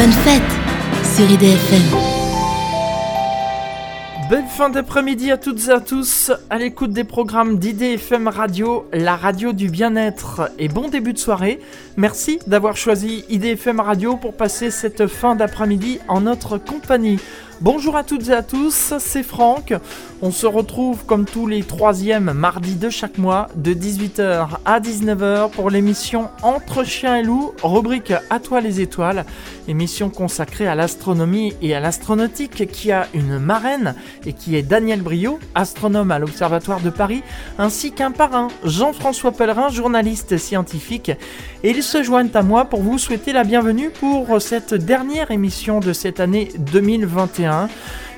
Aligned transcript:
Bonne 0.00 0.12
fête 0.12 0.42
sur 1.02 1.28
IDFM. 1.28 1.82
Belle 4.30 4.44
fin 4.46 4.70
d'après-midi 4.70 5.32
à 5.32 5.36
toutes 5.38 5.66
et 5.66 5.72
à 5.72 5.80
tous, 5.80 6.30
à 6.50 6.58
l'écoute 6.58 6.92
des 6.92 7.02
programmes 7.02 7.58
d'IDFM 7.58 8.28
Radio, 8.28 8.86
la 8.92 9.16
radio 9.16 9.52
du 9.52 9.68
bien-être 9.68 10.52
et 10.56 10.68
bon 10.68 10.88
début 10.88 11.14
de 11.14 11.18
soirée. 11.18 11.58
Merci 11.96 12.38
d'avoir 12.46 12.76
choisi 12.76 13.24
IDFM 13.28 13.80
Radio 13.80 14.16
pour 14.16 14.34
passer 14.34 14.70
cette 14.70 15.08
fin 15.08 15.34
d'après-midi 15.34 15.98
en 16.06 16.20
notre 16.20 16.58
compagnie. 16.58 17.18
Bonjour 17.60 17.96
à 17.96 18.04
toutes 18.04 18.28
et 18.28 18.32
à 18.32 18.44
tous, 18.44 18.94
c'est 18.98 19.24
Franck. 19.24 19.74
On 20.22 20.30
se 20.30 20.46
retrouve 20.46 21.04
comme 21.06 21.24
tous 21.24 21.48
les 21.48 21.64
troisièmes 21.64 22.32
mardis 22.32 22.76
de 22.76 22.88
chaque 22.88 23.18
mois 23.18 23.48
de 23.56 23.74
18h 23.74 24.48
à 24.64 24.78
19h 24.78 25.50
pour 25.50 25.68
l'émission 25.68 26.28
Entre 26.42 26.84
chiens 26.84 27.16
et 27.16 27.22
loups, 27.24 27.52
rubrique 27.64 28.12
À 28.30 28.38
toi 28.38 28.60
les 28.60 28.80
étoiles, 28.80 29.24
émission 29.66 30.08
consacrée 30.08 30.68
à 30.68 30.76
l'astronomie 30.76 31.54
et 31.60 31.74
à 31.74 31.80
l'astronautique 31.80 32.70
qui 32.70 32.92
a 32.92 33.08
une 33.12 33.40
marraine 33.40 33.96
et 34.24 34.34
qui 34.34 34.54
est 34.54 34.62
Daniel 34.62 35.02
Brio, 35.02 35.40
astronome 35.56 36.12
à 36.12 36.20
l'Observatoire 36.20 36.80
de 36.80 36.90
Paris, 36.90 37.24
ainsi 37.58 37.90
qu'un 37.90 38.12
parrain, 38.12 38.48
Jean-François 38.62 39.32
Pellerin, 39.32 39.68
journaliste 39.68 40.38
scientifique. 40.38 41.10
Et 41.64 41.70
ils 41.70 41.82
se 41.82 42.04
joignent 42.04 42.30
à 42.34 42.42
moi 42.42 42.66
pour 42.66 42.82
vous 42.82 42.98
souhaiter 42.98 43.32
la 43.32 43.42
bienvenue 43.42 43.90
pour 43.90 44.40
cette 44.40 44.74
dernière 44.74 45.32
émission 45.32 45.80
de 45.80 45.92
cette 45.92 46.20
année 46.20 46.50
2021 46.58 47.47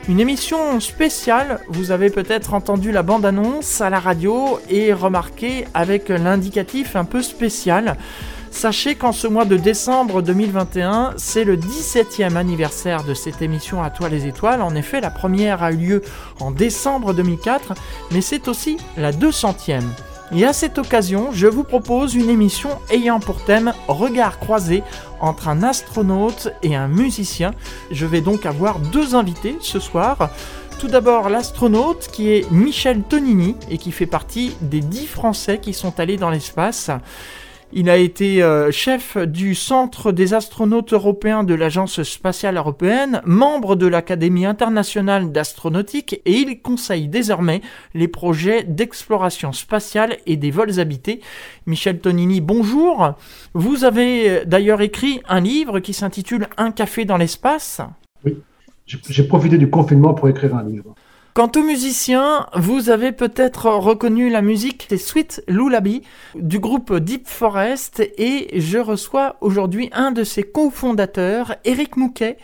une 0.09 0.19
émission 0.19 0.81
spéciale, 0.81 1.61
vous 1.69 1.91
avez 1.93 2.11
peut-être 2.11 2.55
entendu 2.55 2.91
la 2.91 3.03
bande-annonce 3.03 3.81
à 3.81 3.91
la 3.91 4.01
radio 4.01 4.59
et 4.69 4.93
remarqué 4.93 5.67
avec 5.75 6.09
l'indicatif 6.09 6.97
un 6.97 7.05
peu 7.05 7.23
spécial. 7.23 7.97
Sachez 8.51 8.97
qu'en 8.97 9.13
ce 9.13 9.29
mois 9.29 9.45
de 9.45 9.57
décembre 9.57 10.23
2021, 10.23 11.15
c'est 11.17 11.45
le 11.45 11.57
17e 11.57 12.35
anniversaire 12.37 13.05
de 13.05 13.15
cette 13.15 13.43
émission 13.43 13.83
À 13.83 13.91
toi 13.91 14.09
les 14.09 14.27
étoiles. 14.27 14.63
En 14.63 14.75
effet, 14.75 15.01
la 15.01 15.11
première 15.11 15.63
a 15.63 15.71
eu 15.71 15.77
lieu 15.77 16.03
en 16.41 16.51
décembre 16.51 17.15
2004, 17.15 17.75
mais 18.11 18.21
c'est 18.21 18.49
aussi 18.49 18.79
la 18.97 19.13
200e. 19.13 19.83
Et 20.33 20.45
à 20.45 20.53
cette 20.53 20.79
occasion, 20.79 21.31
je 21.33 21.49
vous 21.49 21.65
propose 21.65 22.15
une 22.15 22.31
émission 22.31 22.71
ayant 22.91 23.19
pour 23.19 23.45
thème 23.45 23.75
Regard 23.89 24.39
croisé 24.39 24.85
entre 25.21 25.49
un 25.49 25.65
astronaute 25.65 26.51
et 26.63 26.77
un 26.77 26.87
musicien. 26.87 27.51
Je 27.91 28.07
vais 28.07 28.21
donc 28.21 28.47
avoir 28.47 28.79
deux 28.79 29.17
invités 29.17 29.57
ce 29.61 29.81
soir. 29.81 30.31
Tout 30.79 30.87
d'abord 30.87 31.31
l'astronaute 31.31 32.09
qui 32.13 32.31
est 32.31 32.49
Michel 32.53 33.03
Tonini 33.03 33.57
et 33.69 33.77
qui 33.77 33.91
fait 33.91 34.07
partie 34.07 34.57
des 34.61 34.81
dix 34.81 35.07
Français 35.07 35.59
qui 35.59 35.75
sont 35.75 35.99
allés 35.99 36.17
dans 36.17 36.31
l'espace. 36.31 36.91
Il 37.73 37.89
a 37.89 37.97
été 37.97 38.43
euh, 38.43 38.73
chef 38.73 39.17
du 39.17 39.55
Centre 39.55 40.11
des 40.11 40.35
astronautes 40.35 40.93
européens 40.93 41.45
de 41.45 41.55
l'Agence 41.55 42.03
spatiale 42.03 42.57
européenne, 42.57 43.23
membre 43.25 43.77
de 43.77 43.87
l'Académie 43.87 44.45
internationale 44.45 45.31
d'astronautique 45.31 46.21
et 46.25 46.33
il 46.33 46.61
conseille 46.63 47.07
désormais 47.07 47.61
les 47.95 48.09
projets 48.09 48.65
d'exploration 48.65 49.53
spatiale 49.53 50.17
et 50.27 50.37
des 50.37 50.51
vols 50.51 50.81
habités. 50.81 51.21
Michel 51.67 52.01
Tonini, 52.01 52.41
bonjour. 52.41 53.15
Vous 53.55 53.85
avez 53.85 54.29
euh, 54.29 54.45
d'ailleurs 54.45 54.83
écrit 54.83 55.21
un 55.29 55.41
livre 55.41 55.79
qui 55.79 55.93
s'intitule 55.93 56.49
Un 56.57 56.73
café 56.73 57.05
dans 57.05 57.19
l'espace. 57.19 57.81
Oui, 58.25 58.37
j'ai 58.87 59.23
profité 59.23 59.59
du 59.59 59.71
confinement 59.71 60.13
pour 60.13 60.29
écrire 60.29 60.57
un 60.57 60.65
livre. 60.65 60.97
Quant 61.33 61.51
aux 61.57 61.63
musiciens, 61.63 62.47
vous 62.57 62.91
avez 62.91 63.13
peut-être 63.13 63.67
reconnu 63.67 64.31
la 64.31 64.43
musique 64.43 64.89
des 64.91 64.99
Sweet 64.99 65.45
Lullaby 65.47 66.03
du 66.35 66.59
groupe 66.59 66.93
Deep 66.97 67.29
Forest 67.29 68.01
et 68.19 68.61
je 68.61 68.79
reçois 68.79 69.37
aujourd'hui 69.41 69.91
un 69.93 70.11
de 70.11 70.25
ses 70.25 70.43
cofondateurs, 70.43 71.55
Eric 71.65 71.97
Mouquet 71.97 72.37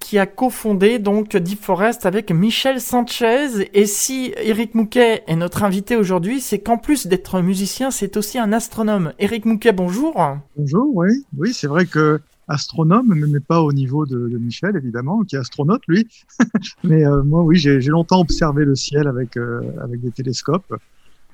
qui 0.00 0.18
a 0.18 0.26
cofondé 0.26 0.98
donc 0.98 1.36
Deep 1.36 1.60
Forest 1.62 2.06
avec 2.06 2.32
Michel 2.32 2.80
Sanchez. 2.80 3.68
Et 3.74 3.86
si 3.86 4.32
Eric 4.38 4.74
Mouquet 4.74 5.22
est 5.26 5.36
notre 5.36 5.62
invité 5.62 5.96
aujourd'hui, 5.96 6.40
c'est 6.40 6.58
qu'en 6.58 6.76
plus 6.76 7.06
d'être 7.06 7.40
musicien, 7.40 7.90
c'est 7.90 8.16
aussi 8.16 8.38
un 8.38 8.52
astronome. 8.52 9.12
Eric 9.18 9.44
Mouquet, 9.44 9.72
bonjour. 9.72 10.14
Bonjour, 10.56 10.90
oui. 10.94 11.24
Oui, 11.36 11.52
c'est 11.52 11.68
vrai 11.68 11.86
que 11.86 12.20
astronome, 12.48 13.14
mais 13.14 13.40
pas 13.40 13.62
au 13.62 13.72
niveau 13.72 14.06
de, 14.06 14.16
Michel, 14.38 14.76
évidemment, 14.76 15.22
qui 15.22 15.36
est 15.36 15.38
astronaute, 15.38 15.82
lui. 15.86 16.06
mais 16.84 17.04
euh, 17.04 17.22
moi, 17.22 17.42
oui, 17.42 17.58
j'ai 17.58 17.80
longtemps 17.80 18.20
observé 18.20 18.64
le 18.64 18.74
ciel 18.74 19.06
avec, 19.06 19.36
euh, 19.36 19.62
avec 19.82 20.00
des 20.00 20.10
télescopes. 20.10 20.74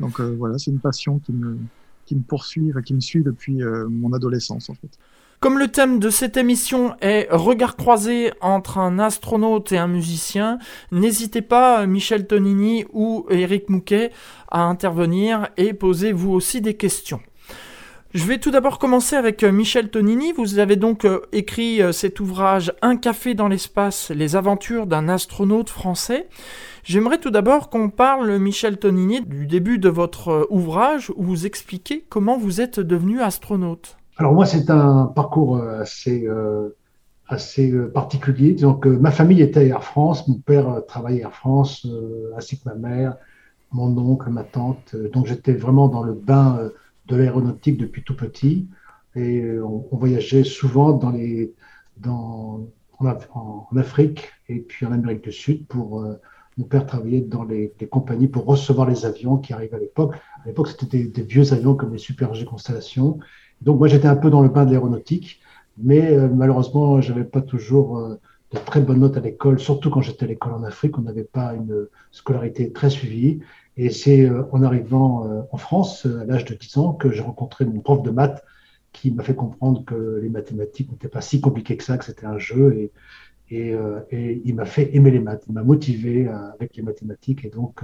Donc 0.01 0.21
euh, 0.21 0.35
voilà, 0.39 0.59
c'est 0.59 0.71
une 0.71 0.81
passion 0.81 1.19
qui 1.19 1.33
me, 1.33 1.59
qui 2.07 2.15
me 2.15 2.23
poursuit, 2.23 2.73
qui 2.85 2.95
me 2.95 3.01
suit 3.01 3.23
depuis 3.23 3.61
mon 3.89 4.13
adolescence, 4.13 4.71
en 4.71 4.75
fait. 4.75 4.91
Comme 5.41 5.59
le 5.61 5.69
thème 5.69 6.01
de 6.01 6.11
cette 6.11 6.37
émission 6.37 6.97
est 7.01 7.29
regard 7.31 7.77
croisé 7.77 8.33
entre 8.41 8.79
un 8.79 8.99
astronaute 8.99 9.71
et 9.71 9.79
un 9.79 9.87
musicien, 9.87 10.59
n'hésitez 10.91 11.43
pas, 11.43 11.87
Michel 11.87 12.27
Tonini 12.27 12.87
ou 12.93 13.25
Eric 13.31 13.69
Mouquet, 13.69 14.11
à 14.51 14.63
intervenir 14.63 15.49
et 15.57 15.75
posez 15.75 16.11
vous 16.11 16.33
aussi 16.33 16.61
des 16.61 16.75
questions. 16.75 17.21
Je 18.15 18.25
vais 18.25 18.39
tout 18.39 18.51
d'abord 18.51 18.79
commencer 18.79 19.17
avec 19.17 19.43
euh, 19.43 19.53
Michel 19.53 19.91
Tonini. 19.91 20.33
Vous 20.33 20.59
avez 20.59 20.77
donc 20.77 21.05
euh, 21.05 21.21
écrit 21.33 21.83
euh, 21.83 21.93
cet 21.93 22.21
ouvrage 22.21 22.73
Un 22.81 22.97
café 22.97 23.35
dans 23.35 23.49
l'espace, 23.49 24.11
les 24.11 24.35
aventures 24.35 24.87
d'un 24.87 25.11
astronaute 25.11 25.69
français. 25.69 26.27
J'aimerais 26.85 27.19
tout 27.19 27.29
d'abord 27.31 27.69
qu'on 27.69 27.91
parle, 27.91 28.39
Michel 28.39 28.79
Tonini, 28.79 29.21
du 29.21 29.47
début 29.47 29.79
de 29.79 29.91
votre 29.91 30.47
ouvrage 30.49 31.13
où 31.17 31.23
vous 31.23 31.45
expliquez 31.45 32.07
comment 32.09 32.39
vous 32.39 32.63
êtes 32.63 32.81
devenu 32.81 33.21
astronaute. 33.21 33.99
Alors 34.17 34.33
moi, 34.33 34.47
c'est 34.47 34.71
un 34.71 35.05
parcours 35.05 35.59
assez, 35.63 36.27
assez 37.27 37.71
particulier. 37.93 38.55
Donc, 38.55 38.87
ma 38.87 39.11
famille 39.11 39.43
était 39.43 39.61
à 39.61 39.65
Air 39.65 39.85
France, 39.85 40.27
mon 40.29 40.37
père 40.37 40.83
travaillait 40.89 41.25
à 41.25 41.27
Air 41.27 41.35
France, 41.35 41.87
ainsi 42.39 42.59
que 42.59 42.67
ma 42.71 42.75
mère, 42.75 43.17
mon 43.71 43.95
oncle, 43.99 44.31
ma 44.31 44.45
tante. 44.45 44.97
Donc 45.13 45.27
j'étais 45.27 45.53
vraiment 45.53 45.89
dans 45.89 46.03
le 46.03 46.15
bain 46.15 46.71
de 47.09 47.17
l'aéronautique 47.17 47.79
depuis 47.79 48.03
tout 48.03 48.15
petit. 48.15 48.69
Et 49.17 49.41
euh, 49.41 49.65
on, 49.65 49.97
voyageait 49.97 50.45
souvent 50.45 50.93
dans 50.93 51.11
les, 51.11 51.53
dans, 51.97 52.69
en, 53.01 53.77
Afrique 53.77 54.31
et 54.49 54.61
puis 54.61 54.87
en 54.87 54.93
Amérique 54.93 55.25
du 55.25 55.33
Sud 55.33 55.67
pour. 55.67 56.01
Euh, 56.01 56.15
mon 56.57 56.65
père 56.65 56.87
travaillait 56.87 57.21
dans 57.21 57.45
les, 57.45 57.73
compagnies 57.89 58.27
pour 58.27 58.45
recevoir 58.45 58.91
les 58.91 59.07
avions 59.07 59.37
qui 59.37 59.53
arrivaient 59.53 59.77
à 59.77 59.79
l'époque. 59.79 60.17
À 60.43 60.49
l'époque, 60.49 60.67
c'était 60.67 61.05
des, 61.05 61.23
vieux 61.23 61.53
avions 61.53 61.77
comme 61.77 61.93
les 61.93 61.99
Super 61.99 62.35
G 62.35 62.45
Constellation. 62.45 63.21
Donc, 63.63 63.79
moi, 63.79 63.87
j'étais 63.87 64.09
un 64.09 64.17
peu 64.17 64.29
dans 64.29 64.43
le 64.43 64.49
bain 64.49 64.67
de 64.67 64.73
l'aéronautique, 64.73 65.41
mais 65.77 66.11
euh, 66.11 66.29
malheureusement, 66.29 67.01
je 67.01 67.13
n'avais 67.13 67.27
pas 67.27 67.43
toujours 67.43 68.19
de 68.51 68.59
très 68.59 68.81
bonnes 68.81 68.99
notes 68.99 69.17
à 69.17 69.21
l'école, 69.21 69.61
surtout 69.61 69.89
quand 69.89 70.01
j'étais 70.01 70.25
à 70.25 70.27
l'école 70.27 70.55
en 70.55 70.65
Afrique. 70.65 70.99
On 70.99 71.03
n'avait 71.03 71.23
pas 71.23 71.55
une 71.55 71.87
scolarité 72.11 72.73
très 72.73 72.91
suivie. 72.91 73.39
Et 73.79 73.91
c'est 73.91 74.29
euh, 74.29 74.43
en 74.51 74.63
arrivant 74.65 75.25
euh, 75.25 75.43
en 75.53 75.57
France, 75.57 76.05
euh, 76.05 76.21
à 76.21 76.25
l'âge 76.25 76.45
de 76.45 76.55
10 76.55 76.79
ans, 76.79 76.93
que 76.93 77.13
j'ai 77.13 77.23
rencontré 77.23 77.65
mon 77.65 77.81
prof 77.81 78.03
de 78.03 78.11
maths 78.11 78.45
qui 78.93 79.13
m'a 79.13 79.23
fait 79.23 79.37
comprendre 79.37 79.85
que 79.85 80.19
les 80.21 80.29
mathématiques 80.29 80.91
n'étaient 80.91 81.09
pas 81.09 81.21
si 81.21 81.41
compliquées 81.41 81.77
que 81.77 81.85
ça, 81.85 81.97
que 81.97 82.05
c'était 82.05 82.27
un 82.27 82.39
jeu. 82.39 82.77
Et, 82.77 82.93
il 83.51 84.55
m'a 84.55 84.67
fait 84.67 84.95
aimer 84.95 85.11
les 85.11 85.21
maths, 85.21 85.45
il 85.49 85.55
m'a 85.55 85.63
motivé 85.63 86.29
avec 86.29 86.77
les 86.77 86.83
mathématiques. 86.83 87.47
Et 87.47 87.49
donc, 87.49 87.83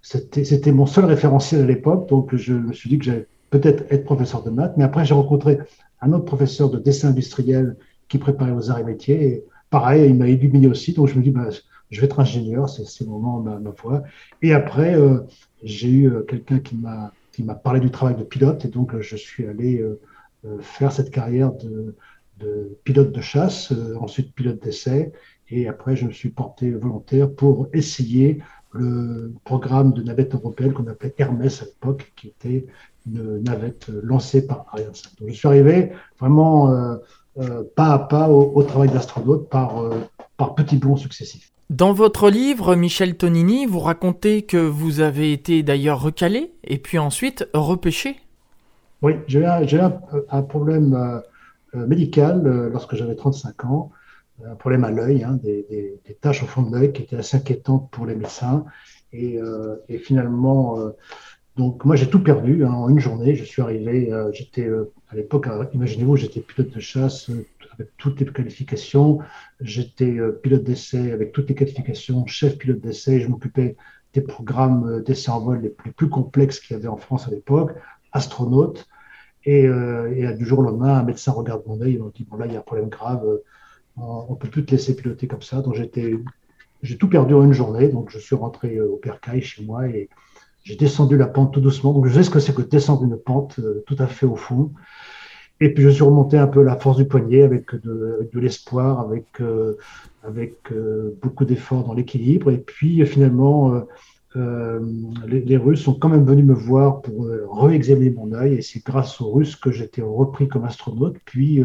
c'était 0.00 0.70
mon 0.70 0.86
seul 0.86 1.06
référentiel 1.06 1.62
à 1.62 1.66
l'époque. 1.66 2.08
Donc, 2.08 2.36
je 2.36 2.54
me 2.54 2.72
suis 2.72 2.88
dit 2.88 2.98
que 2.98 3.04
j'allais 3.06 3.26
peut-être 3.50 3.84
être 3.90 4.04
professeur 4.04 4.44
de 4.44 4.50
maths. 4.50 4.74
Mais 4.76 4.84
après, 4.84 5.04
j'ai 5.04 5.14
rencontré 5.14 5.58
un 6.02 6.12
autre 6.12 6.24
professeur 6.24 6.70
de 6.70 6.78
dessin 6.78 7.08
industriel 7.08 7.76
qui 8.08 8.18
préparait 8.18 8.52
aux 8.52 8.70
arts 8.70 8.78
et 8.78 8.84
métiers. 8.84 9.24
Et 9.24 9.44
pareil, 9.70 10.08
il 10.08 10.14
m'a 10.14 10.28
illuminé 10.28 10.68
aussi. 10.68 10.92
Donc, 10.92 11.08
je 11.08 11.18
me 11.18 11.22
dis, 11.22 11.30
bah, 11.30 11.48
je 11.92 12.00
vais 12.00 12.06
être 12.06 12.18
ingénieur, 12.18 12.68
c'est 12.68 13.04
le 13.04 13.10
moment, 13.10 13.40
ma, 13.40 13.58
ma 13.58 13.72
foi. 13.72 14.02
Et 14.40 14.54
après, 14.54 14.94
euh, 14.96 15.20
j'ai 15.62 15.90
eu 15.90 16.10
euh, 16.10 16.22
quelqu'un 16.22 16.58
qui 16.58 16.74
m'a 16.74 17.54
parlé 17.54 17.80
du 17.80 17.90
travail 17.90 18.16
de 18.16 18.24
pilote, 18.24 18.64
et 18.64 18.68
donc 18.68 18.94
euh, 18.94 19.02
je 19.02 19.14
suis 19.14 19.46
allé 19.46 19.84
faire 20.60 20.90
cette 20.90 21.10
carrière 21.12 21.52
de, 21.52 21.94
pilote 22.82 23.12
de 23.12 23.20
chasse, 23.20 23.72
ensuite 24.00 24.34
pilote 24.34 24.60
d'essai, 24.60 25.12
et 25.50 25.68
après 25.68 25.94
je 25.94 26.06
me 26.06 26.10
suis 26.10 26.30
porté 26.30 26.72
volontaire 26.72 27.32
pour 27.32 27.68
essayer 27.72 28.42
le 28.72 29.32
programme 29.44 29.92
de 29.92 30.02
navette 30.02 30.34
européenne 30.34 30.72
qu'on 30.72 30.88
appelait 30.88 31.14
Hermès 31.18 31.62
à 31.62 31.66
l'époque, 31.66 32.12
qui 32.16 32.28
était 32.28 32.66
une 33.06 33.38
navette 33.44 33.86
lancée 34.02 34.44
par 34.48 34.66
Ariane 34.72 34.94
5. 34.94 35.20
Donc 35.20 35.28
je 35.28 35.34
suis 35.34 35.46
arrivé 35.46 35.92
vraiment 36.18 36.98
pas 37.76 37.92
à 37.92 37.98
pas 38.00 38.28
au, 38.28 38.52
au 38.56 38.62
travail 38.64 38.90
d'astronaute 38.90 39.48
par, 39.48 39.88
par 40.36 40.56
petits 40.56 40.78
bons 40.78 40.96
successifs. 40.96 41.51
Dans 41.70 41.92
votre 41.92 42.28
livre, 42.28 42.76
Michel 42.76 43.16
Tonini, 43.16 43.66
vous 43.66 43.80
racontez 43.80 44.42
que 44.42 44.56
vous 44.56 45.00
avez 45.00 45.32
été 45.32 45.62
d'ailleurs 45.62 46.02
recalé 46.02 46.52
et 46.64 46.78
puis 46.78 46.98
ensuite 46.98 47.48
repêché. 47.54 48.16
Oui, 49.00 49.14
j'ai 49.26 49.40
eu 49.40 49.46
un, 49.46 50.42
problème 50.42 50.94
euh, 50.94 51.20
euh, 51.74 51.86
médical 51.86 52.46
euh, 52.46 52.68
lorsque 52.70 52.94
j'avais 52.94 53.16
35 53.16 53.64
ans, 53.64 53.90
un 54.44 54.54
problème 54.54 54.84
à 54.84 54.90
l'œil, 54.90 55.24
hein, 55.24 55.38
des, 55.42 55.98
taches 56.20 56.42
au 56.42 56.46
fond 56.46 56.62
de 56.62 56.76
l'œil 56.76 56.92
qui 56.92 57.02
étaient 57.02 57.16
assez 57.16 57.36
inquiétantes 57.36 57.90
pour 57.90 58.06
les 58.06 58.14
médecins. 58.14 58.64
Et, 59.12 59.38
finalement, 59.98 60.78
Donc 61.56 61.84
moi 61.84 61.96
j'ai 61.96 62.08
tout 62.08 62.22
perdu 62.22 62.64
hein, 62.64 62.72
en 62.72 62.88
une 62.88 62.98
journée. 62.98 63.34
Je 63.34 63.44
suis 63.44 63.62
arrivé, 63.62 64.10
j'étais 64.32 64.68
à 65.12 65.16
l'époque, 65.16 65.46
euh, 65.46 65.66
imaginez-vous, 65.74 66.16
j'étais 66.16 66.40
pilote 66.40 66.70
de 66.70 66.80
chasse 66.80 67.30
avec 67.74 67.96
toutes 67.96 68.20
les 68.20 68.26
qualifications. 68.26 69.18
J'étais 69.60 70.16
pilote 70.42 70.64
d'essai 70.64 71.12
avec 71.12 71.32
toutes 71.32 71.48
les 71.48 71.54
qualifications, 71.54 72.26
chef 72.26 72.58
pilote 72.58 72.80
d'essai. 72.80 73.20
Je 73.20 73.28
m'occupais 73.28 73.76
des 74.14 74.20
programmes 74.20 75.02
d'essai 75.02 75.30
en 75.30 75.40
vol 75.40 75.62
les 75.62 75.70
plus, 75.70 76.08
complexes 76.08 76.60
qu'il 76.60 76.76
y 76.76 76.78
avait 76.78 76.88
en 76.88 76.96
France 76.96 77.26
à 77.28 77.30
l'époque, 77.30 77.72
astronaute. 78.12 78.86
Et, 79.44 79.64
et, 79.64 80.34
du 80.34 80.44
jour 80.44 80.60
au 80.60 80.62
lendemain, 80.62 80.98
un 80.98 81.02
médecin 81.02 81.32
regarde 81.32 81.62
mon 81.66 81.80
œil 81.80 81.94
et 81.94 81.98
me 81.98 82.10
dit 82.10 82.24
bon 82.24 82.36
là 82.36 82.46
il 82.46 82.52
y 82.52 82.56
a 82.56 82.60
un 82.60 82.62
problème 82.62 82.88
grave, 82.88 83.26
on, 83.96 84.26
on 84.28 84.34
peut 84.36 84.48
plus 84.48 84.64
te 84.64 84.70
laisser 84.70 84.94
piloter 84.94 85.26
comme 85.26 85.42
ça. 85.42 85.62
Donc 85.62 85.74
j'ai 85.74 86.98
tout 86.98 87.08
perdu 87.08 87.34
en 87.34 87.42
une 87.42 87.52
journée. 87.52 87.88
Donc 87.88 88.10
je 88.10 88.18
suis 88.18 88.36
rentré 88.36 88.80
au 88.80 88.96
Percaille 88.96 89.42
chez 89.42 89.64
moi 89.64 89.88
et 89.88 90.08
j'ai 90.64 90.76
descendu 90.76 91.16
la 91.16 91.26
pente 91.26 91.52
tout 91.52 91.60
doucement. 91.60 91.92
Donc, 91.92 92.06
je 92.06 92.14
sais 92.14 92.22
ce 92.22 92.30
que 92.30 92.38
c'est 92.38 92.54
que 92.54 92.62
descendre 92.62 93.04
une 93.04 93.16
pente 93.16 93.58
euh, 93.58 93.82
tout 93.86 93.96
à 93.98 94.06
fait 94.06 94.26
au 94.26 94.36
fond. 94.36 94.70
Et 95.62 95.72
puis, 95.72 95.84
je 95.84 95.90
suis 95.90 96.02
remonté 96.02 96.36
un 96.36 96.48
peu 96.48 96.60
la 96.60 96.76
force 96.76 96.96
du 96.96 97.04
poignet 97.04 97.42
avec 97.42 97.72
de, 97.76 98.28
l'espoir, 98.34 98.98
avec, 98.98 99.26
euh, 99.40 99.76
euh, 100.24 101.16
beaucoup 101.22 101.44
d'efforts 101.44 101.84
dans 101.84 101.94
l'équilibre. 101.94 102.50
Et 102.50 102.58
puis, 102.58 103.06
finalement, 103.06 103.80
les, 104.34 105.40
les, 105.40 105.56
Russes 105.56 105.82
sont 105.82 105.94
quand 105.94 106.08
même 106.08 106.24
venus 106.24 106.44
me 106.44 106.52
voir 106.52 107.00
pour 107.00 107.28
réexaminer 107.52 108.10
mon 108.10 108.32
œil. 108.32 108.54
Et 108.54 108.62
c'est 108.62 108.84
grâce 108.84 109.20
aux 109.20 109.30
Russes 109.30 109.54
que 109.54 109.70
j'étais 109.70 110.02
repris 110.02 110.48
comme 110.48 110.64
astronaute. 110.64 111.18
Puis, 111.24 111.62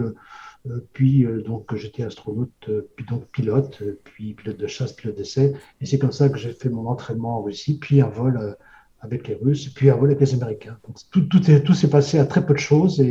puis 0.94 1.26
donc 1.44 1.74
j'étais 1.74 2.04
astronaute, 2.04 2.70
puis 2.96 3.06
donc 3.08 3.26
pilote, 3.32 3.82
puis 4.04 4.36
pilote 4.36 4.58
de 4.58 4.68
chasse, 4.68 4.94
pilote 4.94 5.18
d'essai. 5.18 5.56
Et 5.82 5.88
c'est 5.88 5.98
comme 5.98 6.12
ça 6.12 6.30
que 6.30 6.38
j'ai 6.38 6.52
fait 6.52 6.70
mon 6.70 6.86
entraînement 6.86 7.40
en 7.40 7.42
Russie, 7.42 7.80
puis 7.80 8.02
un 8.02 8.10
vol 8.10 8.56
avec 9.02 9.28
les 9.28 9.34
Russes, 9.34 9.70
puis 9.70 9.90
un 9.90 9.96
vol 9.96 10.10
avec 10.12 10.20
les 10.20 10.36
Américains. 10.36 10.78
Tout, 11.10 11.22
tout, 11.22 11.50
est, 11.50 11.64
tout 11.64 11.74
s'est 11.74 11.90
passé 11.90 12.20
à 12.20 12.26
très 12.26 12.46
peu 12.46 12.54
de 12.54 12.60
choses 12.60 13.02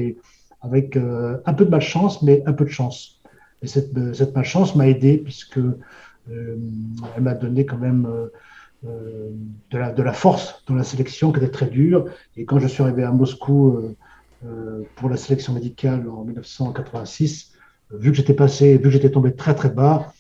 avec 0.66 0.96
euh, 0.96 1.38
un 1.46 1.54
peu 1.54 1.64
de 1.64 1.70
malchance, 1.70 2.22
mais 2.22 2.42
un 2.46 2.52
peu 2.52 2.64
de 2.64 2.70
chance. 2.70 3.20
Et 3.62 3.66
cette, 3.66 3.92
cette 4.14 4.34
malchance 4.34 4.74
m'a 4.76 4.88
aidé 4.88 5.16
puisque 5.18 5.58
euh, 5.58 5.76
elle 6.28 7.22
m'a 7.22 7.34
donné 7.34 7.64
quand 7.64 7.78
même 7.78 8.06
euh, 8.84 9.30
de, 9.70 9.78
la, 9.78 9.92
de 9.92 10.02
la 10.02 10.12
force 10.12 10.62
dans 10.66 10.74
la 10.74 10.84
sélection 10.84 11.32
qui 11.32 11.38
était 11.38 11.50
très 11.50 11.66
dure. 11.66 12.04
Et 12.36 12.44
quand 12.44 12.58
je 12.58 12.66
suis 12.66 12.82
arrivé 12.82 13.02
à 13.02 13.12
Moscou 13.12 13.94
pour 14.96 15.08
la 15.08 15.16
sélection 15.16 15.54
médicale 15.54 16.08
en 16.08 16.22
1986, 16.24 17.54
vu 17.90 18.10
que 18.10 18.16
j'étais 18.16 18.34
passé, 18.34 18.76
vu 18.76 18.84
que 18.84 18.90
j'étais 18.90 19.10
tombé 19.10 19.34
très 19.34 19.54
très 19.54 19.70
bas, 19.70 20.12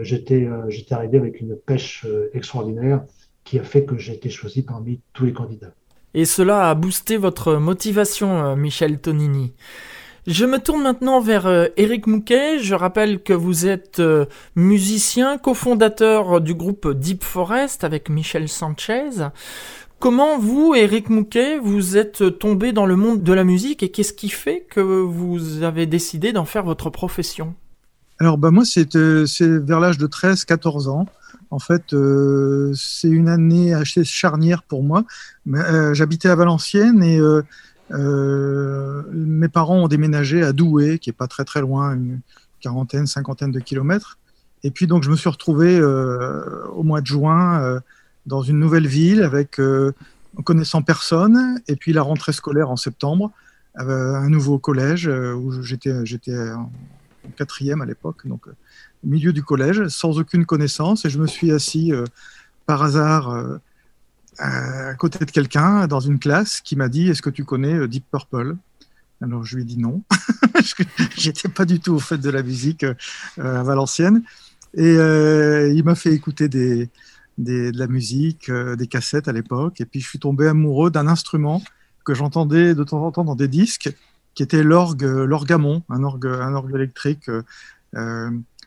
j'étais 0.00 0.48
arrivé 0.90 1.18
avec 1.18 1.40
une 1.40 1.56
pêche 1.56 2.06
extraordinaire 2.32 3.04
qui 3.42 3.58
a 3.58 3.62
fait 3.62 3.84
que 3.84 3.98
j'ai 3.98 4.14
été 4.14 4.30
choisi 4.30 4.62
parmi 4.62 5.02
tous 5.12 5.26
les 5.26 5.32
candidats. 5.34 5.74
Et 6.14 6.24
cela 6.24 6.70
a 6.70 6.74
boosté 6.74 7.16
votre 7.16 7.56
motivation, 7.56 8.44
euh, 8.44 8.56
Michel 8.56 9.00
Tonini. 9.00 9.52
Je 10.28 10.46
me 10.46 10.58
tourne 10.58 10.82
maintenant 10.82 11.20
vers 11.20 11.46
Eric 11.76 12.06
euh, 12.06 12.10
Mouquet. 12.10 12.58
Je 12.60 12.74
rappelle 12.74 13.22
que 13.22 13.32
vous 13.32 13.66
êtes 13.66 13.98
euh, 13.98 14.24
musicien, 14.54 15.36
cofondateur 15.38 16.40
du 16.40 16.54
groupe 16.54 16.88
Deep 16.88 17.24
Forest 17.24 17.82
avec 17.82 18.08
Michel 18.08 18.48
Sanchez. 18.48 19.10
Comment 19.98 20.38
vous, 20.38 20.74
Eric 20.74 21.10
Mouquet, 21.10 21.58
vous 21.58 21.96
êtes 21.96 22.38
tombé 22.38 22.72
dans 22.72 22.86
le 22.86 22.94
monde 22.94 23.22
de 23.22 23.32
la 23.32 23.44
musique 23.44 23.82
et 23.82 23.90
qu'est-ce 23.90 24.12
qui 24.12 24.28
fait 24.28 24.66
que 24.70 24.80
vous 24.80 25.62
avez 25.62 25.86
décidé 25.86 26.32
d'en 26.32 26.44
faire 26.44 26.64
votre 26.64 26.90
profession? 26.90 27.54
Alors 28.20 28.38
bah 28.38 28.50
moi, 28.50 28.64
c'est 28.64 28.94
vers 28.94 29.80
l'âge 29.80 29.98
de 29.98 30.06
13-14 30.06 30.88
ans. 30.88 31.06
En 31.50 31.58
fait, 31.58 31.92
euh, 31.92 32.72
c'est 32.74 33.08
une 33.08 33.28
année 33.28 33.74
assez 33.74 34.04
charnière 34.04 34.62
pour 34.62 34.82
moi. 34.82 35.04
Euh, 35.48 35.94
j'habitais 35.94 36.28
à 36.28 36.36
Valenciennes 36.36 37.02
et 37.02 37.18
euh, 37.18 39.02
mes 39.12 39.48
parents 39.48 39.84
ont 39.84 39.88
déménagé 39.88 40.42
à 40.42 40.52
Douai, 40.52 40.98
qui 40.98 41.10
est 41.10 41.14
pas 41.14 41.28
très 41.28 41.44
très 41.44 41.60
loin, 41.60 41.94
une 41.94 42.20
quarantaine, 42.60 43.06
cinquantaine 43.06 43.50
de 43.50 43.60
kilomètres. 43.60 44.18
Et 44.62 44.70
puis 44.70 44.86
donc 44.86 45.02
je 45.02 45.10
me 45.10 45.16
suis 45.16 45.28
retrouvé 45.28 45.82
au 45.82 46.82
mois 46.82 47.02
de 47.02 47.06
juin 47.06 47.80
dans 48.24 48.40
une 48.40 48.58
nouvelle 48.58 48.86
ville 48.86 49.22
avec 49.22 49.60
connaissant 50.44 50.80
personne. 50.80 51.60
Et 51.68 51.76
puis 51.76 51.92
la 51.92 52.00
rentrée 52.00 52.32
scolaire 52.32 52.70
en 52.70 52.76
septembre, 52.76 53.30
un 53.74 54.28
nouveau 54.30 54.58
collège 54.58 55.06
où 55.06 55.62
j'étais 55.62 56.06
j'étais 56.06 56.34
en 56.52 56.70
quatrième 57.36 57.82
à 57.82 57.86
l'époque, 57.86 58.24
milieu 59.04 59.32
du 59.32 59.42
collège, 59.42 59.88
sans 59.88 60.18
aucune 60.18 60.46
connaissance, 60.46 61.04
et 61.04 61.10
je 61.10 61.18
me 61.18 61.26
suis 61.26 61.52
assis 61.52 61.92
euh, 61.92 62.04
par 62.66 62.82
hasard 62.82 63.30
euh, 63.30 63.58
à 64.38 64.94
côté 64.94 65.24
de 65.24 65.30
quelqu'un 65.30 65.86
dans 65.86 66.00
une 66.00 66.18
classe 66.18 66.60
qui 66.60 66.76
m'a 66.76 66.88
dit 66.88 67.08
Est-ce 67.08 67.22
que 67.22 67.30
tu 67.30 67.44
connais 67.44 67.74
euh, 67.74 67.88
Deep 67.88 68.04
Purple? 68.10 68.56
Alors 69.20 69.44
je 69.44 69.56
lui 69.56 69.62
ai 69.62 69.64
dit 69.64 69.78
non, 69.78 70.02
parce 70.52 70.74
que 70.74 70.82
j'étais 71.16 71.48
pas 71.48 71.64
du 71.64 71.80
tout 71.80 71.94
au 71.94 71.98
fait 71.98 72.18
de 72.18 72.30
la 72.30 72.42
musique 72.42 72.84
à 73.38 73.62
Valenciennes. 73.62 74.22
Et 74.76 74.96
il 74.96 75.82
m'a 75.84 75.94
fait 75.94 76.12
écouter 76.12 76.48
de 76.48 76.88
la 77.38 77.86
musique, 77.86 78.50
des 78.50 78.86
cassettes 78.88 79.28
à 79.28 79.32
l'époque, 79.32 79.80
et 79.80 79.86
puis 79.86 80.00
je 80.00 80.08
suis 80.08 80.18
tombé 80.18 80.48
amoureux 80.48 80.90
d'un 80.90 81.06
instrument 81.06 81.62
que 82.04 82.12
j'entendais 82.12 82.74
de 82.74 82.82
temps 82.82 83.06
en 83.06 83.12
temps 83.12 83.24
dans 83.24 83.36
des 83.36 83.46
disques, 83.46 83.94
qui 84.34 84.42
était 84.42 84.64
l'orgue, 84.64 85.04
l'orgamon, 85.04 85.84
un 85.88 86.02
orgue, 86.02 86.26
un 86.26 86.52
orgue 86.52 86.74
électrique 86.74 87.30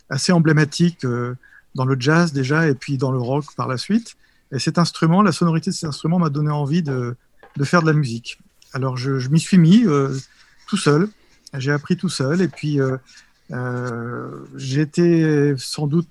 assez 0.10 0.32
emblématique 0.32 1.06
euh, 1.06 1.36
dans 1.76 1.86
le 1.86 1.96
jazz 2.00 2.34
déjà 2.34 2.68
et 2.68 2.74
puis 2.74 2.98
dans 2.98 3.12
le 3.12 3.20
rock 3.20 3.46
par 3.56 3.68
la 3.68 3.78
suite. 3.78 4.16
Et 4.52 4.60
cet 4.60 4.78
instrument, 4.78 5.22
la 5.22 5.32
sonorité 5.32 5.72
de 5.72 5.76
cet 5.76 5.90
instrument 5.90 6.20
m'a 6.20 6.30
donné 6.30 6.52
envie 6.52 6.82
de, 6.82 7.16
de, 7.56 7.64
faire 7.64 7.82
de 7.82 7.88
la 7.88 7.94
musique. 7.94 8.40
Alors 8.74 8.98
je, 8.98 9.20
je 9.20 9.30
m'y 9.30 9.40
suis 9.40 9.58
mis 9.58 9.86
euh, 9.86 10.16
tout 10.68 10.78
seul, 10.78 11.10
j'ai 11.54 11.72
appris 11.72 11.98
tout 11.98 12.10
seul 12.10 12.42
et 12.42 12.48
puis 12.48 12.80
euh, 12.80 12.98
euh, 13.52 14.46
j'étais 14.56 15.54
sans 15.58 15.88
doute 15.88 16.08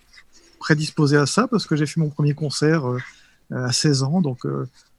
prédisposé 0.58 1.16
à 1.16 1.26
ça 1.26 1.46
parce 1.48 1.66
que 1.66 1.76
j'ai 1.76 1.86
fait 1.86 2.00
mon 2.00 2.10
premier 2.10 2.34
concert 2.34 2.84
à 3.52 3.72
16 3.72 4.02
ans, 4.02 4.20
donc 4.20 4.46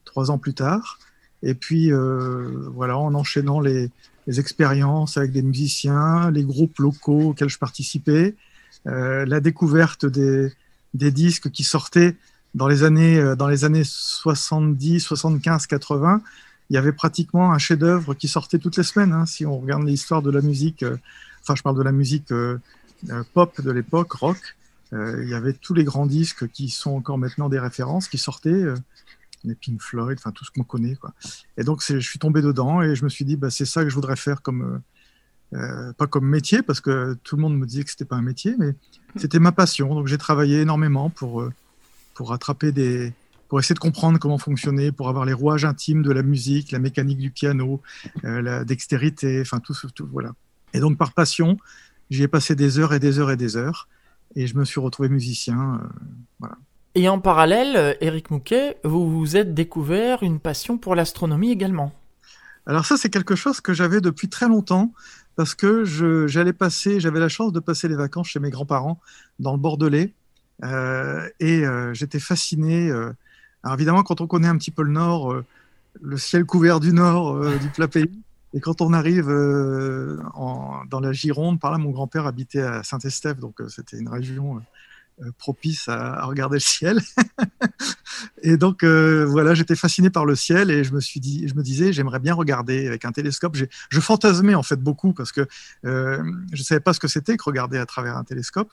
trois 0.06 0.32
ans 0.32 0.38
plus 0.38 0.54
tard. 0.54 1.00
Et 1.44 1.54
puis 1.54 1.92
voilà, 1.92 2.98
en 2.98 3.14
enchaînant 3.14 3.60
les, 3.60 3.90
les 4.28 4.40
expériences 4.40 5.18
avec 5.18 5.32
des 5.32 5.42
musiciens, 5.42 6.30
les 6.32 6.44
groupes 6.44 6.78
locaux 6.80 7.30
auxquels 7.30 7.50
je 7.50 7.58
participais, 7.58 8.36
euh, 8.36 8.47
la 8.88 9.40
découverte 9.40 10.06
des, 10.06 10.52
disques 10.94 11.52
qui 11.52 11.64
sortaient 11.64 12.16
dans 12.56 12.68
les 12.68 12.84
années, 12.84 13.20
euh, 13.20 13.36
dans 13.36 13.48
les 13.48 13.66
années 13.66 13.84
70, 13.84 15.02
75, 15.02 15.68
80, 15.68 16.22
il 16.70 16.74
y 16.74 16.78
avait 16.78 16.92
pratiquement 16.92 17.54
un 17.54 17.58
chef-d'œuvre 17.58 18.14
qui 18.14 18.28
sortait 18.28 18.58
toutes 18.60 18.78
les 18.78 18.84
semaines. 18.84 19.14
Hein, 19.14 19.26
si 19.26 19.46
on 19.46 19.60
regarde 19.60 19.84
l'histoire 19.84 20.22
de 20.22 20.32
la 20.32 20.42
musique, 20.42 20.84
euh, 20.84 20.98
enfin, 21.42 21.56
je 21.56 21.62
parle 21.62 21.78
de 21.78 21.84
la 21.84 21.92
musique 21.92 22.34
pop 23.34 23.62
de 23.62 23.72
l'époque, 23.72 24.12
rock, 24.14 24.56
il 24.92 25.28
y 25.28 25.34
avait 25.34 25.54
tous 25.54 25.74
les 25.74 25.84
grands 25.84 26.06
disques 26.06 26.50
qui 26.50 26.70
sont 26.70 26.92
encore 26.92 27.18
maintenant 27.18 27.50
des 27.50 27.60
références 27.60 28.08
qui 28.08 28.18
sortaient, 28.18 28.66
les 29.44 29.54
Pink 29.54 29.82
Floyd, 29.82 30.18
enfin 30.18 30.32
tout 30.32 30.46
ce 30.46 30.52
qu'on 30.52 30.64
connaît. 30.64 30.98
Et 31.58 31.64
donc, 31.64 31.84
je 31.86 32.00
suis 32.00 32.20
tombé 32.20 32.42
dedans 32.42 32.82
et 32.82 32.96
je 32.96 33.04
me 33.04 33.10
suis 33.10 33.26
dit, 33.26 33.36
bah, 33.36 33.50
c'est 33.50 33.66
ça 33.66 33.84
que 33.84 33.90
je 33.90 33.96
voudrais 33.96 34.16
faire 34.16 34.42
comme, 34.42 34.82
euh, 35.54 35.94
pas 35.94 36.08
comme 36.08 36.28
métier, 36.28 36.62
parce 36.62 36.82
que 36.82 37.18
tout 37.24 37.38
le 37.38 37.42
monde 37.42 37.58
me 37.58 37.66
disait 37.66 37.84
que 37.84 37.90
c'était 37.90 38.06
pas 38.06 38.18
un 38.18 38.22
métier, 38.22 38.56
mais 38.58 38.76
c'était 39.16 39.40
ma 39.40 39.52
passion. 39.52 39.94
Donc 39.96 40.08
j'ai 40.08 40.18
travaillé 40.18 40.62
énormément 40.62 41.10
pour, 41.10 41.42
euh, 41.42 41.54
pour 42.14 42.38
des, 42.64 43.14
pour 43.48 43.60
essayer 43.60 43.74
de 43.74 43.80
comprendre 43.80 44.20
comment 44.20 44.38
fonctionner, 44.38 44.92
pour 44.92 45.08
avoir 45.08 45.24
les 45.26 45.34
rouages 45.34 45.64
intimes 45.64 46.04
de 46.04 46.12
la 46.12 46.22
musique, 46.22 46.72
la 46.72 46.80
mécanique 46.80 47.20
du 47.20 47.32
piano, 47.32 47.82
euh, 48.26 48.42
la 48.42 48.66
dextérité, 48.66 49.40
enfin 49.40 49.60
tout, 49.60 49.74
tout, 49.96 50.08
voilà. 50.12 50.32
Et 50.74 50.82
donc 50.82 50.98
par 50.98 51.14
passion, 51.14 51.58
j'y 52.10 52.24
ai 52.24 52.28
passé 52.28 52.56
des 52.56 52.78
heures 52.80 52.94
et 52.94 53.00
des 53.00 53.20
heures 53.20 53.32
et 53.32 53.38
des 53.38 53.56
heures, 53.56 53.88
et 54.36 54.48
je 54.48 54.58
me 54.58 54.66
suis 54.66 54.82
retrouvé 54.82 55.08
musicien. 55.08 55.80
Et 56.94 57.08
en 57.08 57.20
parallèle, 57.20 57.96
Eric 58.02 58.32
Mouquet, 58.32 58.78
vous 58.84 59.10
vous 59.10 59.38
êtes 59.38 59.54
découvert 59.54 60.24
une 60.24 60.40
passion 60.40 60.78
pour 60.78 60.94
l'astronomie 60.94 61.52
également. 61.52 61.94
Alors 62.68 62.86
ça, 62.86 62.98
c'est 62.98 63.10
quelque 63.10 63.36
chose 63.36 63.62
que 63.62 63.74
j'avais 63.74 64.02
depuis 64.02 64.28
très 64.28 64.48
longtemps 64.48 64.94
parce 65.38 65.56
que 65.56 65.86
j'allais 66.28 66.52
passer, 66.52 67.00
j'avais 67.00 67.20
la 67.20 67.30
chance 67.30 67.54
de 67.54 67.62
passer 67.62 67.88
les 67.88 67.96
vacances 67.96 68.28
chez 68.28 68.40
mes 68.40 68.50
grands-parents 68.50 69.00
dans 69.40 69.54
le 69.54 69.58
Bordelais 69.58 70.14
euh, 70.66 71.30
et 71.40 71.66
euh, 71.66 71.94
j'étais 71.94 72.20
fasciné. 72.20 72.90
Euh, 72.90 73.14
alors 73.64 73.76
évidemment, 73.76 74.04
quand 74.04 74.20
on 74.20 74.28
connaît 74.28 74.50
un 74.50 74.58
petit 74.58 74.72
peu 74.72 74.84
le 74.84 74.92
Nord, 74.92 75.34
le 76.02 76.18
ciel 76.18 76.44
couvert 76.46 76.82
du 76.82 76.92
Nord 76.92 77.40
du 77.62 77.70
plat 77.70 77.88
pays, 77.88 78.12
et 78.54 78.60
quand 78.60 78.82
on 78.82 78.92
arrive 78.92 79.30
en, 79.30 80.84
dans 80.90 81.00
la 81.00 81.14
Gironde, 81.14 81.60
par 81.62 81.72
là, 81.72 81.78
mon 81.78 81.92
grand-père 81.92 82.26
habitait 82.26 82.62
à 82.62 82.84
Saint-Estèphe, 82.84 83.40
donc 83.40 83.62
c'était 83.70 83.98
une 83.98 84.10
région 84.10 84.62
propice 85.38 85.88
à, 85.88 86.26
regarder 86.26 86.58
le 86.58 86.62
ciel. 86.62 87.02
et 88.44 88.58
donc 88.58 88.84
euh, 88.84 89.26
voilà, 89.26 89.54
j'étais 89.54 89.76
fasciné 89.76 90.10
par 90.10 90.26
le 90.26 90.36
ciel 90.36 90.72
et 90.72 90.84
je 90.84 90.94
me 90.94 91.00
suis 91.00 91.20
dit, 91.20 91.48
je 91.48 91.56
me 91.56 91.64
disais, 91.64 91.94
j'aimerais 91.94 92.20
bien 92.20 92.34
regarder 92.34 92.88
avec 92.88 93.06
un 93.06 93.12
télescope. 93.12 93.58
Je 93.90 94.00
fantasmais 94.00 94.56
en 94.56 94.64
fait 94.64 94.80
beaucoup 94.80 95.14
parce 95.14 95.32
que 95.32 95.48
euh, 95.86 96.24
je 96.54 96.64
savais 96.64 96.82
pas 96.82 96.94
ce 96.94 97.00
que 97.00 97.08
c'était 97.08 97.38
que 97.38 97.44
regarder 97.44 97.78
à 97.78 97.86
travers 97.86 98.18
un 98.18 98.24
télescope. 98.24 98.72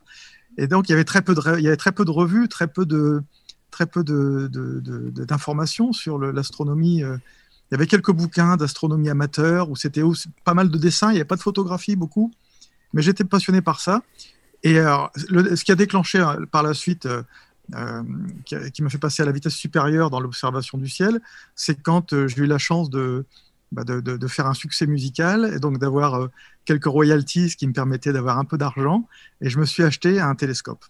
Et 0.57 0.67
donc 0.67 0.89
il 0.89 0.93
y 0.93 0.95
avait 0.95 1.05
très 1.05 1.23
peu 1.23 1.35
de, 1.35 1.59
il 1.59 1.65
y 1.65 1.69
avait 1.69 1.77
très 1.77 1.93
peu 1.93 2.05
de 2.05 2.11
revues, 2.11 2.49
très 2.49 2.69
peu 2.69 2.87
de, 2.87 3.23
très 3.71 3.87
peu 3.87 4.05
de, 4.05 4.49
d'informations 5.25 5.93
sur 5.93 6.19
l'astronomie 6.19 7.03
y 7.75 7.77
avait 7.77 7.87
quelques 7.87 8.13
bouquins 8.13 8.57
d'astronomie 8.57 9.11
amateur 9.11 9.69
où 9.69 9.77
c'était 9.77 10.03
pas 10.45 10.55
mal 10.55 10.71
de 10.71 10.79
dessins, 10.79 11.11
il 11.11 11.15
n'y 11.15 11.19
avait 11.19 11.25
pas 11.25 11.37
de 11.37 11.43
photographie 11.43 11.97
beaucoup, 11.97 12.33
mais 12.93 13.03
j'étais 13.03 13.25
passionné 13.25 13.61
par 13.61 13.81
ça. 13.81 14.03
Et 14.65 14.77
ce 14.77 15.63
qui 15.63 15.73
a 15.73 15.77
déclenché 15.77 16.19
euh, 16.19 16.47
par 16.51 16.63
la 16.63 16.73
suite, 16.73 17.05
euh, 17.05 17.23
euh, 17.75 18.03
qui, 18.47 18.83
m'a 18.83 18.89
fait 18.89 18.99
passer 18.99 19.23
à 19.23 19.27
la 19.27 19.33
vitesse 19.33 19.55
supérieure 19.55 20.09
dans 20.11 20.21
l'observation 20.21 20.79
du 20.79 20.89
ciel, 20.89 21.21
c'est 21.55 21.81
quand 21.81 22.27
j'ai 22.27 22.43
eu 22.43 22.47
la 22.47 22.59
chance 22.59 22.89
bah, 22.91 23.85
de, 23.85 24.27
faire 24.27 24.47
un 24.47 24.55
succès 24.55 24.87
musical 24.87 25.53
et 25.55 25.61
donc 25.61 25.79
d'avoir 25.79 26.29
quelques 26.65 26.87
royalties 26.87 27.55
qui 27.57 27.67
me 27.67 27.73
permettaient 27.73 28.13
d'avoir 28.13 28.39
un 28.39 28.45
peu 28.45 28.57
d'argent. 28.57 29.07
Et 29.43 29.51
je 29.51 29.59
me 29.59 29.67
suis 29.67 29.83
acheté 29.83 30.19
un 30.19 30.35
télescope. 30.35 30.85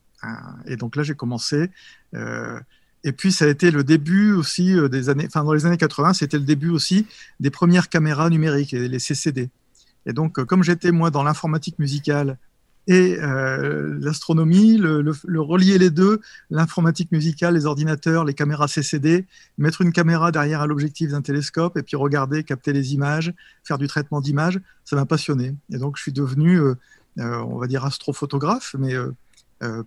Et 0.66 0.76
donc 0.76 0.96
là, 0.96 1.02
j'ai 1.02 1.14
commencé. 1.14 1.70
et 2.12 3.12
puis, 3.12 3.30
ça 3.30 3.44
a 3.44 3.48
été 3.48 3.70
le 3.70 3.84
début 3.84 4.32
aussi 4.32 4.76
des 4.88 5.08
années, 5.10 5.26
enfin, 5.26 5.44
dans 5.44 5.52
les 5.52 5.66
années 5.66 5.76
80, 5.76 6.14
c'était 6.14 6.38
le 6.38 6.44
début 6.44 6.70
aussi 6.70 7.06
des 7.40 7.50
premières 7.50 7.88
caméras 7.88 8.30
numériques, 8.30 8.72
les 8.72 8.98
CCD. 8.98 9.50
Et 10.06 10.12
donc, 10.12 10.42
comme 10.44 10.62
j'étais 10.62 10.92
moi 10.92 11.10
dans 11.10 11.22
l'informatique 11.22 11.78
musicale 11.78 12.38
et 12.86 13.16
euh, 13.18 13.96
l'astronomie, 14.00 14.76
le, 14.76 15.40
relier 15.40 15.78
les 15.78 15.90
deux, 15.90 16.20
l'informatique 16.50 17.12
musicale, 17.12 17.54
les 17.54 17.66
ordinateurs, 17.66 18.24
les 18.24 18.34
caméras 18.34 18.68
CCD, 18.68 19.26
mettre 19.56 19.80
une 19.80 19.92
caméra 19.92 20.32
derrière 20.32 20.60
à 20.60 20.66
l'objectif 20.66 21.10
d'un 21.10 21.22
télescope 21.22 21.76
et 21.76 21.82
puis 21.82 21.96
regarder, 21.96 22.44
capter 22.44 22.72
les 22.72 22.94
images, 22.94 23.32
faire 23.62 23.78
du 23.78 23.86
traitement 23.86 24.20
d'images, 24.20 24.60
ça 24.84 24.96
m'a 24.96 25.06
passionné. 25.06 25.54
Et 25.72 25.78
donc 25.78 25.96
je 25.96 26.02
suis 26.02 26.12
devenu, 26.12 26.58
euh, 26.58 26.74
euh, 27.20 27.38
on 27.38 27.58
va 27.58 27.66
dire, 27.66 27.84
astrophotographe, 27.84 28.74
mais 28.78 28.94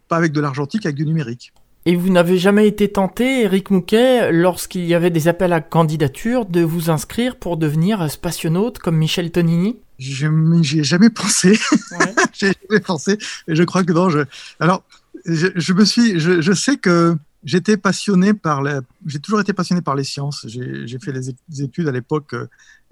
pas 0.08 0.18
avec 0.18 0.32
de 0.32 0.42
l'argentique, 0.42 0.88
avec 0.88 0.96
du 0.96 1.06
numérique. 1.06 1.54
Et 1.86 1.96
vous 1.96 2.10
n'avez 2.10 2.40
jamais 2.40 2.68
été 2.68 2.92
tenté, 2.92 3.44
Eric 3.44 3.70
Mouquet, 3.70 4.32
lorsqu'il 4.32 4.86
y 4.86 4.96
avait 4.96 5.12
des 5.12 5.28
appels 5.28 5.54
à 5.54 5.62
candidature, 5.62 6.46
de 6.46 6.62
vous 6.62 6.90
inscrire 6.90 7.36
pour 7.36 7.58
devenir 7.58 8.10
spationaute 8.10 8.80
comme 8.80 8.98
Michel 8.98 9.32
Tonini? 9.32 9.78
J'y 10.00 10.80
ai 10.80 10.84
jamais 10.84 11.10
pensé. 11.10 11.60
Ouais. 11.92 12.16
j'ai 12.34 12.54
jamais 12.70 12.80
pensé. 12.80 13.18
Et 13.48 13.56
je 13.56 13.64
crois 13.64 13.84
que 13.84 13.94
non. 13.94 14.10
Je... 14.10 14.20
Alors, 14.60 14.84
je, 15.26 15.74
me 15.74 15.86
suis. 15.86 16.20
Je, 16.20 16.54
sais 16.54 16.78
que 16.78 17.16
j'étais 17.44 17.78
passionné 17.78 18.34
par 18.34 18.62
la. 18.62 18.82
J'ai 19.06 19.20
toujours 19.20 19.40
été 19.40 19.54
passionné 19.54 19.82
par 19.82 19.96
les 19.96 20.04
sciences. 20.04 20.46
J'ai 20.48 21.00
fait 21.00 21.12
les 21.12 21.62
études 21.62 21.88
à 21.88 21.92
l'époque, 21.92 22.36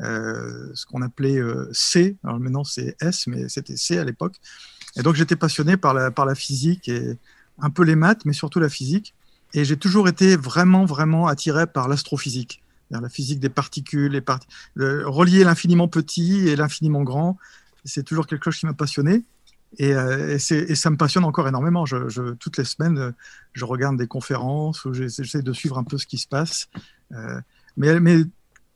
euh, 0.02 0.70
ce 0.74 0.86
qu'on 0.86 1.02
appelait 1.02 1.38
euh, 1.38 1.70
C. 1.72 2.16
Alors 2.24 2.40
maintenant 2.40 2.64
c'est 2.64 2.96
S, 3.00 3.28
mais 3.28 3.50
c'était 3.50 3.78
C 3.78 3.98
à 3.98 4.04
l'époque. 4.04 4.36
Et 4.98 5.04
donc 5.04 5.16
j'étais 5.16 5.36
passionné 5.36 5.78
par 5.78 5.94
la, 5.94 6.12
par 6.12 6.26
la 6.26 6.36
physique 6.36 6.90
et 6.90 7.18
un 7.60 7.70
peu 7.70 7.84
les 7.84 7.96
maths, 7.96 8.26
mais 8.26 8.34
surtout 8.34 8.60
la 8.60 8.70
physique. 8.70 9.14
Et 9.54 9.64
j'ai 9.64 9.78
toujours 9.78 10.10
été 10.10 10.36
vraiment, 10.36 10.86
vraiment 10.86 11.28
attiré 11.28 11.68
par 11.68 11.88
l'astrophysique 11.88 12.62
la 12.92 13.10
physique 13.10 13.40
des 13.40 13.50
particules, 13.50 14.12
les 14.12 14.24
relier 14.76 15.44
l'infiniment 15.44 15.88
petit 15.88 16.48
et 16.48 16.56
l'infiniment 16.56 17.04
grand, 17.04 17.38
c'est 17.84 18.04
toujours 18.04 18.28
quelque 18.28 18.46
chose 18.46 18.60
qui 18.60 18.66
m'a 18.66 18.74
passionné. 18.74 19.24
Et, 19.78 19.94
euh, 19.94 20.38
ça 20.38 20.90
me 20.90 20.98
passionne 20.98 21.24
encore 21.26 21.48
énormément. 21.48 21.86
Je, 21.86 22.34
toutes 22.34 22.58
les 22.58 22.64
semaines, 22.64 23.14
je 23.54 23.66
regarde 23.66 23.98
des 23.98 24.08
conférences 24.08 24.86
où 24.86 24.94
j'essaie 24.94 25.42
de 25.42 25.54
suivre 25.54 25.78
un 25.78 25.84
peu 25.84 25.98
ce 25.98 26.06
qui 26.06 26.18
se 26.18 26.28
passe. 26.28 26.70
Euh, 27.12 27.40
mais 27.78 28.00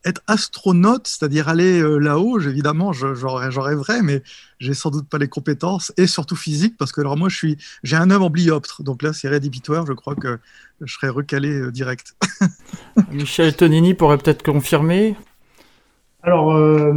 être 0.04 0.22
astronaute, 0.26 1.06
c'est-à-dire 1.06 1.48
aller 1.48 1.80
euh, 1.80 1.98
là-haut, 1.98 2.40
évidemment, 2.40 2.92
j'en 2.92 3.34
rêverais, 3.34 4.02
mais 4.02 4.22
j'ai 4.58 4.74
sans 4.74 4.90
doute 4.90 5.08
pas 5.08 5.18
les 5.18 5.28
compétences 5.28 5.92
et 5.96 6.06
surtout 6.06 6.36
physique, 6.36 6.76
parce 6.78 6.92
que 6.92 7.00
alors 7.00 7.16
moi, 7.16 7.28
je 7.28 7.36
suis, 7.36 7.56
j'ai 7.82 7.96
un 7.96 8.10
œuvre 8.10 8.26
en 8.26 8.30
blioptre, 8.30 8.82
donc 8.82 9.02
là, 9.02 9.12
c'est 9.12 9.28
rédhibitoire. 9.28 9.86
Je 9.86 9.92
crois 9.92 10.14
que 10.14 10.38
je 10.80 10.92
serais 10.92 11.10
recalé 11.10 11.50
euh, 11.50 11.70
direct. 11.70 12.16
Michel 13.12 13.54
Tonini 13.54 13.94
pourrait 13.94 14.18
peut-être 14.18 14.42
confirmer. 14.42 15.16
Alors, 16.22 16.52
euh, 16.52 16.92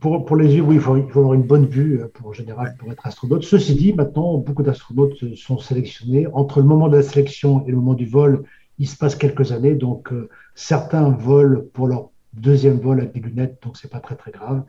pour, 0.00 0.24
pour, 0.24 0.36
les 0.36 0.54
yeux, 0.54 0.62
oui, 0.62 0.76
il 0.76 0.80
faut, 0.80 0.96
il 0.96 1.08
faut, 1.10 1.20
avoir 1.20 1.34
une 1.34 1.42
bonne 1.42 1.66
vue 1.66 2.00
pour, 2.14 2.28
en 2.28 2.32
général 2.32 2.76
pour 2.78 2.90
être 2.90 3.04
astronaute. 3.06 3.42
Ceci 3.42 3.74
dit, 3.74 3.92
maintenant, 3.92 4.38
beaucoup 4.38 4.62
d'astronautes 4.62 5.34
sont 5.36 5.58
sélectionnés. 5.58 6.28
Entre 6.32 6.60
le 6.60 6.66
moment 6.66 6.88
de 6.88 6.96
la 6.96 7.02
sélection 7.02 7.64
et 7.66 7.70
le 7.70 7.76
moment 7.76 7.94
du 7.94 8.06
vol, 8.06 8.44
il 8.78 8.88
se 8.88 8.96
passe 8.96 9.16
quelques 9.16 9.50
années. 9.50 9.74
Donc, 9.74 10.10
certains 10.54 11.10
volent 11.10 11.62
pour 11.72 11.88
leur 11.88 12.10
deuxième 12.36 12.78
vol 12.78 13.00
avec 13.00 13.12
des 13.12 13.20
lunettes, 13.20 13.58
donc 13.62 13.76
c'est 13.76 13.90
pas 13.90 14.00
très 14.00 14.16
très 14.16 14.30
grave. 14.30 14.64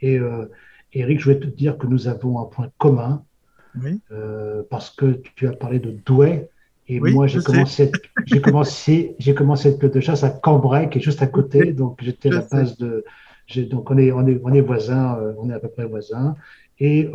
Et 0.00 0.18
euh, 0.18 0.46
Eric, 0.92 1.18
je 1.20 1.24
voulais 1.24 1.40
te 1.40 1.46
dire 1.46 1.76
que 1.78 1.86
nous 1.86 2.08
avons 2.08 2.40
un 2.40 2.44
point 2.44 2.70
commun, 2.78 3.24
euh, 4.10 4.62
parce 4.70 4.90
que 4.90 5.20
tu 5.34 5.46
as 5.46 5.52
parlé 5.52 5.78
de 5.78 5.90
Douai, 5.90 6.48
et 6.88 7.00
moi 7.00 7.26
j'ai 7.26 7.40
commencé, 7.40 7.92
j'ai 8.24 8.40
commencé, 8.40 9.14
j'ai 9.18 9.34
commencé 9.34 9.76
de 9.76 10.00
chasse 10.00 10.24
à 10.24 10.30
Cambrai, 10.30 10.88
qui 10.88 10.98
est 10.98 11.02
juste 11.02 11.22
à 11.22 11.26
côté, 11.26 11.72
donc 11.72 11.98
j'étais 12.02 12.30
à 12.30 12.36
la 12.36 12.46
base 12.50 12.76
de, 12.78 13.04
donc 13.70 13.90
on 13.90 13.98
est, 13.98 14.10
on 14.12 14.26
est, 14.26 14.40
on 14.42 14.52
est 14.52 14.60
voisins, 14.60 15.18
euh, 15.18 15.34
on 15.38 15.50
est 15.50 15.54
à 15.54 15.60
peu 15.60 15.68
près 15.68 15.84
voisins, 15.84 16.34
et 16.80 17.10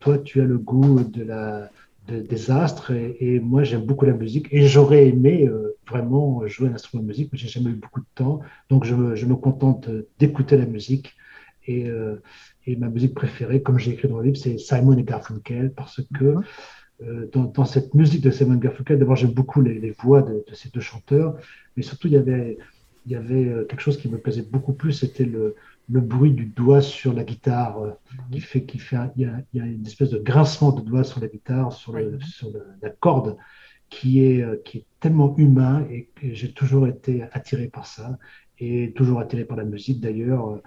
toi 0.00 0.18
tu 0.18 0.40
as 0.40 0.44
le 0.44 0.58
goût 0.58 1.02
de 1.02 1.24
la 1.24 1.70
des 2.06 2.50
astres 2.50 2.92
et, 2.92 3.40
moi 3.40 3.64
j'aime 3.64 3.84
beaucoup 3.84 4.04
la 4.04 4.12
musique 4.12 4.48
et 4.50 4.66
j'aurais 4.66 5.08
aimé 5.08 5.46
euh, 5.48 5.76
vraiment 5.88 6.46
jouer 6.46 6.68
un 6.68 6.74
instrument 6.74 7.02
de 7.02 7.08
musique 7.08 7.30
mais 7.32 7.38
j'ai 7.38 7.48
jamais 7.48 7.70
eu 7.70 7.76
beaucoup 7.76 8.00
de 8.00 8.06
temps 8.14 8.40
donc 8.68 8.84
je 8.84 8.94
me, 8.94 9.14
je 9.14 9.24
me 9.24 9.36
contente 9.36 9.88
d'écouter 10.18 10.58
la 10.58 10.66
musique 10.66 11.14
et, 11.66 11.88
euh, 11.88 12.20
et, 12.66 12.76
ma 12.76 12.88
musique 12.88 13.14
préférée 13.14 13.62
comme 13.62 13.78
j'ai 13.78 13.92
écrit 13.92 14.08
dans 14.08 14.18
le 14.18 14.24
livre 14.24 14.36
c'est 14.36 14.58
Simon 14.58 14.98
et 14.98 15.02
Garfunkel 15.02 15.72
parce 15.72 16.02
que 16.14 16.24
mhm. 16.24 16.44
euh, 17.04 17.30
dans, 17.32 17.44
dans, 17.44 17.64
cette 17.64 17.94
musique 17.94 18.20
de 18.20 18.30
Simon 18.30 18.56
et 18.56 18.60
Garfunkel 18.60 18.98
d'abord 18.98 19.16
j'aime 19.16 19.32
beaucoup 19.32 19.62
les, 19.62 19.78
les 19.78 19.92
voix 19.92 20.20
de, 20.20 20.44
de, 20.46 20.54
ces 20.54 20.68
deux 20.68 20.80
chanteurs 20.80 21.36
mais 21.74 21.82
surtout 21.82 22.08
il 22.08 22.14
y 22.14 22.18
avait 22.18 22.58
il 23.06 23.12
y 23.12 23.16
avait 23.16 23.66
quelque 23.68 23.80
chose 23.80 23.98
qui 23.98 24.08
me 24.08 24.18
plaisait 24.18 24.42
beaucoup 24.50 24.74
plus 24.74 24.92
c'était 24.92 25.24
le 25.24 25.56
le 25.88 26.00
bruit 26.00 26.32
du 26.32 26.46
doigt 26.46 26.80
sur 26.80 27.12
la 27.12 27.24
guitare 27.24 27.78
euh, 27.78 27.90
qui 28.32 28.40
fait 28.40 28.64
qu'il 28.64 28.80
fait 28.80 28.96
il, 29.16 29.22
y 29.22 29.24
a, 29.26 29.36
il, 29.52 29.60
y 29.60 29.62
a, 29.62 29.66
une 29.66 29.86
espèce 29.86 30.10
de 30.10 30.18
grincement 30.18 30.72
de 30.72 30.80
doigt 30.80 31.04
sur 31.04 31.20
la 31.20 31.28
guitare 31.28 31.72
sur, 31.72 31.92
le, 31.92 32.18
sur 32.20 32.50
la 32.80 32.90
corde 32.90 33.36
qui 33.90 34.24
est 34.24 34.42
euh, 34.42 34.60
qui 34.64 34.78
est 34.78 34.86
tellement 35.00 35.36
humain 35.36 35.86
et 35.90 36.08
que 36.14 36.32
j'ai 36.32 36.52
toujours 36.52 36.86
été 36.86 37.24
attiré 37.32 37.68
par 37.68 37.86
ça 37.86 38.18
et 38.58 38.92
toujours 38.94 39.20
attiré 39.20 39.44
par 39.44 39.56
la 39.56 39.64
musique 39.64 40.00
d'ailleurs. 40.00 40.60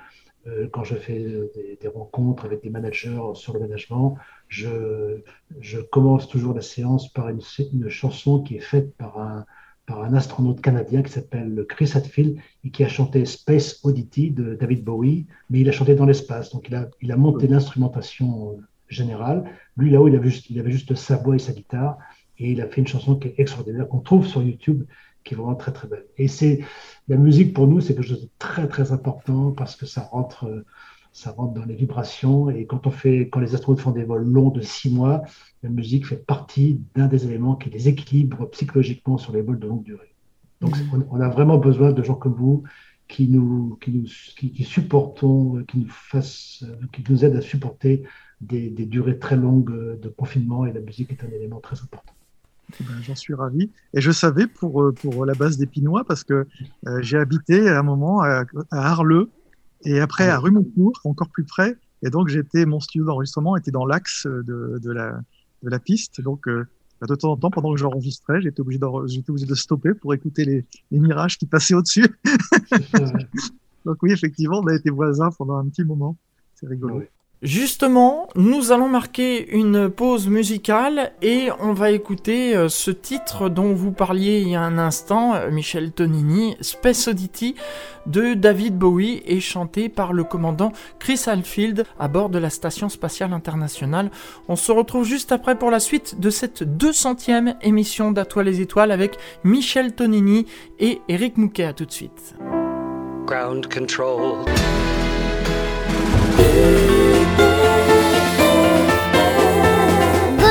Euh, 0.46 0.68
quand 0.72 0.84
je 0.84 0.96
fais 0.96 1.20
des, 1.56 1.78
des, 1.82 1.88
rencontres 1.90 2.46
avec 2.46 2.64
des 2.64 2.70
managers 2.70 3.20
sur 3.34 3.54
le 3.54 3.60
management 3.60 4.16
je, 4.48 5.22
je 5.60 5.80
commence 5.80 6.30
toujours 6.30 6.54
la 6.54 6.62
séance 6.62 7.12
par 7.12 7.28
une, 7.28 7.42
une 7.74 7.90
chanson 7.90 8.42
qui 8.42 8.56
est 8.56 8.62
faite 8.62 8.96
par 8.96 9.20
un 9.20 9.46
par 9.88 10.04
un 10.04 10.14
astronaute 10.14 10.62
canadien 10.62 11.02
qui 11.02 11.12
s'appelle 11.12 11.66
Chris 11.68 11.92
Hadfield 11.96 12.38
et 12.64 12.70
qui 12.70 12.84
a 12.84 12.90
chanté 12.90 13.26
Space 13.26 13.80
Oddity 13.84 14.32
de 14.32 14.54
David 14.54 14.84
Bowie, 14.84 15.26
mais 15.50 15.62
il 15.62 15.70
a 15.70 15.72
chanté 15.72 15.96
dans 15.96 16.06
l'espace. 16.06 16.52
Donc 16.52 16.68
il 16.68 16.76
a, 16.76 16.90
il 17.02 17.12
a 17.12 17.16
monté 17.16 17.48
l'instrumentation 17.48 18.52
euh, 18.52 18.62
générale. 18.90 19.50
Lui, 19.78 19.90
là-haut, 19.90 20.10
il, 20.10 20.16
avait 20.16 20.30
juste, 20.30 20.50
il 20.50 20.60
avait 20.60 20.72
juste 20.72 20.94
sa 20.94 21.16
voix 21.16 21.36
et 21.36 21.40
sa 21.40 21.54
guitare. 21.54 21.98
Et 22.38 22.52
il 22.52 22.62
a 22.62 22.68
fait 22.68 22.82
une 22.82 22.88
chanson 22.88 23.16
qui 23.16 23.30
est 23.30 23.36
extraordinaire, 23.38 23.88
qu'on 23.88 24.02
trouve 24.02 24.28
sur 24.28 24.44
YouTube, 24.44 24.84
qui 25.24 25.34
est 25.34 25.38
vraiment 25.38 25.56
très 25.56 25.72
très 25.72 25.88
belle. 25.88 26.06
Et 26.18 26.28
c'est 26.28 26.60
la 27.08 27.16
musique 27.16 27.54
pour 27.54 27.66
nous, 27.66 27.80
c'est 27.80 27.96
quelque 27.96 28.08
chose 28.08 28.22
de 28.22 28.30
très 28.40 28.68
très 28.68 28.92
important 28.92 29.52
parce 29.52 29.78
que 29.78 29.86
ça 29.86 30.02
rentre 30.02 30.46
euh, 30.46 30.66
ça 31.18 31.32
rentre 31.32 31.56
dans 31.56 31.66
les 31.66 31.74
vibrations. 31.74 32.52
Et 32.52 32.68
quand 32.68 32.86
on 32.86 32.92
fait, 32.92 33.28
quand 33.32 33.40
les 33.40 33.56
astronautes 33.56 33.82
font 33.82 33.90
des 33.90 34.04
vols 34.04 34.28
longs 34.28 34.52
de 34.52 34.62
six 34.62 34.92
mois, 34.92 35.24
la 35.64 35.70
musique 35.70 36.06
fait 36.06 36.24
partie 36.24 36.80
d'un 36.94 37.08
des 37.08 37.26
éléments 37.26 37.56
qui 37.56 37.72
les 37.72 37.88
équilibre 37.88 38.48
psychologiquement 38.52 39.18
sur 39.18 39.34
les 39.34 39.42
vols 39.42 39.58
de 39.58 39.66
longue 39.66 39.82
durée. 39.82 40.14
Donc, 40.62 40.78
mmh. 40.78 41.06
on, 41.10 41.20
a 41.20 41.28
vraiment 41.28 41.58
besoin 41.58 41.92
de 41.92 42.04
gens 42.04 42.14
comme 42.14 42.36
vous 42.36 42.64
qui 43.08 43.28
nous, 43.30 43.80
qui 43.82 43.92
nous, 43.92 44.06
qui, 44.36 44.64
supportons, 44.64 45.64
qui 45.68 45.80
nous 45.80 45.90
fassent, 45.90 46.64
qui 46.94 47.04
nous 47.10 47.26
aident 47.26 47.38
à 47.38 47.42
supporter 47.42 48.04
des, 48.40 48.70
des, 48.70 48.86
durées 48.86 49.18
très 49.18 49.38
longues 49.38 50.00
de 50.00 50.10
confinement. 50.10 50.68
Et 50.68 50.72
la 50.72 50.82
musique 50.82 51.12
est 51.12 51.24
un 51.24 51.32
élément 51.32 51.62
très 51.62 51.82
important. 51.82 52.14
Eh 52.80 52.84
ben, 52.84 52.94
j'en 53.02 53.16
suis 53.16 53.34
ravi. 53.34 53.72
Et 53.96 54.02
je 54.02 54.12
savais 54.12 54.46
pour, 54.46 54.94
pour 54.94 55.26
la 55.26 55.34
base 55.34 55.58
des 55.58 55.66
Pinois, 55.66 56.04
parce 56.08 56.24
que 56.24 56.46
euh, 56.86 57.02
j'ai 57.02 57.18
habité 57.18 57.70
à 57.70 57.80
un 57.80 57.84
moment 57.84 58.22
à, 58.22 58.44
à 58.70 58.92
Arleux, 58.92 59.32
et 59.84 60.00
après, 60.00 60.30
à 60.30 60.40
Rumoncourt, 60.40 61.00
encore 61.04 61.30
plus 61.30 61.44
près. 61.44 61.78
Et 62.04 62.10
donc, 62.10 62.28
j'étais, 62.28 62.66
mon 62.66 62.80
studio 62.80 63.06
d'enregistrement 63.06 63.56
était 63.58 63.72
dans 63.72 63.86
l'axe 63.86 64.26
de, 64.26 64.80
de, 64.82 64.92
la, 64.92 65.20
de 65.64 65.70
la 65.70 65.80
piste. 65.80 66.22
Donc, 66.22 66.48
euh, 66.48 66.68
de 67.08 67.16
temps 67.16 67.32
en 67.32 67.38
temps, 67.38 67.52
pendant 67.52 67.74
que 67.74 67.80
j'enregistrais, 67.80 68.42
j'étais 68.42 68.62
obligé, 68.62 68.80
j'étais 69.08 69.30
obligé 69.30 69.46
de 69.46 69.56
stopper 69.56 69.94
pour 69.94 70.14
écouter 70.14 70.46
les, 70.46 70.66
les 70.92 71.00
mirages 71.00 71.38
qui 71.38 71.46
passaient 71.46 71.76
au-dessus. 71.76 72.08
donc, 73.86 73.98
oui, 74.02 74.12
effectivement, 74.12 74.60
on 74.60 74.68
a 74.68 74.76
été 74.76 74.90
voisins 74.90 75.30
pendant 75.38 75.58
un 75.58 75.68
petit 75.68 75.84
moment. 75.84 76.18
C'est 76.56 76.68
rigolo. 76.68 77.04
Justement, 77.44 78.30
nous 78.36 78.72
allons 78.72 78.90
marquer 78.90 79.48
une 79.56 79.92
pause 79.92 80.28
musicale 80.28 81.12
et 81.22 81.50
on 81.60 81.72
va 81.72 81.92
écouter 81.92 82.56
euh, 82.56 82.68
ce 82.68 82.90
titre 82.90 83.48
dont 83.48 83.76
vous 83.76 83.92
parliez 83.92 84.42
il 84.42 84.50
y 84.50 84.56
a 84.56 84.62
un 84.62 84.80
instant, 84.80 85.36
euh, 85.36 85.52
Michel 85.52 85.92
Tonini, 85.92 86.58
Space 86.62 87.08
Oddity 87.08 87.54
de 88.08 88.34
David 88.34 88.76
Bowie 88.80 89.22
et 89.28 89.40
chanté 89.40 89.88
par 89.88 90.14
le 90.14 90.24
commandant 90.24 90.72
Chris 90.98 91.22
Hadfield 91.28 91.84
à 92.00 92.08
bord 92.08 92.30
de 92.30 92.40
la 92.40 92.50
Station 92.50 92.90
Spatiale 92.90 93.34
Internationale. 93.34 94.10
On 94.48 94.56
se 94.56 94.72
retrouve 94.72 95.06
juste 95.06 95.32
après 95.32 95.60
pour 95.60 95.70
la 95.70 95.80
suite 95.80 96.20
de 96.20 96.32
cette 96.32 96.64
200e 96.64 97.56
émission 97.62 98.12
d'Atoile 98.12 98.48
les 98.48 98.62
Étoiles 98.62 98.92
avec 98.92 99.16
Michel 99.44 99.94
Tonini 99.94 100.48
et 100.80 101.02
Eric 101.08 101.38
Mouquet. 101.38 101.66
À 101.66 101.74
tout 101.74 101.86
de 101.86 101.92
suite. 101.92 102.34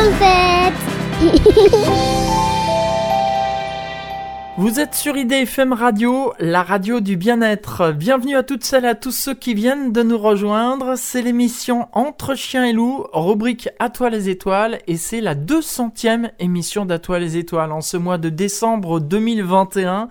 Vous 4.59 4.81
êtes 4.81 4.95
sur 4.95 5.17
IDFM 5.17 5.75
Radio, 5.75 6.33
la 6.39 6.63
radio 6.63 7.01
du 7.01 7.17
bien-être. 7.17 7.93
Bienvenue 7.93 8.37
à 8.37 8.43
toutes 8.43 8.65
celles 8.65 8.85
et 8.85 8.89
à 8.89 8.95
tous 8.95 9.11
ceux 9.11 9.35
qui 9.35 9.53
viennent 9.53 9.93
de 9.93 10.03
nous 10.03 10.17
rejoindre. 10.17 10.95
C'est 10.97 11.21
l'émission 11.21 11.89
Entre 11.93 12.35
chiens 12.35 12.65
et 12.65 12.73
loups, 12.73 13.07
rubrique 13.13 13.69
À 13.81 13.91
toi 13.91 14.09
les 14.09 14.31
étoiles, 14.31 14.79
et 14.87 14.97
c'est 14.97 15.21
la 15.21 15.35
200e 15.35 16.31
émission 16.39 16.87
d'À 16.87 16.99
toi 16.99 17.19
les 17.19 17.37
étoiles 17.37 17.73
en 17.73 17.83
ce 17.83 17.99
mois 17.99 18.17
de 18.17 18.31
décembre 18.31 19.01
2021. 19.01 20.09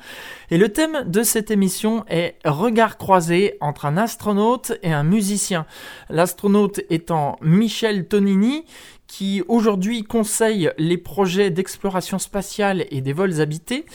Et 0.51 0.59
le 0.59 0.69
thème 0.69 1.05
de 1.07 1.23
cette 1.23 1.49
émission 1.49 2.05
est 2.07 2.35
Regard 2.45 2.97
croisé 2.97 3.57
entre 3.61 3.85
un 3.85 3.97
astronaute 3.97 4.73
et 4.83 4.93
un 4.93 5.03
musicien. 5.03 5.65
L'astronaute 6.11 6.81
étant 6.91 7.37
Michel 7.41 8.07
Tonini, 8.07 8.65
qui 9.07 9.43
aujourd'hui 9.47 10.03
conseille 10.03 10.71
les 10.77 10.97
projets 10.97 11.49
d'exploration 11.49 12.19
spatiale 12.19 12.85
et 12.91 13.01
des 13.01 13.13
vols 13.13 13.41
habités, 13.41 13.85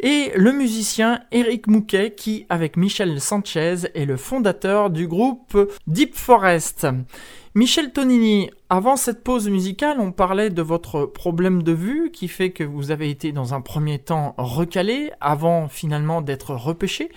et 0.00 0.32
le 0.34 0.52
musicien 0.52 1.20
Eric 1.32 1.66
Mouquet 1.66 2.12
qui, 2.16 2.46
avec 2.48 2.76
Michel 2.76 3.20
Sanchez, 3.20 3.76
est 3.94 4.04
le 4.04 4.16
fondateur 4.16 4.90
du 4.90 5.06
groupe 5.06 5.56
Deep 5.86 6.14
Forest. 6.14 6.86
Michel 7.56 7.90
Tonini, 7.90 8.50
avant 8.68 8.96
cette 8.96 9.24
pause 9.24 9.48
musicale, 9.48 9.98
on 9.98 10.12
parlait 10.12 10.50
de 10.50 10.60
votre 10.60 11.06
problème 11.06 11.62
de 11.62 11.72
vue 11.72 12.10
qui 12.12 12.28
fait 12.28 12.50
que 12.50 12.64
vous 12.64 12.90
avez 12.90 13.08
été 13.08 13.32
dans 13.32 13.54
un 13.54 13.62
premier 13.62 13.98
temps 13.98 14.34
recalé 14.36 15.10
avant 15.22 15.66
finalement 15.66 16.20
d'être 16.20 16.54
repêché. 16.54 17.10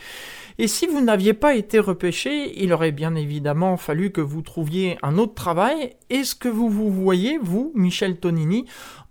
Et 0.62 0.68
si 0.68 0.88
vous 0.88 1.00
n'aviez 1.00 1.34
pas 1.34 1.56
été 1.56 1.80
repêché, 1.80 2.62
il 2.62 2.74
aurait 2.74 2.92
bien 2.92 3.16
évidemment 3.16 3.78
fallu 3.78 4.12
que 4.12 4.20
vous 4.20 4.42
trouviez 4.42 4.98
un 5.02 5.18
autre 5.18 5.34
travail. 5.34 5.92
Est-ce 6.10 6.36
que 6.36 6.50
vous 6.50 6.68
vous 6.68 6.92
voyez, 6.92 7.38
vous, 7.38 7.72
Michel 7.76 8.18
Tonini, 8.18 8.66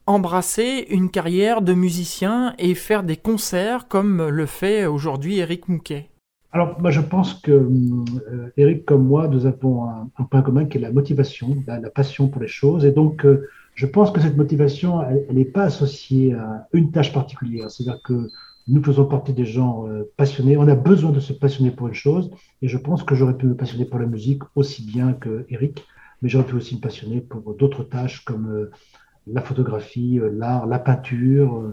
embrasser 0.05 0.85
une 0.91 1.11
carrière 1.11 1.63
de 1.63 1.73
musicien 1.73 2.53
et 2.59 2.75
faire 2.75 3.03
des 3.03 3.17
concerts 3.17 3.89
comme 3.89 4.29
le 4.29 4.45
fait 4.45 4.85
aujourd'hui 4.85 5.39
Eric 5.39 5.69
Mouquet? 5.69 6.11
Alors, 6.53 6.79
moi, 6.83 6.91
je 6.91 7.01
pense 7.01 7.33
que 7.33 7.51
euh, 7.51 8.53
Eric, 8.59 8.85
comme 8.85 9.07
moi, 9.07 9.27
nous 9.27 9.47
avons 9.47 9.89
un, 9.89 10.25
point 10.31 10.43
commun 10.43 10.67
qui 10.67 10.77
est 10.77 10.83
la 10.83 10.93
motivation, 10.93 11.65
la, 11.67 11.81
la 11.81 11.89
passion 11.89 12.29
pour 12.29 12.43
les 12.43 12.49
choses. 12.49 12.85
Et 12.85 12.93
donc, 12.93 13.25
euh, 13.25 13.49
je 13.75 13.87
pense 13.87 14.11
que 14.11 14.21
cette 14.21 14.37
motivation, 14.37 15.01
elle 15.03 15.35
n'est 15.35 15.47
pas 15.47 15.63
associée 15.63 16.35
à 16.35 16.69
une 16.75 16.91
tâche 16.91 17.15
particulière. 17.15 17.71
C'est-à-dire 17.71 18.03
que 18.03 18.29
nous 18.69 18.83
faisons 18.83 19.07
partie 19.07 19.33
des 19.33 19.47
gens 19.47 19.89
euh, 19.89 20.05
passionnés. 20.17 20.57
On 20.57 20.69
a 20.69 20.75
besoin 20.75 21.11
de 21.11 21.21
se 21.21 21.33
passionner 21.33 21.71
pour 21.71 21.89
une 21.89 21.95
chose. 21.95 22.31
Et 22.63 22.69
je 22.69 22.77
pense 22.77 23.03
que 23.03 23.15
j'aurais 23.15 23.37
pu 23.37 23.47
me 23.47 23.57
passionner 23.57 23.87
pour 23.87 23.99
la 23.99 24.07
musique 24.07 24.43
aussi 24.55 24.85
bien 24.85 25.15
que 25.15 25.47
Eric, 25.49 25.87
mais 26.21 26.29
j'aurais 26.29 26.45
pu 26.45 26.55
aussi 26.55 26.77
me 26.77 26.81
passionner 26.81 27.21
pour 27.21 27.55
d'autres 27.55 27.83
tâches 27.83 28.25
comme 28.25 28.51
euh, 28.51 28.71
la 29.27 29.41
photographie, 29.41 30.21
euh, 30.21 30.31
l'art, 30.31 30.67
la 30.67 30.79
peinture. 30.79 31.73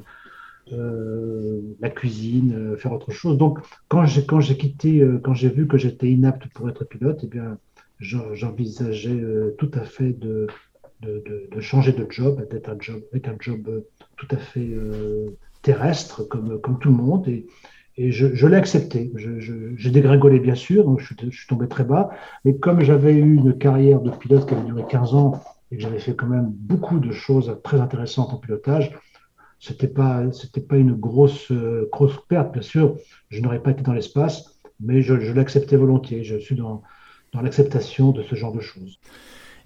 La 1.79 1.91
cuisine, 1.91 2.75
faire 2.75 2.91
autre 2.91 3.11
chose. 3.11 3.37
Donc, 3.37 3.59
quand 3.87 4.03
j'ai 4.05 4.25
quand 4.25 4.39
j'ai 4.39 4.57
quitté, 4.57 5.07
quand 5.23 5.35
j'ai 5.35 5.49
vu 5.49 5.67
que 5.67 5.77
j'étais 5.77 6.09
inapte 6.09 6.47
pour 6.55 6.67
être 6.67 6.83
pilote, 6.85 7.19
eh 7.21 7.27
bien, 7.27 7.59
j'envisageais 7.99 9.21
tout 9.59 9.69
à 9.75 9.81
fait 9.81 10.13
de, 10.13 10.47
de, 11.03 11.59
changer 11.59 11.93
de 11.93 12.07
job, 12.09 12.49
d'être 12.49 12.69
un 12.69 12.77
job 12.79 13.03
avec 13.11 13.27
un 13.27 13.35
job 13.39 13.83
tout 14.17 14.27
à 14.31 14.37
fait 14.37 14.73
terrestre, 15.65 16.23
comme 16.23 16.61
comme 16.61 16.79
tout 16.79 16.89
le 16.89 16.95
monde. 16.95 17.27
Et, 17.27 17.47
et 17.97 18.11
je, 18.11 18.47
l'ai 18.47 18.57
accepté. 18.57 19.11
J'ai 19.77 19.91
dégringolé, 19.91 20.39
bien 20.39 20.55
sûr, 20.55 20.83
donc 20.83 20.99
je, 20.99 21.29
suis 21.31 21.47
tombé 21.47 21.67
très 21.67 21.85
bas. 21.85 22.09
Mais 22.43 22.55
comme 22.57 22.81
j'avais 22.81 23.13
eu 23.13 23.35
une 23.35 23.57
carrière 23.57 24.01
de 24.01 24.11
pilote 24.11 24.47
qui 24.47 24.53
avait 24.53 24.65
duré 24.65 24.83
15 24.89 25.15
ans 25.15 25.41
et 25.71 25.77
que 25.77 25.81
j'avais 25.81 25.99
fait 25.99 26.13
quand 26.13 26.27
même 26.27 26.51
beaucoup 26.51 26.99
de 26.99 27.11
choses 27.11 27.57
très 27.63 27.79
intéressantes 27.79 28.33
en 28.33 28.37
pilotage, 28.37 28.91
c'était 29.59 29.87
pas 29.87 30.23
pas 30.67 30.77
une 30.77 30.93
grosse 30.93 31.49
euh, 31.51 31.89
grosse 31.91 32.17
perte 32.27 32.51
bien 32.51 32.61
sûr 32.61 32.97
je 33.29 33.41
n'aurais 33.41 33.63
pas 33.63 33.71
été 33.71 33.83
dans 33.83 33.93
l'espace 33.93 34.59
mais 34.81 35.01
je, 35.01 35.19
je 35.21 35.31
l'acceptais 35.31 35.77
volontiers 35.77 36.25
je 36.25 36.35
suis 36.37 36.55
dans 36.55 36.83
dans 37.33 37.41
l'acceptation 37.41 38.11
de 38.11 38.21
ce 38.21 38.35
genre 38.35 38.51
de 38.51 38.59
choses 38.59 38.99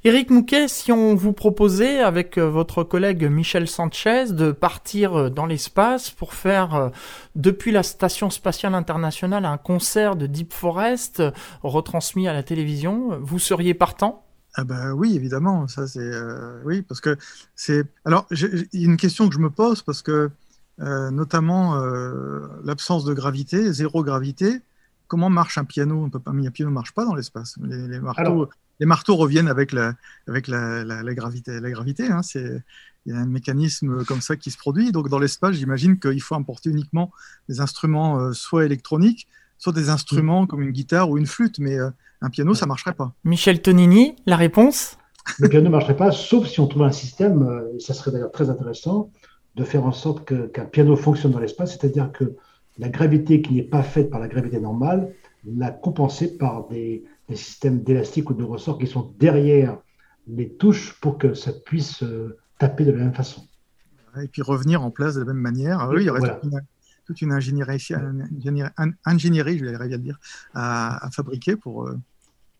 Éric 0.06 0.30
Mouquet, 0.30 0.68
si 0.68 0.92
on 0.92 1.14
vous 1.16 1.34
proposait 1.34 2.00
avec 2.00 2.38
euh, 2.38 2.50
votre 2.50 2.84
collègue 2.84 3.30
Michel 3.30 3.68
Sanchez 3.68 4.32
de 4.32 4.52
partir 4.52 5.14
euh, 5.14 5.30
dans 5.30 5.46
l'espace 5.46 6.10
pour 6.10 6.34
faire 6.34 6.92
depuis 7.36 7.72
la 7.72 7.84
station 7.84 8.30
spatiale 8.30 8.76
internationale 8.76 9.46
un 9.46 9.58
concert 9.58 10.16
de 10.16 10.26
Deep 10.26 10.54
Forest 10.54 11.22
retransmis 11.64 12.28
à 12.28 12.34
la 12.34 12.44
télévision, 12.44 13.20
vous 13.22 13.40
seriez 13.40 13.74
partant? 13.74 14.24
Ah 14.56 14.64
bah 14.64 14.94
oui, 14.94 15.16
évidemment, 15.16 15.68
ça 15.68 15.88
c'est 15.88 16.00
euh, 16.00 16.62
oui 16.66 16.82
parce 16.82 17.02
que 17.02 17.18
c'est 17.56 17.84
alors 18.06 18.26
il 18.32 18.68
y 18.74 18.84
a 18.84 18.90
une 18.90 18.98
question 18.98 19.30
que 19.30 19.36
je 19.36 19.40
me 19.40 19.50
pose 19.50 19.84
parce 19.84 20.02
que 20.02 20.32
euh, 20.82 21.12
notamment 21.12 21.76
euh, 21.76 22.48
l'absence 22.64 23.04
de 23.06 23.14
gravité, 23.14 23.72
zéro 23.74 24.04
gravité. 24.04 24.62
Comment 25.08 25.30
marche 25.30 25.58
un 25.58 25.66
piano? 25.66 26.06
Un, 26.06 26.32
un 26.32 26.52
piano 26.52 26.70
ne 26.70 26.76
marche 26.76 26.94
pas 26.94 27.06
dans 27.06 27.16
l'espace. 27.16 27.58
Les, 27.62 27.88
les, 27.88 28.00
marteaux, 28.00 28.22
alors, 28.22 28.50
les 28.80 28.86
marteaux 28.86 29.16
reviennent 29.16 29.48
avec 29.48 29.72
la 29.72 29.96
avec 30.28 30.48
la, 30.48 30.84
la, 30.84 31.04
la 31.04 31.14
gravité. 31.14 31.60
La 31.60 31.72
gravité, 31.72 32.08
hein, 32.08 32.22
c'est 32.22 32.64
il 33.06 33.14
y 33.14 33.16
a 33.16 33.20
un 33.20 33.26
mécanisme 33.26 34.04
comme 34.06 34.22
ça 34.22 34.36
qui 34.36 34.52
se 34.52 34.58
produit. 34.58 34.92
Donc 34.92 35.10
dans 35.10 35.20
l'espace, 35.20 35.56
j'imagine 35.56 36.00
qu'il 36.00 36.22
faut 36.22 36.36
importer 36.36 36.70
uniquement 36.70 37.12
des 37.48 37.62
instruments 37.62 38.20
euh, 38.20 38.34
soit 38.34 38.66
électroniques, 38.66 39.28
soit 39.58 39.74
des 39.74 39.90
instruments 39.90 40.46
comme 40.48 40.62
une 40.62 40.72
guitare 40.72 41.10
ou 41.10 41.18
une 41.18 41.26
flûte, 41.26 41.60
mais 41.60 41.78
euh, 41.80 41.90
un 42.22 42.30
piano, 42.30 42.54
ça 42.54 42.66
marcherait 42.66 42.94
pas. 42.94 43.14
Michel 43.24 43.62
Tonini, 43.62 44.16
la 44.26 44.36
réponse? 44.36 44.98
Le 45.38 45.48
piano 45.48 45.66
ne 45.66 45.72
marcherait 45.72 45.96
pas, 45.96 46.12
sauf 46.12 46.48
si 46.48 46.60
on 46.60 46.68
trouvait 46.68 46.86
un 46.86 46.92
système, 46.92 47.44
euh, 47.44 47.76
et 47.76 47.80
ça 47.80 47.94
serait 47.94 48.12
d'ailleurs 48.12 48.32
très 48.32 48.50
intéressant, 48.50 49.12
de 49.56 49.64
faire 49.64 49.86
en 49.86 49.92
sorte 49.92 50.26
qu'un 50.26 50.66
piano 50.66 50.96
fonctionne 50.96 51.32
dans 51.32 51.40
l'espace, 51.40 51.72
c'est-à-dire 51.72 52.12
que 52.12 52.36
la 52.78 52.90
gravité 52.90 53.42
qui 53.42 53.54
n'est 53.54 53.64
pas 53.64 53.84
faite 53.84 54.10
par 54.10 54.20
la 54.20 54.28
gravité 54.28 54.60
normale, 54.60 55.14
la 55.46 55.72
compenser 55.72 56.38
par 56.38 56.68
des, 56.68 57.04
des 57.30 57.36
systèmes 57.36 57.84
d'élastique 57.84 58.30
ou 58.30 58.34
de 58.34 58.44
ressort 58.44 58.78
qui 58.78 58.88
sont 58.88 59.14
derrière 59.20 59.78
les 60.28 60.50
touches 60.50 61.00
pour 61.00 61.18
que 61.18 61.34
ça 61.34 61.52
puisse 61.54 62.04
euh, 62.04 62.38
taper 62.58 62.86
de 62.86 62.92
la 62.92 62.98
même 62.98 63.14
façon. 63.14 63.42
Et 64.22 64.28
puis 64.28 64.42
revenir 64.42 64.84
en 64.84 64.92
place 64.92 65.16
de 65.16 65.22
la 65.22 65.28
même 65.28 65.38
manière. 65.38 65.80
Ah 65.80 65.90
oui, 65.90 66.02
il 66.02 66.06
y 66.08 66.10
aurait 66.10 66.20
voilà. 66.20 66.40
une, 66.44 66.62
toute 67.06 67.22
une 67.22 67.32
ingénierie, 67.32 67.82
ingénierie, 68.38 68.70
ingénierie 69.06 69.58
je 69.58 69.66
vais 69.66 69.74
arriver 69.76 69.94
à 69.94 69.98
le 69.98 70.04
dire, 70.04 70.20
à, 70.54 71.06
à 71.06 71.12
fabriquer 71.12 71.56
pour, 71.56 71.88
euh, 71.88 71.98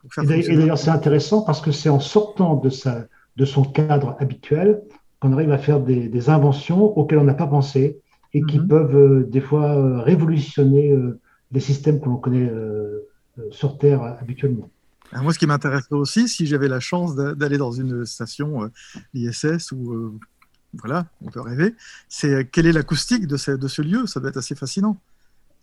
pour 0.00 0.14
faire 0.14 0.24
Et 0.30 0.56
d'ailleurs, 0.56 0.78
c'est 0.78 0.90
intéressant 0.90 1.42
parce 1.42 1.60
que 1.60 1.72
c'est 1.72 1.88
en 1.88 2.00
sortant 2.00 2.56
de, 2.56 2.70
sa, 2.70 3.06
de 3.36 3.44
son 3.44 3.64
cadre 3.64 4.16
habituel 4.20 4.82
qu'on 5.20 5.32
arrive 5.32 5.52
à 5.52 5.58
faire 5.58 5.80
des, 5.80 6.08
des, 6.08 6.30
inventions 6.30 6.96
auxquelles 6.98 7.18
on 7.18 7.24
n'a 7.24 7.34
pas 7.34 7.46
pensé 7.46 8.00
et 8.32 8.42
qui 8.42 8.58
mm 8.58 8.62
-hmm. 8.62 8.68
peuvent 8.68 8.96
euh, 8.96 9.24
des 9.24 9.40
fois 9.40 10.02
révolutionner 10.02 10.92
euh, 10.92 11.20
les 11.52 11.60
systèmes 11.60 12.00
que 12.00 12.06
l'on 12.06 12.16
connaît 12.16 12.48
euh, 12.48 13.08
sur 13.50 13.78
Terre 13.78 14.02
habituellement. 14.02 14.70
Alors 15.12 15.24
moi, 15.24 15.32
ce 15.32 15.38
qui 15.38 15.46
m'intéresserait 15.46 15.96
aussi, 15.96 16.28
si 16.28 16.46
j'avais 16.46 16.68
la 16.68 16.80
chance 16.80 17.16
d'aller 17.16 17.58
dans 17.58 17.72
une 17.72 18.06
station 18.06 18.70
ISS 19.14 19.72
ou 19.72 20.18
voilà, 20.74 21.06
on 21.20 21.30
peut 21.30 21.40
rêver, 21.40 21.74
c'est 22.08 22.48
quelle 22.50 22.66
est 22.66 22.72
l'acoustique 22.72 23.26
de 23.26 23.36
ce, 23.36 23.50
de 23.50 23.68
ce 23.68 23.82
lieu? 23.82 24.06
Ça 24.06 24.20
doit 24.20 24.30
être 24.30 24.36
assez 24.36 24.54
fascinant. 24.54 25.00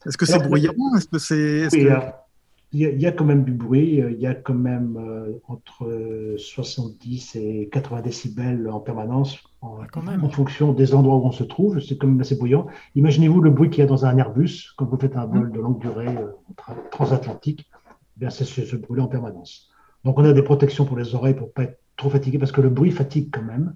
Est-ce 0.06 0.18
que 0.18 0.26
c'est 0.26 0.40
bruyant? 0.40 0.74
Est-ce 0.98 1.08
que 1.08 1.18
c'est. 1.18 1.68
Oui, 1.72 1.86
que... 1.86 2.27
il, 2.74 2.80
y 2.82 2.86
a, 2.86 2.90
il, 2.90 3.02
y 3.02 3.06
a, 3.06 3.12
quand 3.12 3.26
même 3.26 3.44
du 3.46 3.54
bruit, 3.54 3.96
il 3.98 4.20
y 4.20 4.28
a 4.28 4.36
quand 4.36 4.54
même 4.54 4.98
euh, 4.98 5.40
entre 5.48 6.36
70 6.38 7.36
et 7.36 7.70
80 7.72 8.02
décibels 8.02 8.70
en 8.70 8.80
permanence, 8.80 9.40
en, 9.62 9.80
ah, 9.82 10.00
en, 10.22 10.30
fonction 10.30 10.74
des 10.74 10.94
endroits 10.94 11.16
où 11.16 11.26
on 11.26 11.32
se 11.32 11.44
trouve. 11.44 11.80
C'est 11.80 11.98
quand 11.98 12.08
même 12.08 12.20
assez 12.20 12.36
bruyant. 12.36 12.68
Imaginez-vous 12.96 13.42
le 13.42 13.52
bruit 13.52 13.70
qu'il 13.70 13.80
y 13.80 13.84
a 13.84 13.88
dans 13.88 14.06
un 14.06 14.18
Airbus 14.18 14.74
quand 14.78 14.86
vous 14.86 14.98
faites 14.98 15.16
un 15.16 15.26
vol 15.26 15.52
de 15.52 15.60
longue 15.60 15.80
durée 15.80 16.08
euh, 16.08 16.74
transatlantique. 16.92 17.70
Eh 18.18 18.20
bien, 18.20 18.30
c'est 18.30 18.46
ce, 18.46 18.76
bruit 18.76 19.00
en 19.00 19.08
permanence. 19.08 19.70
Donc, 20.04 20.20
on 20.20 20.26
a 20.26 20.34
des 20.34 20.44
protections 20.44 20.86
pour 20.86 20.98
les 20.98 21.16
oreilles 21.16 21.36
pour 21.36 21.48
ne 21.48 21.52
pas 21.52 21.64
être 21.64 21.80
trop 21.96 22.10
fatigué 22.10 22.38
parce 22.38 22.52
que 22.52 22.62
le 22.62 22.70
bruit 22.70 22.92
fatigue 22.92 23.30
quand 23.32 23.44
même. 23.44 23.76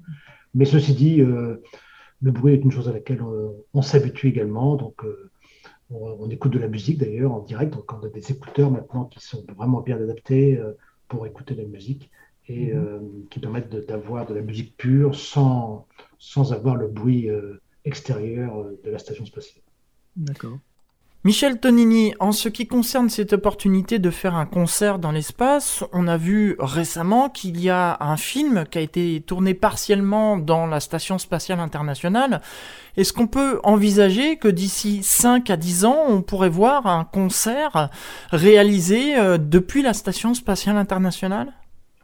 Mais 0.54 0.65
ceci 0.65 0.93
dit, 0.93 1.21
euh, 1.21 1.63
le 2.21 2.32
bruit 2.32 2.54
est 2.54 2.63
une 2.63 2.71
chose 2.71 2.89
à 2.89 2.91
laquelle 2.91 3.21
on, 3.21 3.56
on 3.73 3.82
s'habitue 3.82 4.27
également. 4.27 4.75
Donc, 4.75 5.06
euh, 5.06 5.30
on, 5.93 6.17
on, 6.19 6.30
écoute 6.30 6.54
de 6.54 6.60
la 6.60 6.67
musique 6.67 6.97
d'ailleurs 6.97 7.32
en 7.32 7.39
direct. 7.39 7.73
Donc, 7.73 7.91
on 7.93 8.06
a 8.06 8.10
des 8.10 8.32
écouteurs 8.32 8.71
maintenant 8.71 9.06
qui 9.06 9.19
sont 9.19 9.43
vraiment 9.56 9.82
bien 9.82 9.97
adaptés 9.97 10.58
euh, 10.58 10.73
pour 11.08 11.25
écouter 11.27 11.56
de 11.56 11.62
la 11.62 11.67
musique 11.67 12.10
et 12.47 12.73
mmh. 12.73 13.27
qui 13.30 13.39
permettent 13.39 13.69
d'avoir 13.69 14.25
de, 14.25 14.34
de, 14.34 14.39
la 14.39 14.45
musique 14.45 14.75
pure 14.75 15.15
sans, 15.15 15.88
sans 16.17 16.54
avoir 16.54 16.75
le 16.75 16.88
bruit 16.88 17.30
extérieur 17.86 18.65
de 18.84 18.89
la 18.89 18.97
station 18.97 19.25
spatiale. 19.25 19.63
D'accord. 20.15 20.58
Michel 21.23 21.60
Tonini, 21.60 22.15
en 22.19 22.31
ce 22.31 22.49
qui 22.49 22.65
concerne 22.65 23.07
cette 23.07 23.34
opportunité 23.34 23.99
de 23.99 24.10
faire 24.10 24.36
un 24.36 24.47
concert 24.47 24.97
dans 24.97 25.12
l'espace, 25.12 25.84
on 25.93 26.07
a 26.07 26.17
vu 26.17 26.55
récemment 26.57 27.29
qu'il 27.29 27.62
y 27.62 27.69
a 27.69 27.95
un 27.99 28.17
film 28.17 28.65
qui 28.65 28.79
a 28.79 28.81
été 28.81 29.21
tourné 29.21 29.53
partiellement 29.53 30.38
dans 30.38 30.65
la 30.65 30.79
Station 30.79 31.19
spatiale 31.19 31.60
internationale. 31.60 32.41
Est-ce 32.97 33.13
qu'on 33.13 33.27
peut 33.27 33.60
envisager 33.63 34.38
que 34.38 34.47
d'ici 34.47 35.01
5 35.03 35.51
à 35.51 35.57
10 35.57 35.86
ans, 35.86 36.05
on 36.07 36.23
pourrait 36.23 36.49
voir 36.49 36.88
un 36.88 37.03
concert 37.03 37.91
réalisé 38.31 39.15
euh, 39.15 39.38
depuis 39.38 39.84
la 39.84 39.93
Station 39.93 40.34
spatiale 40.34 40.77
internationale? 40.77 41.53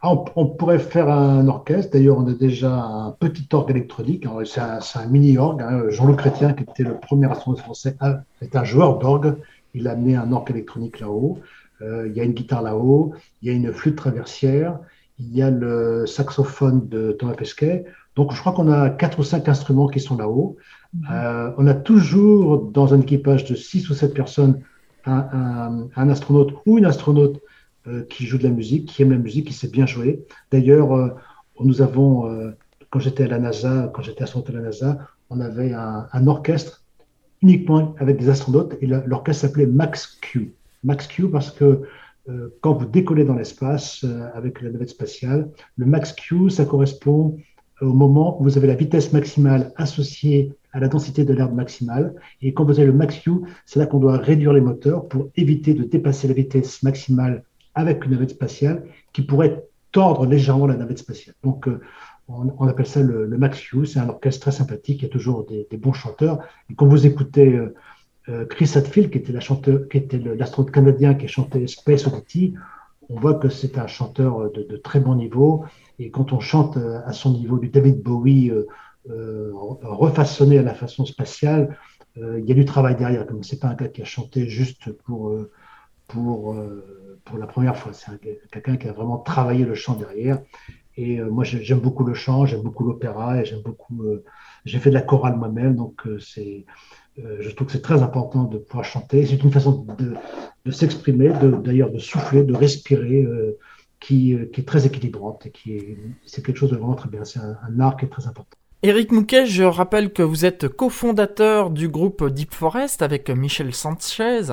Ah, 0.00 0.14
on, 0.36 0.46
pourrait 0.46 0.78
faire 0.78 1.08
un 1.08 1.48
orchestre. 1.48 1.92
D'ailleurs, 1.92 2.18
on 2.18 2.26
a 2.28 2.32
déjà 2.32 2.72
un 2.72 3.10
petit 3.10 3.48
orgue 3.52 3.70
électronique. 3.70 4.26
C'est 4.44 4.60
un, 4.60 5.06
mini-orgue. 5.06 5.60
Hein. 5.60 5.88
Jean-Luc 5.88 6.18
Chrétien, 6.18 6.52
qui 6.52 6.62
était 6.62 6.84
le 6.84 6.98
premier 6.98 7.28
astronaute 7.28 7.60
français, 7.60 7.96
est 8.40 8.54
un 8.54 8.64
joueur 8.64 8.98
d'orgue. 8.98 9.34
Il 9.74 9.88
a 9.88 9.92
amené 9.92 10.14
un 10.14 10.30
orgue 10.30 10.50
électronique 10.52 11.00
là-haut. 11.00 11.40
Euh, 11.82 12.06
il 12.06 12.16
y 12.16 12.20
a 12.20 12.24
une 12.24 12.32
guitare 12.32 12.62
là-haut. 12.62 13.12
Il 13.42 13.48
y 13.48 13.50
a 13.50 13.54
une 13.54 13.72
flûte 13.72 13.96
traversière. 13.96 14.78
Il 15.18 15.34
y 15.34 15.42
a 15.42 15.50
le 15.50 16.06
saxophone 16.06 16.88
de 16.88 17.10
Thomas 17.10 17.34
Pesquet. 17.34 17.84
Donc, 18.14 18.32
je 18.32 18.38
crois 18.38 18.52
qu'on 18.52 18.70
a 18.70 18.90
quatre 18.90 19.18
ou 19.18 19.24
cinq 19.24 19.48
instruments 19.48 19.88
qui 19.88 19.98
sont 19.98 20.16
là-haut. 20.16 20.56
Mm-hmm. 20.96 21.12
Euh, 21.12 21.50
on 21.58 21.66
a 21.66 21.74
toujours, 21.74 22.70
dans 22.70 22.94
un 22.94 23.00
équipage 23.00 23.46
de 23.46 23.56
six 23.56 23.90
ou 23.90 23.94
sept 23.94 24.14
personnes, 24.14 24.60
un, 25.06 25.88
un 25.96 26.08
astronaute 26.08 26.54
ou 26.66 26.78
une 26.78 26.84
astronaute 26.84 27.40
qui 28.08 28.26
joue 28.26 28.38
de 28.38 28.44
la 28.44 28.50
musique, 28.50 28.86
qui 28.86 29.02
aime 29.02 29.10
la 29.10 29.18
musique, 29.18 29.46
qui 29.48 29.52
sait 29.52 29.68
bien 29.68 29.86
jouer. 29.86 30.24
D'ailleurs, 30.50 30.92
euh, 30.92 31.08
nous 31.60 31.82
avons, 31.82 32.30
euh, 32.30 32.50
quand 32.90 33.00
j'étais 33.00 33.24
à 33.24 33.28
la 33.28 33.38
NASA, 33.38 33.90
quand 33.94 34.02
j'étais 34.02 34.22
astronaute 34.22 34.50
à 34.50 34.52
la 34.52 34.60
NASA, 34.60 34.98
on 35.30 35.40
avait 35.40 35.72
un, 35.72 36.26
orchestre 36.26 36.84
uniquement 37.42 37.94
avec 37.98 38.18
des 38.18 38.28
astronautes 38.28 38.76
et 38.80 38.86
l'orchestre 38.86 39.42
s'appelait 39.42 39.66
Max 39.66 40.18
Q. 40.20 40.52
Max 40.84 41.06
Q 41.06 41.28
parce 41.30 41.50
que 41.50 41.82
quand 42.60 42.74
vous 42.74 42.86
décollez 42.86 43.24
dans 43.24 43.34
l'espace 43.34 44.04
avec 44.34 44.62
la 44.62 44.70
navette 44.70 44.88
spatiale, 44.88 45.50
le 45.76 45.84
Max 45.84 46.12
Q, 46.12 46.48
ça 46.48 46.64
correspond 46.64 47.36
au 47.80 47.92
moment 47.92 48.40
où 48.40 48.44
vous 48.44 48.56
avez 48.56 48.66
la 48.66 48.74
vitesse 48.74 49.12
maximale 49.12 49.72
associée 49.76 50.52
à 50.72 50.80
la 50.80 50.88
densité 50.88 51.24
de 51.24 51.32
l'air 51.32 51.52
maximale. 51.52 52.14
Et 52.42 52.52
quand 52.52 52.64
vous 52.64 52.78
avez 52.78 52.86
le 52.86 52.92
Max 52.92 53.18
Q, 53.18 53.30
c'est 53.66 53.78
là 53.78 53.86
qu'on 53.86 53.98
doit 53.98 54.18
réduire 54.18 54.52
les 54.52 54.60
moteurs 54.60 55.08
pour 55.08 55.28
éviter 55.36 55.74
de 55.74 55.84
dépasser 55.84 56.28
la 56.28 56.34
vitesse 56.34 56.82
maximale 56.82 57.44
avec 57.74 58.04
une 58.04 58.12
navette 58.12 58.30
spatiale 58.30 58.84
qui 59.12 59.22
pourrait 59.22 59.64
tordre 59.92 60.26
légèrement 60.26 60.66
la 60.66 60.76
navette 60.76 60.98
spatiale. 60.98 61.34
Donc, 61.42 61.68
euh, 61.68 61.80
on, 62.28 62.68
appelle 62.68 62.86
ça 62.86 63.02
le, 63.02 63.26
Max 63.38 63.72
Hughes. 63.72 63.86
C'est 63.86 64.00
un 64.00 64.08
orchestre 64.08 64.42
très 64.42 64.52
sympathique. 64.52 65.00
Il 65.00 65.04
y 65.04 65.06
a 65.06 65.10
toujours 65.10 65.46
des, 65.46 65.76
bons 65.78 65.94
chanteurs. 65.94 66.40
Quand 66.76 66.86
vous 66.86 67.06
écoutez 67.06 67.54
euh, 67.54 67.74
euh, 68.28 68.44
Chris 68.44 68.70
Hadfield, 68.74 69.10
qui 69.10 69.18
était 69.18 69.32
la 69.32 69.40
chanteur, 69.40 69.88
qui 69.88 69.96
était 69.96 70.18
l'astronaute 70.18 70.70
canadien 70.70 71.14
qui 71.14 71.24
a 71.24 71.28
chanté 71.28 71.66
Space 71.66 72.06
Oddity, 72.06 72.54
on 73.08 73.18
voit 73.18 73.34
que 73.34 73.48
c'est 73.48 73.78
un 73.78 73.86
chanteur 73.86 74.52
de, 74.52 74.76
très 74.76 75.00
bon 75.00 75.14
niveau. 75.14 75.64
Et 75.98 76.10
quand 76.10 76.34
on 76.34 76.40
chante 76.40 76.76
à 76.76 77.12
son 77.12 77.32
niveau 77.32 77.58
du 77.58 77.70
David 77.70 78.02
Bowie 78.02 78.52
refaçonné 79.06 80.58
à 80.58 80.62
la 80.62 80.74
façon 80.74 81.06
spatiale, 81.06 81.74
il 82.16 82.44
y 82.44 82.52
a 82.52 82.54
du 82.54 82.66
travail 82.66 82.96
derrière. 82.96 83.26
Comme 83.26 83.42
c'est 83.42 83.58
pas 83.58 83.68
un 83.68 83.74
gars 83.74 83.88
qui 83.88 84.02
a 84.02 84.04
chanté 84.04 84.46
juste 84.46 84.92
pour 85.04 85.34
pour 86.08 86.56
pour 87.28 87.38
la 87.38 87.46
première 87.46 87.76
fois. 87.76 87.92
C'est 87.92 88.20
quelqu'un 88.50 88.76
qui 88.76 88.88
a 88.88 88.92
vraiment 88.92 89.18
travaillé 89.18 89.64
le 89.64 89.74
chant 89.74 89.94
derrière. 89.94 90.40
Et 90.96 91.20
euh, 91.20 91.30
moi, 91.30 91.44
j'aime 91.44 91.78
beaucoup 91.78 92.04
le 92.04 92.14
chant, 92.14 92.44
j'aime 92.44 92.62
beaucoup 92.62 92.84
l'opéra 92.84 93.40
et 93.40 93.44
j'aime 93.44 93.62
beaucoup. 93.62 94.02
Euh, 94.02 94.24
j'ai 94.64 94.78
fait 94.80 94.90
de 94.90 94.94
la 94.94 95.02
chorale 95.02 95.36
moi-même, 95.36 95.76
donc 95.76 96.06
euh, 96.06 96.18
c'est. 96.18 96.66
je 97.16 97.50
trouve 97.50 97.68
que 97.68 97.72
c'est 97.72 97.82
très 97.82 98.02
important 98.02 98.44
de 98.44 98.58
pouvoir 98.58 98.84
chanter. 98.84 99.24
C'est 99.24 99.42
une 99.42 99.52
façon 99.52 99.86
de, 99.98 100.14
de 100.64 100.70
s'exprimer, 100.70 101.30
d'ailleurs 101.64 101.90
de, 101.90 101.98
souffler, 101.98 102.42
de 102.42 102.54
respirer, 102.54 103.26
qui, 104.00 104.36
qui, 104.52 104.60
est 104.60 104.64
très 104.64 104.86
équilibrante 104.86 105.46
et 105.46 105.50
qui 105.50 105.76
est, 105.76 105.98
c'est 106.24 106.44
quelque 106.44 106.58
chose 106.58 106.70
de 106.70 106.76
vraiment 106.76 106.94
très 106.94 107.08
bien. 107.08 107.24
C'est 107.24 107.40
un, 107.40 107.56
un 107.68 107.80
art 107.80 107.96
qui 107.96 108.04
est 108.04 108.08
très 108.08 108.26
important. 108.26 108.56
Éric 108.84 109.10
Mouquet, 109.10 109.46
je 109.46 109.64
rappelle 109.64 110.12
que 110.12 110.22
vous 110.22 110.44
êtes 110.44 110.68
cofondateur 110.68 111.70
du 111.70 111.88
groupe 111.88 112.28
Deep 112.28 112.54
Forest 112.54 113.02
avec 113.02 113.30
Michel 113.30 113.74
Sanchez. 113.74 114.52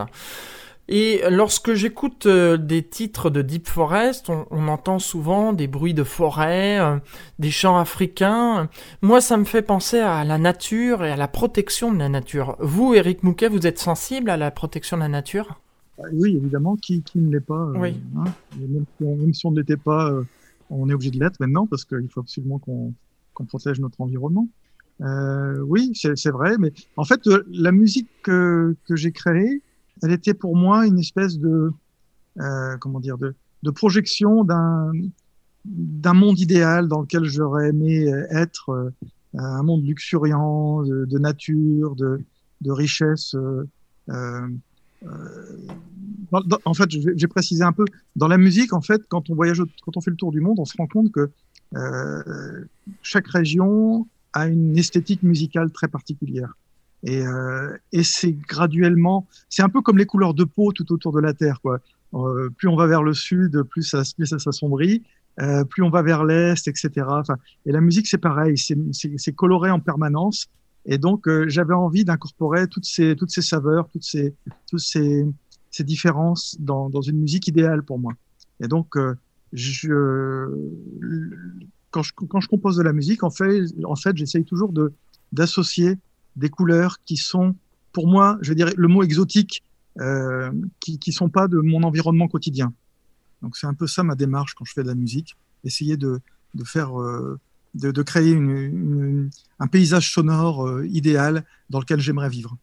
Et 0.88 1.22
lorsque 1.32 1.74
j'écoute 1.74 2.28
euh, 2.28 2.58
des 2.58 2.84
titres 2.84 3.32
de 3.32 3.42
Deep 3.42 3.68
Forest, 3.68 4.30
on, 4.30 4.68
entend 4.68 5.00
souvent 5.00 5.52
des 5.52 5.68
bruits 5.68 5.96
de 5.96 6.04
forêt, 6.04 6.80
euh, 6.80 6.98
des 7.40 7.50
chants 7.50 7.78
africains. 7.78 8.70
Moi, 9.02 9.20
ça 9.20 9.38
me 9.38 9.46
fait 9.46 9.64
penser 9.64 9.98
à 9.98 10.24
la 10.24 10.38
nature 10.38 11.04
et 11.04 11.12
à 11.12 11.16
la 11.16 11.28
protection 11.28 11.92
de 11.92 11.98
la 11.98 12.10
nature. 12.10 12.56
Vous, 12.60 12.94
Eric 12.94 13.24
Mouquet, 13.24 13.50
vous 13.50 13.66
êtes 13.66 13.80
sensible 13.80 14.30
à 14.30 14.38
la 14.38 14.52
protection 14.52 14.98
de 14.98 15.02
la 15.02 15.08
nature? 15.08 15.60
Ah 15.98 16.04
Oui, 16.14 16.36
évidemment. 16.36 16.76
Qui, 16.76 17.04
ne 17.16 17.32
l'est 17.32 17.40
pas 17.40 17.64
euh, 17.64 17.80
oui. 17.80 18.00
Hein 18.18 18.26
même, 18.60 19.34
si 19.34 19.46
on, 19.48 19.52
ne 19.52 19.58
l'était 19.58 19.78
pas, 19.78 20.14
on 20.70 20.88
est 20.88 20.94
obligé 20.94 21.10
de 21.10 21.20
l'être 21.20 21.40
maintenant 21.40 21.66
parce 21.66 21.84
qu'il 21.84 22.08
faut 22.14 22.20
absolument 22.20 22.60
qu'on 22.60 22.94
protège 23.46 23.80
notre 23.80 24.02
environnement. 24.02 24.48
oui, 25.00 25.94
c'est 25.96 26.30
vrai. 26.32 26.58
Mais 26.60 26.74
en 26.96 27.06
fait, 27.06 27.22
la 27.50 27.72
musique 27.72 28.10
que, 28.22 28.76
que 28.88 28.96
j'ai 28.96 29.12
créée, 29.12 29.64
elle 30.04 30.12
était 30.12 30.34
pour 30.34 30.56
moi 30.56 30.86
une 30.86 31.00
espèce 31.00 31.38
de 31.38 31.72
euh, 32.40 32.78
comment 32.78 33.00
dire 33.00 33.18
de, 33.18 33.36
projection 33.72 34.44
d'un 34.44 34.92
d'un 35.66 36.14
monde 36.14 36.40
idéal 36.40 36.88
dans 36.88 37.02
lequel 37.02 37.24
j'aurais 37.26 37.70
aimé 37.70 38.06
être, 38.30 38.70
euh, 38.70 38.92
un 39.40 39.64
monde 39.64 39.84
luxuriant, 39.86 40.84
de, 40.84 41.18
nature, 41.18 41.96
de, 41.96 42.22
de 42.62 42.72
richesse. 42.72 43.36
Euh, 43.36 43.66
euh, 44.10 44.48
en 46.32 46.74
fait, 46.74 46.90
j'ai 46.90 47.28
précisé 47.28 47.64
un 47.64 47.72
peu 47.72 47.86
dans 48.16 48.28
la 48.28 48.38
musique. 48.38 48.74
En 48.74 48.82
fait, 48.82 49.02
quand 49.08 49.30
on 49.30 49.36
voyage, 49.36 49.62
quand 49.84 49.98
on 49.98 50.02
fait 50.02 50.12
le 50.12 50.18
tour 50.18 50.32
du 50.32 50.42
monde, 50.42 50.60
on 50.60 50.66
se 50.66 50.78
rend 50.78 50.88
compte 50.88 51.12
que 51.12 51.32
chaque 53.02 53.28
région 53.28 54.08
a 54.34 54.48
une 54.48 54.78
esthétique 54.78 55.24
musicale 55.24 55.72
très 55.72 55.88
particulière. 55.88 56.56
Et, 57.06 57.26
euh, 57.26 57.78
et 57.92 58.04
c'est 58.04 58.34
graduellement, 58.34 59.28
c'est 59.48 59.62
un 59.62 59.70
peu 59.70 59.82
comme 59.82 59.98
les 59.98 60.06
couleurs 60.06 60.34
de 60.34 60.44
peau 60.44 60.74
tout 60.74 60.92
autour 60.92 61.14
de 61.14 61.22
la 61.22 61.34
Terre. 61.34 61.62
Quoi. 61.62 61.80
Euh, 62.14 62.50
plus 62.50 62.68
on 62.68 62.76
va 62.76 62.88
vers 62.88 63.04
le 63.04 63.14
sud, 63.14 63.64
plus 63.64 63.84
ça, 63.84 64.02
plus 64.16 64.26
ça 64.26 64.40
s'assombrit. 64.40 65.04
Euh, 65.42 65.66
plus 65.66 65.84
on 65.84 65.90
va 65.90 66.02
vers 66.02 66.24
l'est, 66.24 66.68
etc. 66.68 66.90
Enfin, 67.10 67.36
et 67.66 67.72
la 67.72 67.82
musique, 67.82 68.08
c'est 68.08 68.18
pareil, 68.18 68.58
c'est 68.58 69.34
coloré 69.34 69.70
en 69.70 69.80
permanence. 69.80 70.48
Et 70.86 70.98
donc, 70.98 71.28
euh, 71.28 71.46
j'avais 71.50 71.74
envie 71.74 72.06
d'incorporer 72.06 72.68
toutes 72.68 72.86
ces, 72.86 73.16
toutes 73.16 73.32
ces 73.32 73.42
saveurs, 73.42 73.90
toutes 73.90 74.04
ces, 74.04 74.34
toutes 74.70 74.80
ces, 74.80 75.26
ces 75.72 75.84
différences 75.84 76.56
dans, 76.60 76.90
dans 76.90 77.02
une 77.02 77.20
musique 77.20 77.48
idéale 77.48 77.84
pour 77.84 78.00
moi. 78.00 78.14
Et 78.62 78.68
donc, 78.68 78.96
euh, 78.96 79.16
je, 79.52 80.48
quand, 81.92 82.04
je, 82.04 82.14
quand 82.14 82.40
je 82.40 82.48
compose 82.48 82.78
de 82.78 82.84
la 82.84 82.94
musique, 82.94 83.24
en 83.24 83.32
fait, 83.32 83.66
en 83.84 83.96
fait 83.96 84.16
j'essaye 84.16 84.46
toujours 84.46 84.72
d'associer 85.32 85.98
des 86.36 86.50
couleurs 86.50 87.00
qui 87.06 87.18
sont, 87.18 87.56
pour 87.92 88.08
moi, 88.08 88.38
je 88.42 88.54
dire 88.54 88.70
le 88.76 88.88
mot 88.88 89.04
exotique, 89.04 89.64
euh, 90.02 90.52
qui 90.80 91.00
ne 91.08 91.12
sont 91.14 91.30
pas 91.30 91.48
de 91.48 91.58
mon 91.58 91.84
environnement 91.84 92.28
quotidien. 92.28 92.74
Donc 93.42 93.56
c'est 93.58 93.68
un 93.68 93.74
peu 93.74 93.88
ça 93.88 94.04
ma 94.04 94.16
démarche 94.16 94.54
quand 94.54 94.66
je 94.66 94.74
fais 94.74 94.84
de 94.84 94.88
la 94.88 94.96
musique, 94.96 95.38
essayer 95.64 95.98
de, 95.98 96.20
de 96.54 96.64
faire, 96.64 97.00
euh, 97.00 97.40
de, 97.76 97.92
de, 97.92 98.02
créer 98.02 98.32
une, 98.32 98.50
une, 98.50 99.30
un 99.60 99.68
paysage 99.68 100.12
sonore 100.12 100.68
euh, 100.68 100.86
idéal 100.88 101.46
dans 101.70 101.80
lequel 101.80 102.00
j'aimerais 102.00 102.30
vivre. 102.30 102.58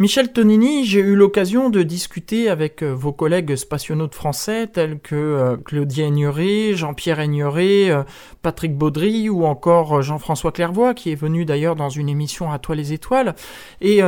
Michel 0.00 0.32
Tonini, 0.32 0.84
j'ai 0.84 1.00
eu 1.00 1.16
l'occasion 1.16 1.70
de 1.70 1.82
discuter 1.82 2.48
avec 2.48 2.84
euh, 2.84 2.94
vos 2.94 3.12
collègues 3.12 3.56
spationautes 3.56 4.14
français 4.14 4.68
tels 4.68 5.00
que 5.00 5.16
euh, 5.16 5.56
Claudie 5.56 6.02
Aigneret, 6.02 6.74
Jean-Pierre 6.74 7.18
Aigneret, 7.18 7.90
euh, 7.90 8.04
Patrick 8.40 8.76
Baudry 8.76 9.28
ou 9.28 9.44
encore 9.44 10.00
Jean-François 10.02 10.52
Clairvoy 10.52 10.94
qui 10.94 11.10
est 11.10 11.16
venu 11.16 11.44
d'ailleurs 11.44 11.74
dans 11.74 11.88
une 11.88 12.08
émission 12.08 12.52
à 12.52 12.60
toi 12.60 12.76
les 12.76 12.92
étoiles. 12.92 13.34
Et 13.80 14.00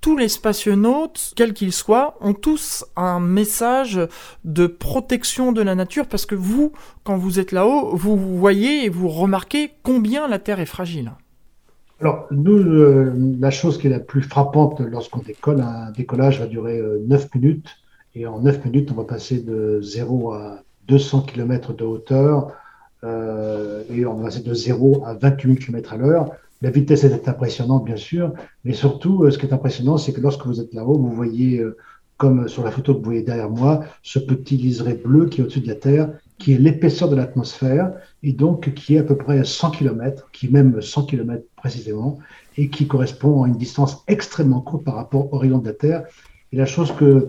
tous 0.00 0.16
les 0.16 0.28
spationautes, 0.28 1.32
quels 1.36 1.52
qu'ils 1.52 1.72
soient, 1.72 2.16
ont 2.20 2.34
tous 2.34 2.84
un 2.96 3.20
message 3.20 4.00
de 4.44 4.66
protection 4.66 5.52
de 5.52 5.62
la 5.62 5.76
nature 5.76 6.06
parce 6.08 6.26
que 6.26 6.34
vous, 6.34 6.72
quand 7.04 7.16
vous 7.16 7.38
êtes 7.38 7.52
là-haut, 7.52 7.94
vous 7.94 8.16
voyez 8.16 8.84
et 8.84 8.88
vous 8.88 9.08
remarquez 9.08 9.70
combien 9.84 10.26
la 10.26 10.40
Terre 10.40 10.58
est 10.58 10.66
fragile. 10.66 11.12
Alors, 12.00 12.26
nous, 12.30 12.58
la 13.38 13.50
chose 13.50 13.76
qui 13.76 13.86
est 13.86 13.90
la 13.90 14.00
plus 14.00 14.22
frappante 14.22 14.80
lorsqu'on 14.80 15.18
décolle, 15.18 15.60
un 15.60 15.90
décollage 15.90 16.40
va 16.40 16.46
durer 16.46 16.80
9 17.06 17.24
euh, 17.24 17.28
minutes. 17.34 17.68
Et 18.14 18.26
en 18.26 18.40
9 18.40 18.64
minutes, 18.64 18.90
on 18.90 18.94
va 18.94 19.04
passer 19.04 19.40
de 19.40 19.80
0 19.82 20.32
à 20.32 20.62
200 20.88 21.22
km 21.22 21.74
de 21.74 21.84
hauteur. 21.84 22.52
Euh, 23.04 23.82
et 23.90 24.06
on 24.06 24.14
va 24.14 24.24
passer 24.24 24.40
de 24.40 24.54
0 24.54 25.02
à 25.04 25.12
28 25.12 25.56
km 25.58 25.92
à 25.92 25.96
l'heure. 25.98 26.30
La 26.62 26.70
vitesse 26.70 27.04
est 27.04 27.28
impressionnante, 27.28 27.84
bien 27.84 27.96
sûr. 27.96 28.32
Mais 28.64 28.72
surtout, 28.72 29.24
euh, 29.24 29.30
ce 29.30 29.36
qui 29.36 29.44
est 29.44 29.52
impressionnant, 29.52 29.98
c'est 29.98 30.14
que 30.14 30.22
lorsque 30.22 30.46
vous 30.46 30.58
êtes 30.58 30.72
là-haut, 30.72 30.96
vous 30.96 31.12
voyez, 31.12 31.62
comme 32.16 32.48
sur 32.48 32.64
la 32.64 32.70
photo 32.70 32.94
que 32.94 32.98
vous 33.00 33.04
voyez 33.04 33.22
derrière 33.22 33.50
moi, 33.50 33.84
ce 34.02 34.18
petit 34.18 34.56
liseré 34.56 34.94
bleu 34.94 35.26
qui 35.26 35.42
est 35.42 35.44
au-dessus 35.44 35.60
de 35.60 35.68
la 35.68 35.74
Terre 35.74 36.08
qui 36.40 36.54
est 36.54 36.58
l'épaisseur 36.58 37.08
de 37.08 37.14
l'atmosphère 37.14 37.92
et 38.22 38.32
donc 38.32 38.72
qui 38.74 38.96
est 38.96 38.98
à 38.98 39.04
peu 39.04 39.16
près 39.16 39.44
100 39.44 39.70
km, 39.72 40.30
qui 40.32 40.46
est 40.46 40.50
même 40.50 40.80
100 40.80 41.04
km 41.04 41.44
précisément, 41.54 42.18
et 42.56 42.70
qui 42.70 42.88
correspond 42.88 43.44
à 43.44 43.48
une 43.48 43.56
distance 43.56 44.02
extrêmement 44.08 44.60
courte 44.60 44.82
par 44.82 44.94
rapport 44.94 45.32
au 45.32 45.38
rayon 45.38 45.58
de 45.58 45.66
la 45.66 45.74
Terre. 45.74 46.04
Et 46.52 46.56
la 46.56 46.66
chose 46.66 46.92
que, 46.92 47.28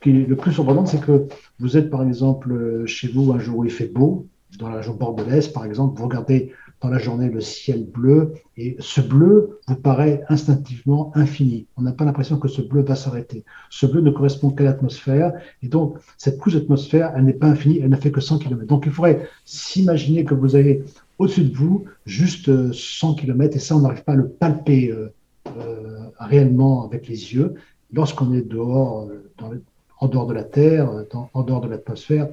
qui 0.00 0.10
est 0.10 0.26
le 0.28 0.36
plus 0.36 0.52
surprenante, 0.52 0.88
c'est 0.88 1.00
que 1.00 1.26
vous 1.58 1.76
êtes 1.76 1.90
par 1.90 2.02
exemple 2.02 2.84
chez 2.86 3.08
vous 3.08 3.32
un 3.32 3.38
jour 3.38 3.58
où 3.58 3.64
il 3.64 3.70
fait 3.70 3.92
beau, 3.92 4.26
dans 4.58 4.68
la 4.68 4.76
région 4.76 4.94
bordelaise 4.94 5.48
par 5.48 5.64
exemple, 5.64 5.98
vous 5.98 6.04
regardez 6.04 6.52
dans 6.80 6.88
la 6.88 6.98
journée 6.98 7.28
le 7.28 7.40
ciel 7.40 7.84
bleu, 7.84 8.32
et 8.56 8.76
ce 8.78 9.00
bleu 9.00 9.60
vous 9.68 9.76
paraît 9.76 10.22
instinctivement 10.28 11.12
infini. 11.14 11.66
On 11.76 11.82
n'a 11.82 11.92
pas 11.92 12.04
l'impression 12.04 12.38
que 12.38 12.48
ce 12.48 12.62
bleu 12.62 12.82
va 12.82 12.94
s'arrêter. 12.94 13.44
Ce 13.68 13.86
bleu 13.86 14.00
ne 14.00 14.10
correspond 14.10 14.50
qu'à 14.50 14.64
l'atmosphère, 14.64 15.32
et 15.62 15.68
donc 15.68 15.98
cette 16.16 16.38
couche 16.38 16.54
d'atmosphère, 16.54 17.12
elle 17.14 17.24
n'est 17.24 17.34
pas 17.34 17.48
infinie, 17.48 17.80
elle 17.80 17.90
n'a 17.90 17.98
fait 17.98 18.10
que 18.10 18.20
100 18.20 18.38
km. 18.38 18.66
Donc 18.66 18.84
il 18.86 18.92
faudrait 18.92 19.28
s'imaginer 19.44 20.24
que 20.24 20.34
vous 20.34 20.56
avez 20.56 20.82
au-dessus 21.18 21.44
de 21.44 21.54
vous 21.54 21.84
juste 22.06 22.72
100 22.72 23.14
km, 23.14 23.56
et 23.56 23.60
ça, 23.60 23.76
on 23.76 23.80
n'arrive 23.80 24.04
pas 24.04 24.12
à 24.12 24.16
le 24.16 24.28
palper 24.28 24.90
euh, 24.90 25.12
euh, 25.58 25.98
réellement 26.18 26.84
avec 26.84 27.08
les 27.08 27.34
yeux. 27.34 27.54
Lorsqu'on 27.92 28.32
est 28.32 28.42
dehors, 28.42 29.08
euh, 29.10 29.62
en 29.98 30.08
dehors 30.08 30.26
de 30.26 30.32
la 30.32 30.44
Terre, 30.44 30.90
en 31.34 31.42
dehors 31.42 31.60
de 31.60 31.68
l'atmosphère, 31.68 32.28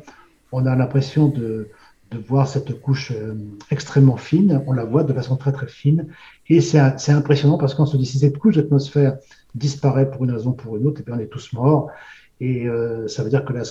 on 0.54 0.66
a 0.66 0.76
l'impression 0.76 1.28
de, 1.28 1.68
de 2.12 2.18
voir 2.18 2.48
cette 2.48 2.80
couche 2.80 3.12
euh, 3.12 3.36
extrêmement 3.72 4.18
fine. 4.18 4.64
On 4.68 4.74
la 4.74 4.86
voit 4.86 5.04
de 5.04 5.14
façon 5.14 5.36
très 5.36 5.52
très 5.52 5.68
fine. 5.68 6.08
Et 6.48 6.62
c'est 6.62 6.80
impressionnant 7.10 7.58
parce 7.58 7.76
qu'on 7.76 7.86
se 7.86 7.98
dit 7.98 8.06
si 8.06 8.20
cette 8.20 8.38
couche 8.38 8.56
d'atmosphère 8.56 9.18
disparaît 9.56 10.10
pour 10.10 10.24
une 10.24 10.32
raison 10.32 10.52
ou 10.52 10.54
pour 10.54 10.78
une 10.78 10.88
autre, 10.88 11.02
et 11.02 11.04
eh 11.06 11.10
bien 11.10 11.20
on 11.20 11.22
est 11.22 11.28
tous 11.28 11.54
morts. 11.54 11.90
Et 12.40 12.68
euh, 12.68 13.08
ça 13.08 13.24
veut 13.24 13.30
dire 13.30 13.44
que 13.44 13.54
la, 13.54 13.64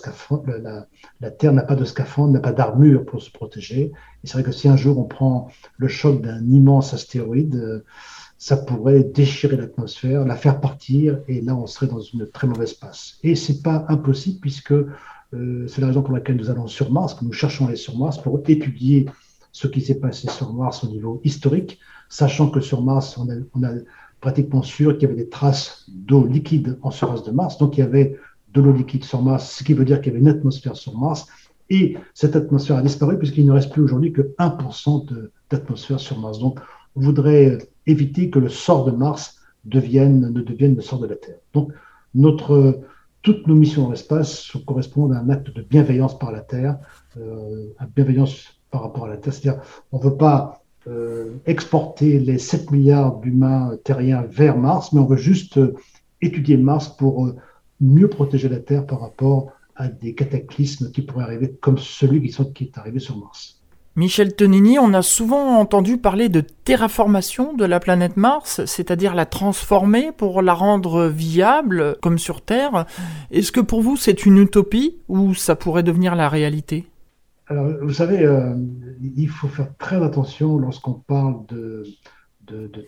la, 0.59 0.87
la 1.21 1.31
Terre 1.31 1.53
n'a 1.53 1.63
pas 1.63 1.77
de 1.77 1.85
scaphandre, 1.85 2.33
n'a 2.33 2.41
pas 2.41 2.53
d'armure 2.53 3.05
pour 3.05 3.23
se 3.23 3.31
protéger. 3.31 3.93
Et 4.25 4.27
c'est 4.27 4.35
vrai 4.35 4.43
que 4.43 4.53
si 4.53 4.69
un 4.69 4.77
jour 4.77 4.99
on 4.99 5.05
prend 5.05 5.49
le 5.77 5.89
choc 5.89 6.21
d'un 6.21 6.45
immense 6.45 6.93
astéroïde, 6.93 7.55
euh, 7.55 7.85
ça 8.39 8.57
pourrait 8.57 9.05
déchirer 9.05 9.57
l'atmosphère, 9.57 10.25
la 10.25 10.37
faire 10.37 10.61
partir, 10.61 11.21
et 11.29 11.41
là 11.41 11.57
on 11.57 11.67
serait 11.67 11.87
dans 11.87 12.01
une 12.01 12.27
très 12.27 12.47
mauvaise 12.47 12.75
passe. 12.75 13.19
Et 13.23 13.35
c'est 13.35 13.63
pas 13.63 13.87
impossible 13.89 14.41
puisque 14.41 14.73
euh, 14.73 15.67
c'est 15.67 15.81
la 15.81 15.89
raison 15.89 16.03
pour 16.03 16.15
laquelle 16.15 16.37
nous 16.37 16.51
allons 16.51 16.67
sur 16.67 16.93
Mars, 16.93 17.15
que 17.15 17.25
nous 17.25 17.33
cherchons 17.33 17.65
à 17.65 17.69
aller 17.69 17.77
sur 17.77 17.97
Mars 17.97 18.19
pour 18.19 18.43
étudier 18.47 19.07
ce 19.53 19.67
qui 19.67 19.81
s'est 19.81 19.99
passé 20.01 20.29
sur 20.29 20.53
Mars 20.53 20.85
au 20.85 20.89
niveau 20.89 21.21
historique, 21.25 21.79
sachant 22.09 22.51
que 22.51 22.61
sur 22.61 22.83
Mars, 22.83 23.19
on 23.19 23.29
a, 23.31 23.71
pratiquement 24.21 24.63
sûr 24.63 24.95
qu'il 24.95 25.09
y 25.09 25.13
avait 25.13 25.23
des 25.23 25.29
traces 25.29 25.85
d'eau 25.89 26.27
liquide 26.27 26.79
en 26.83 26.91
surface 26.91 27.23
de 27.23 27.31
Mars. 27.31 27.59
Donc 27.59 27.77
il 27.77 27.81
y 27.81 27.83
avait 27.83 28.19
de 28.53 28.61
l'eau 28.61 28.73
liquide 28.73 29.05
sur 29.05 29.23
Mars, 29.23 29.57
ce 29.59 29.63
qui 29.63 29.75
veut 29.75 29.85
dire 29.85 30.01
qu'il 30.01 30.13
y 30.13 30.17
avait 30.17 30.21
une 30.21 30.29
atmosphère 30.29 30.75
sur 30.75 30.99
Mars. 30.99 31.27
Et 31.69 31.97
cette 32.15 32.35
atmosphère 32.35 32.77
a 32.77 32.83
disparu 32.83 33.19
puisqu'il 33.19 33.47
ne 33.47 33.53
reste 33.53 33.73
plus 33.73 33.83
aujourd'hui 33.83 34.13
que 34.13 34.23
1% 34.39 35.07
d'atmosphère 35.51 36.01
sur 36.01 36.19
Mars. 36.19 36.39
Donc 36.39 36.61
on 36.97 37.01
voudrait 37.01 37.59
éviter 37.87 38.31
que 38.31 38.39
le 38.39 38.49
sort 38.49 38.85
de 38.85 38.91
Mars 38.91 39.41
ne 39.65 39.81
devienne 39.81 40.75
le 40.75 40.83
sort 40.83 41.01
de 41.01 41.07
la 41.07 41.17
Terre. 41.17 41.39
Donc 41.55 41.73
toutes 43.27 43.49
nos 43.49 43.57
missions 43.57 43.83
dans 43.83 43.91
l'espace 43.91 44.53
correspondent 44.67 45.13
à 45.13 45.19
un 45.19 45.31
acte 45.31 45.51
de 45.51 45.61
bienveillance 45.61 46.17
par 46.17 46.31
la 46.31 46.41
Terre, 46.41 46.79
euh, 47.19 47.75
à 47.79 47.87
bienveillance 47.87 48.61
par 48.71 48.83
rapport 48.83 49.07
à 49.07 49.09
la 49.09 49.17
Terre. 49.17 49.33
C'est-à-dire, 49.33 49.63
on 49.91 49.99
ne 49.99 50.05
veut 50.05 50.17
pas 50.17 50.63
euh, 50.87 51.33
exporter 51.45 52.21
les 52.21 52.39
7 52.39 52.71
milliards 52.71 53.17
d'humains 53.17 53.77
terriens 53.83 54.23
vers 54.31 54.57
Mars, 54.57 54.93
mais 54.93 55.01
on 55.01 55.07
veut 55.07 55.17
juste 55.17 55.59
euh, 55.59 55.75
étudier 56.23 56.57
Mars 56.57 56.89
pour 56.97 57.33
mieux 57.81 58.09
protéger 58.09 58.49
la 58.49 58.61
Terre 58.61 58.87
par 58.87 59.01
rapport 59.01 59.51
à 59.75 59.89
des 59.89 60.15
cataclysmes 60.15 60.93
qui 60.93 61.03
pourraient 61.03 61.25
arriver, 61.25 61.53
comme 61.61 61.79
celui 61.79 62.23
qui 62.23 62.65
est 62.65 62.79
arrivé 62.79 63.01
sur 63.01 63.19
Mars. 63.19 63.56
Michel 63.97 64.35
Tonini, 64.35 64.79
on 64.79 64.93
a 64.93 65.01
souvent 65.01 65.59
entendu 65.59 65.97
parler 65.97 66.29
de 66.29 66.43
terraformation 66.43 67.55
de 67.55 67.65
la 67.65 67.81
planète 67.81 68.19
Mars, 68.19 68.63
c'est-à-dire 68.67 69.15
la 69.15 69.25
transformer 69.25 70.13
pour 70.13 70.43
la 70.43 70.53
rendre 70.53 71.07
viable 71.07 71.97
comme 72.03 72.19
sur 72.19 72.43
Terre. 72.43 72.85
Est-ce 73.31 73.53
que 73.53 73.61
pour 73.61 73.81
vous 73.81 73.97
c'est 73.97 74.27
une 74.27 74.37
utopie 74.37 74.99
ou 75.09 75.33
ça 75.33 75.57
pourrait 75.57 75.83
devenir 75.83 76.15
la 76.15 76.29
réalité? 76.29 76.85
Alors 77.47 77.69
vous 77.81 77.95
savez, 77.95 78.23
euh, 78.23 78.55
il 79.17 79.31
faut 79.31 79.49
faire 79.49 79.75
très 79.79 80.05
attention 80.05 80.59
lorsqu'on 80.59 80.93
parle 80.93 81.47
de, 81.47 81.85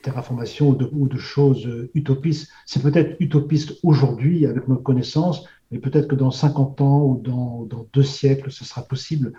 terraformation 0.03 0.77
ou 0.92 1.09
de, 1.09 1.16
choses 1.16 1.88
utopistes. 1.94 2.51
C'est 2.66 2.83
peut-être 2.83 3.16
utopiste 3.18 3.79
aujourd'hui 3.83 4.44
avec 4.44 4.68
nos 4.68 4.77
connaissances, 4.77 5.47
mais 5.71 5.79
peut-être 5.79 6.09
que 6.09 6.16
dans 6.16 6.31
50 6.31 6.83
ans 6.83 7.03
ou 7.03 7.18
dans, 7.25 7.64
dans 7.64 7.87
deux 7.94 8.03
siècles, 8.03 8.51
ce 8.51 8.66
sera 8.66 8.83
possible. 8.83 9.33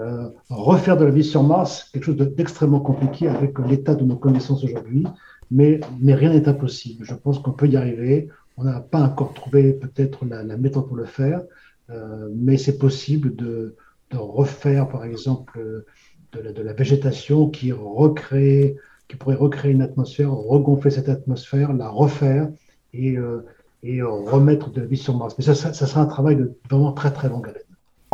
Euh, 0.00 0.28
refaire 0.50 0.96
de 0.96 1.04
la 1.04 1.12
vie 1.12 1.22
sur 1.22 1.44
Mars, 1.44 1.88
quelque 1.92 2.04
chose 2.04 2.16
d'extrêmement 2.16 2.80
compliqué 2.80 3.28
avec 3.28 3.58
l'état 3.60 3.94
de 3.94 4.04
nos 4.04 4.16
connaissances 4.16 4.64
aujourd'hui, 4.64 5.06
mais, 5.52 5.80
mais 6.00 6.14
rien 6.14 6.32
n'est 6.32 6.48
impossible. 6.48 7.04
Je 7.04 7.14
pense 7.14 7.38
qu'on 7.38 7.52
peut 7.52 7.68
y 7.68 7.76
arriver. 7.76 8.28
On 8.56 8.64
n'a 8.64 8.80
pas 8.80 9.00
encore 9.00 9.34
trouvé 9.34 9.72
peut-être 9.72 10.24
la, 10.26 10.56
méthode 10.56 10.88
pour 10.88 10.96
le 10.96 11.04
faire, 11.04 11.42
euh, 11.90 12.28
mais 12.34 12.56
c'est 12.56 12.78
possible 12.78 13.36
de, 13.36 13.76
de, 14.10 14.16
refaire, 14.16 14.88
par 14.88 15.04
exemple, 15.04 15.84
de 16.32 16.40
la, 16.40 16.52
de 16.52 16.62
la, 16.62 16.72
végétation 16.72 17.48
qui 17.48 17.70
recrée, 17.70 18.76
qui 19.08 19.16
pourrait 19.16 19.36
recréer 19.36 19.72
une 19.72 19.82
atmosphère, 19.82 20.32
regonfler 20.32 20.90
cette 20.90 21.08
atmosphère, 21.08 21.72
la 21.72 21.88
refaire 21.88 22.48
et, 22.92 23.16
euh, 23.16 23.44
et 23.84 24.02
remettre 24.02 24.70
de 24.70 24.80
la 24.80 24.86
vie 24.86 24.96
sur 24.96 25.16
Mars. 25.16 25.36
Mais 25.38 25.44
ça, 25.44 25.54
ça, 25.54 25.72
ça 25.72 25.86
sera 25.86 26.00
un 26.00 26.06
travail 26.06 26.34
de 26.36 26.52
vraiment 26.68 26.92
très 26.92 27.12
très 27.12 27.28
longue 27.28 27.48
haleine. 27.48 27.63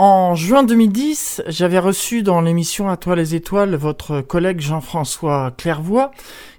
En 0.02 0.34
juin 0.34 0.62
2010, 0.62 1.42
j'avais 1.48 1.78
reçu 1.78 2.22
dans 2.22 2.40
l'émission 2.40 2.88
À 2.88 2.96
toi 2.96 3.14
les 3.14 3.34
étoiles 3.34 3.74
votre 3.74 4.22
collègue 4.22 4.60
Jean-François 4.60 5.52
Clairvoy 5.58 6.10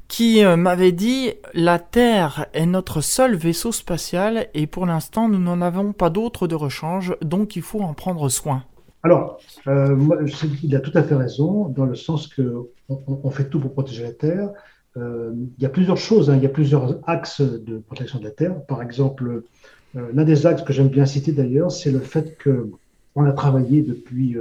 qui 0.07 0.45
euh, 0.45 0.55
m'avait 0.55 0.91
dit 0.91 1.31
La 1.55 1.79
Terre 1.79 2.45
est 2.53 2.67
notre 2.67 3.01
seul 3.01 3.33
vaisseau 3.33 3.71
spatial 3.71 4.45
et 4.53 4.67
pour 4.67 4.85
l'instant 4.85 5.27
nous 5.27 5.39
n'en 5.39 5.59
avons 5.59 5.91
pas 5.91 6.11
d'autre 6.11 6.47
de 6.47 6.53
rechange, 6.53 7.15
donc 7.23 7.55
il 7.55 7.63
faut 7.63 7.81
en 7.81 7.95
prendre 7.95 8.29
soin. 8.29 8.63
Alors, 9.01 9.39
euh, 9.65 9.97
il 10.61 10.75
a 10.75 10.79
tout 10.79 10.95
à 10.95 11.01
fait 11.01 11.15
raison, 11.15 11.67
dans 11.67 11.85
le 11.85 11.95
sens 11.95 12.27
que 12.27 12.69
on, 12.89 13.31
fait 13.31 13.49
tout 13.49 13.59
pour 13.59 13.73
protéger 13.73 14.03
la 14.03 14.13
Terre. 14.13 14.49
Euh, 14.97 15.31
il 15.57 15.63
y 15.63 15.65
a 15.65 15.69
plusieurs 15.69 15.97
choses, 15.97 16.29
hein. 16.29 16.35
il 16.35 16.43
y 16.43 16.45
a 16.45 16.49
plusieurs 16.49 16.99
axes 17.09 17.41
de 17.41 17.79
protection 17.79 18.19
de 18.19 18.23
la 18.23 18.29
Terre. 18.29 18.63
Par 18.67 18.83
exemple, 18.83 19.41
l'un 19.95 20.25
des 20.25 20.45
axes 20.45 20.61
que 20.61 20.73
j'aime 20.73 20.89
bien 20.89 21.07
citer 21.07 21.31
d'ailleurs, 21.31 21.71
c'est 21.71 21.91
le 21.91 22.01
fait 22.01 22.37
que 22.37 22.69
on 23.15 23.25
a 23.25 23.33
travaillé 23.33 23.81
depuis 23.81 24.37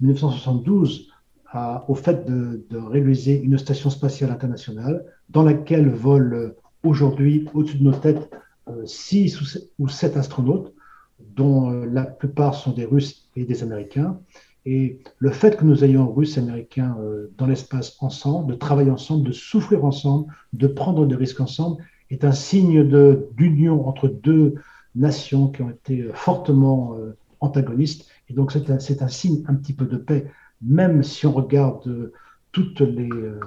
1972 0.00 1.12
euh, 1.54 1.76
au 1.86 1.94
fait 1.94 2.24
de, 2.24 2.64
réaliser 2.78 3.38
une 3.38 3.58
station 3.58 3.90
spatiale 3.90 4.30
internationale 4.30 5.04
dans 5.28 5.42
laquelle 5.42 5.90
volent 5.90 6.34
euh, 6.34 6.56
aujourd'hui 6.82 7.46
au-dessus 7.52 7.76
de 7.76 7.84
nos 7.84 7.92
têtes 7.92 8.30
euh, 8.68 8.86
six 8.86 9.38
ou 9.78 9.88
sept 9.88 10.16
astronautes, 10.16 10.72
dont 11.20 11.70
la 11.70 12.04
plupart 12.04 12.54
sont 12.54 12.72
des 12.72 12.86
Russes 12.86 13.28
et 13.36 13.44
des 13.44 13.62
Américains. 13.62 14.18
Et 14.64 15.00
le 15.18 15.30
fait 15.30 15.56
que 15.56 15.64
nous 15.64 15.84
ayons 15.84 16.10
Russes 16.10 16.36
et 16.36 16.40
Américains 16.40 16.96
dans 17.38 17.46
l'espace 17.46 17.96
ensemble, 18.00 18.52
de 18.52 18.58
travailler 18.58 18.90
ensemble, 18.90 19.24
de 19.26 19.32
souffrir 19.32 19.84
ensemble, 19.84 20.32
de 20.52 20.66
prendre 20.66 21.06
des 21.06 21.14
risques 21.14 21.40
ensemble, 21.40 21.82
est 22.10 22.24
un 22.24 22.32
signe 22.32 22.88
d'union 23.36 23.86
entre 23.86 24.08
deux 24.08 24.54
nations 24.94 25.48
qui 25.48 25.62
ont 25.62 25.70
été 25.70 26.08
fortement 26.12 26.96
antagoniste. 27.42 28.08
Et 28.28 28.34
donc, 28.34 28.52
c'est 28.52 28.70
un, 28.70 28.76
un, 28.76 29.08
signe 29.08 29.44
un 29.48 29.54
petit 29.54 29.74
peu 29.74 29.86
de 29.86 29.96
paix, 29.96 30.30
même 30.60 31.02
si 31.02 31.26
on 31.26 31.32
regarde 31.32 32.12
toutes 32.52 32.80
les, 32.80 33.10
euh, 33.10 33.40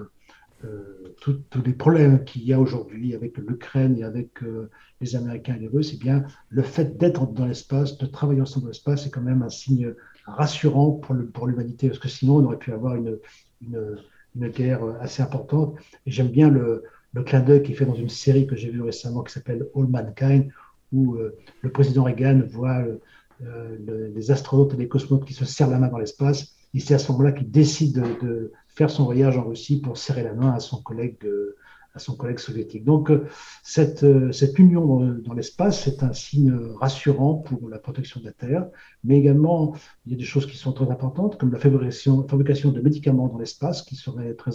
euh, 0.66 1.16
tous 1.22 1.64
les 1.64 1.74
problèmes 1.74 2.24
qu'il 2.24 2.44
y 2.44 2.54
a 2.54 2.60
aujourd'hui 2.60 3.16
avec 3.16 3.38
l'Ukraine 3.38 3.98
et 3.98 4.04
avec 4.04 4.44
euh, 4.44 4.70
les 5.02 5.16
Américains 5.16 5.56
et 5.56 5.60
les 5.60 5.68
Russes, 5.68 5.92
eh 5.94 5.98
bien, 5.98 6.26
le 6.50 6.62
fait 6.62 6.98
d'être 6.98 7.26
dans 7.28 7.46
l'espace, 7.46 7.98
de 7.98 8.06
travailler 8.06 8.42
ensemble 8.42 8.66
dans 8.66 8.72
l'espace, 8.72 9.04
c'est 9.04 9.12
quand 9.12 9.22
même 9.22 9.44
un 9.44 9.50
signe 9.50 9.94
rassurant 10.26 10.92
pour, 10.92 11.16
le, 11.16 11.26
pour 11.28 11.48
l'humanité, 11.48 11.88
parce 11.88 12.00
que 12.00 12.10
sinon, 12.10 12.38
on 12.38 12.46
aurait 12.46 12.60
pu 12.60 12.74
avoir 12.74 12.96
une, 12.96 13.18
une, 13.62 13.98
une 14.36 14.48
guerre 14.50 14.84
assez 15.00 15.22
importante. 15.24 15.76
Et 16.06 16.12
j'aime 16.12 16.30
bien 16.30 16.50
le, 16.50 16.84
le 17.14 17.24
clin 17.24 17.42
d'œil 17.42 17.64
qui 17.64 17.72
est 17.72 17.76
fait 17.76 17.86
dans 17.86 17.96
une 17.96 18.10
série 18.10 18.46
que 18.46 18.56
j'ai 18.56 18.70
vue 18.70 18.82
récemment 18.82 19.24
qui 19.24 19.34
s'appelle 19.34 19.68
All 19.76 19.88
Mankind, 19.88 20.52
où 20.92 21.18
le 21.62 21.72
président 21.72 22.04
Reagan 22.04 22.42
voit 22.48 22.80
euh, 22.80 23.00
les 23.40 24.32
astronautes 24.32 24.74
et 24.74 24.78
les 24.78 24.88
cosmonautes 24.88 25.26
qui 25.26 25.34
se 25.34 25.46
serrent 25.46 25.70
la 25.70 25.80
main 25.80 25.88
dans 25.88 25.98
l'espace. 25.98 26.56
Et 26.74 26.80
c'est 26.80 26.94
à 26.94 27.00
ce 27.00 27.12
moment-là 27.12 27.32
qu'il 27.32 27.50
décide 27.50 28.02
de, 28.22 28.52
faire 28.68 28.90
son 28.90 29.06
voyage 29.06 29.38
en 29.38 29.46
Russie 29.46 29.80
pour 29.80 29.98
serrer 29.98 30.24
la 30.24 30.34
main 30.34 30.52
à 30.52 30.60
son 30.60 30.82
collègue, 30.82 31.16
euh, 31.24 31.56
à 31.94 32.00
son 32.00 32.18
collègue 32.18 32.40
soviétique. 32.40 32.84
Donc, 32.84 33.10
euh, 33.10 33.26
cette, 33.64 34.06
cette 34.34 34.60
union 34.60 35.16
dans, 35.24 35.34
l'espace, 35.34 35.84
c'est 35.84 36.04
un 36.04 36.12
signe 36.12 36.54
rassurant 36.78 37.36
pour 37.36 37.70
la 37.70 37.80
protection 37.80 38.20
de 38.20 38.26
la 38.26 38.34
Terre. 38.34 38.68
Mais 39.06 39.18
également, 39.18 39.76
il 40.06 40.12
y 40.12 40.16
a 40.16 40.18
des 40.18 40.26
choses 40.26 40.46
qui 40.46 40.58
sont 40.58 40.74
très 40.74 40.92
importantes, 40.92 41.38
comme 41.38 41.54
la 41.54 41.60
fabrication, 41.60 42.28
fabrication 42.28 42.72
de 42.72 42.82
médicaments 42.82 43.28
dans 43.28 43.38
l'espace, 43.38 43.82
qui 43.82 43.96
serait 43.96 44.34
très, 44.34 44.52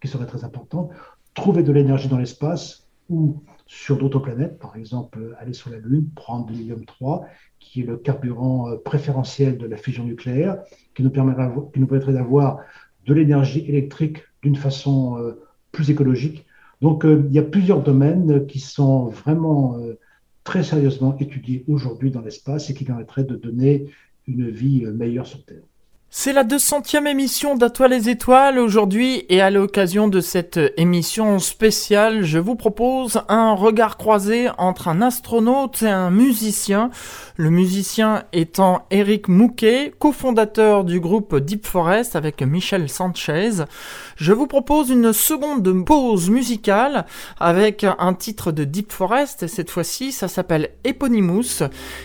qui 0.00 0.08
serait 0.08 0.26
très 0.26 0.44
importante. 0.44 0.90
Trouver 1.34 1.64
de 1.64 1.72
l'énergie 1.72 2.08
dans 2.08 2.18
l'espace 2.18 2.86
ou 3.08 3.42
sur 3.72 3.98
d'autres 3.98 4.18
planètes, 4.18 4.58
par 4.58 4.74
exemple 4.74 5.36
aller 5.38 5.52
sur 5.52 5.70
la 5.70 5.78
Lune, 5.78 6.10
prendre 6.16 6.46
de 6.46 6.52
l'hélium 6.52 6.84
3, 6.84 7.24
qui 7.60 7.82
est 7.82 7.84
le 7.84 7.96
carburant 7.96 8.68
euh, 8.68 8.76
préférentiel 8.76 9.58
de 9.58 9.66
la 9.68 9.76
fusion 9.76 10.02
nucléaire, 10.02 10.58
qui 10.92 11.04
nous, 11.04 11.10
permettrait, 11.10 11.52
qui 11.72 11.78
nous 11.78 11.86
permettrait 11.86 12.14
d'avoir 12.14 12.58
de 13.06 13.14
l'énergie 13.14 13.60
électrique 13.60 14.24
d'une 14.42 14.56
façon 14.56 15.18
euh, 15.18 15.40
plus 15.70 15.88
écologique. 15.88 16.46
Donc 16.80 17.04
euh, 17.04 17.22
il 17.28 17.32
y 17.32 17.38
a 17.38 17.44
plusieurs 17.44 17.84
domaines 17.84 18.44
qui 18.48 18.58
sont 18.58 19.06
vraiment 19.06 19.78
très 20.42 20.64
sérieusement 20.64 21.16
étudié 21.20 21.64
aujourd'hui 21.68 22.10
dans 22.10 22.22
l'espace 22.22 22.70
et 22.70 22.74
qui 22.74 22.82
permettrait 22.82 23.22
de 23.22 23.36
donner 23.36 23.88
une 24.26 24.50
vie 24.50 24.84
meilleure 24.86 25.28
sur 25.28 25.44
Terre. 25.44 25.62
C'est 26.12 26.32
la 26.32 26.42
200e 26.42 27.06
émission 27.06 27.54
d'À 27.54 27.70
les 27.86 28.08
étoiles 28.08 28.58
aujourd'hui 28.58 29.24
et 29.28 29.40
à 29.40 29.48
l'occasion 29.48 30.08
de 30.08 30.20
cette 30.20 30.58
émission 30.76 31.38
spéciale, 31.38 32.24
je 32.24 32.40
vous 32.40 32.56
propose 32.56 33.22
un 33.28 33.52
regard 33.52 33.96
croisé 33.96 34.48
entre 34.58 34.88
un 34.88 35.02
astronaute 35.02 35.82
et 35.82 35.88
un 35.88 36.10
musicien. 36.10 36.90
Le 37.40 37.48
musicien 37.48 38.24
étant 38.34 38.84
Eric 38.90 39.28
Mouquet, 39.28 39.94
cofondateur 39.98 40.84
du 40.84 41.00
groupe 41.00 41.34
Deep 41.36 41.64
Forest 41.64 42.14
avec 42.14 42.42
Michel 42.42 42.90
Sanchez. 42.90 43.64
Je 44.16 44.34
vous 44.34 44.46
propose 44.46 44.90
une 44.90 45.14
seconde 45.14 45.86
pause 45.86 46.28
musicale 46.28 47.06
avec 47.38 47.86
un 47.98 48.12
titre 48.12 48.52
de 48.52 48.64
Deep 48.64 48.92
Forest 48.92 49.44
et 49.44 49.48
cette 49.48 49.70
fois-ci 49.70 50.12
ça 50.12 50.28
s'appelle 50.28 50.68
Eponymous 50.84 51.62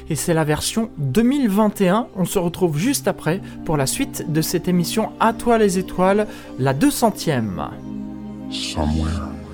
et 0.09 0.15
c'est 0.15 0.33
la 0.33 0.45
version 0.45 0.89
2021. 0.99 2.07
On 2.15 2.23
se 2.23 2.39
retrouve 2.39 2.77
juste 2.77 3.09
après 3.09 3.41
pour 3.65 3.75
la 3.75 3.87
suite 3.87 4.31
de 4.31 4.41
cette 4.41 4.69
émission 4.69 5.11
À 5.19 5.33
toi 5.33 5.57
les 5.57 5.77
étoiles, 5.77 6.27
la 6.59 6.73
200e. 6.73 7.71
Hello 8.77 9.44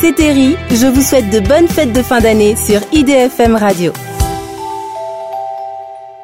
c'est 0.00 0.14
Terry. 0.14 0.56
Je 0.70 0.86
vous 0.86 1.02
souhaite 1.02 1.28
de 1.30 1.40
bonnes 1.40 1.68
fêtes 1.68 1.92
de 1.92 2.02
fin 2.02 2.20
d'année 2.20 2.56
sur 2.56 2.80
IDFM 2.92 3.54
Radio. 3.54 3.92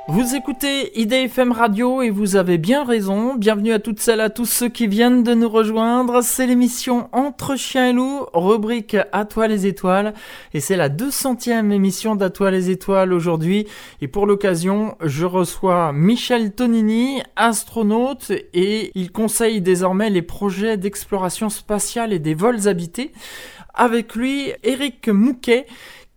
Vous 0.09 0.37
écoutez 0.37 0.99
IDFM 0.99 1.51
Radio 1.51 2.01
et 2.01 2.11
vous 2.11 2.37
avez 2.37 2.59
bien 2.59 2.85
raison. 2.85 3.35
Bienvenue 3.35 3.73
à 3.73 3.81
toutes 3.81 3.99
celles, 3.99 4.21
à 4.21 4.31
tous 4.31 4.47
ceux 4.47 4.69
qui 4.69 4.87
viennent 4.87 5.25
de 5.25 5.35
nous 5.35 5.49
rejoindre. 5.49 6.23
C'est 6.23 6.47
l'émission 6.47 7.09
Entre 7.11 7.57
Chien 7.57 7.91
et 7.91 7.93
Loup, 7.93 8.25
rubrique 8.33 8.97
À 9.11 9.25
toi 9.25 9.49
les 9.49 9.67
étoiles. 9.67 10.15
Et 10.55 10.61
c'est 10.61 10.77
la 10.77 10.89
200e 10.89 11.73
émission 11.73 12.15
d'À 12.15 12.31
toi 12.31 12.53
les 12.53 12.71
étoiles 12.71 13.13
aujourd'hui. 13.13 13.67
Et 14.01 14.07
pour 14.07 14.27
l'occasion, 14.27 14.97
je 15.03 15.27
reçois 15.27 15.93
Michel 15.93 16.55
Tonini, 16.55 17.21
astronaute, 17.35 18.31
et 18.55 18.93
il 18.95 19.11
conseille 19.11 19.61
désormais 19.61 20.09
les 20.09 20.23
projets 20.23 20.77
d'exploration 20.77 21.49
spatiale 21.49 22.13
et 22.13 22.21
des 22.21 22.35
vols 22.35 22.69
habités. 22.69 23.11
Avec 23.77 24.15
lui, 24.15 24.53
Eric 24.63 25.09
Mouquet, 25.09 25.67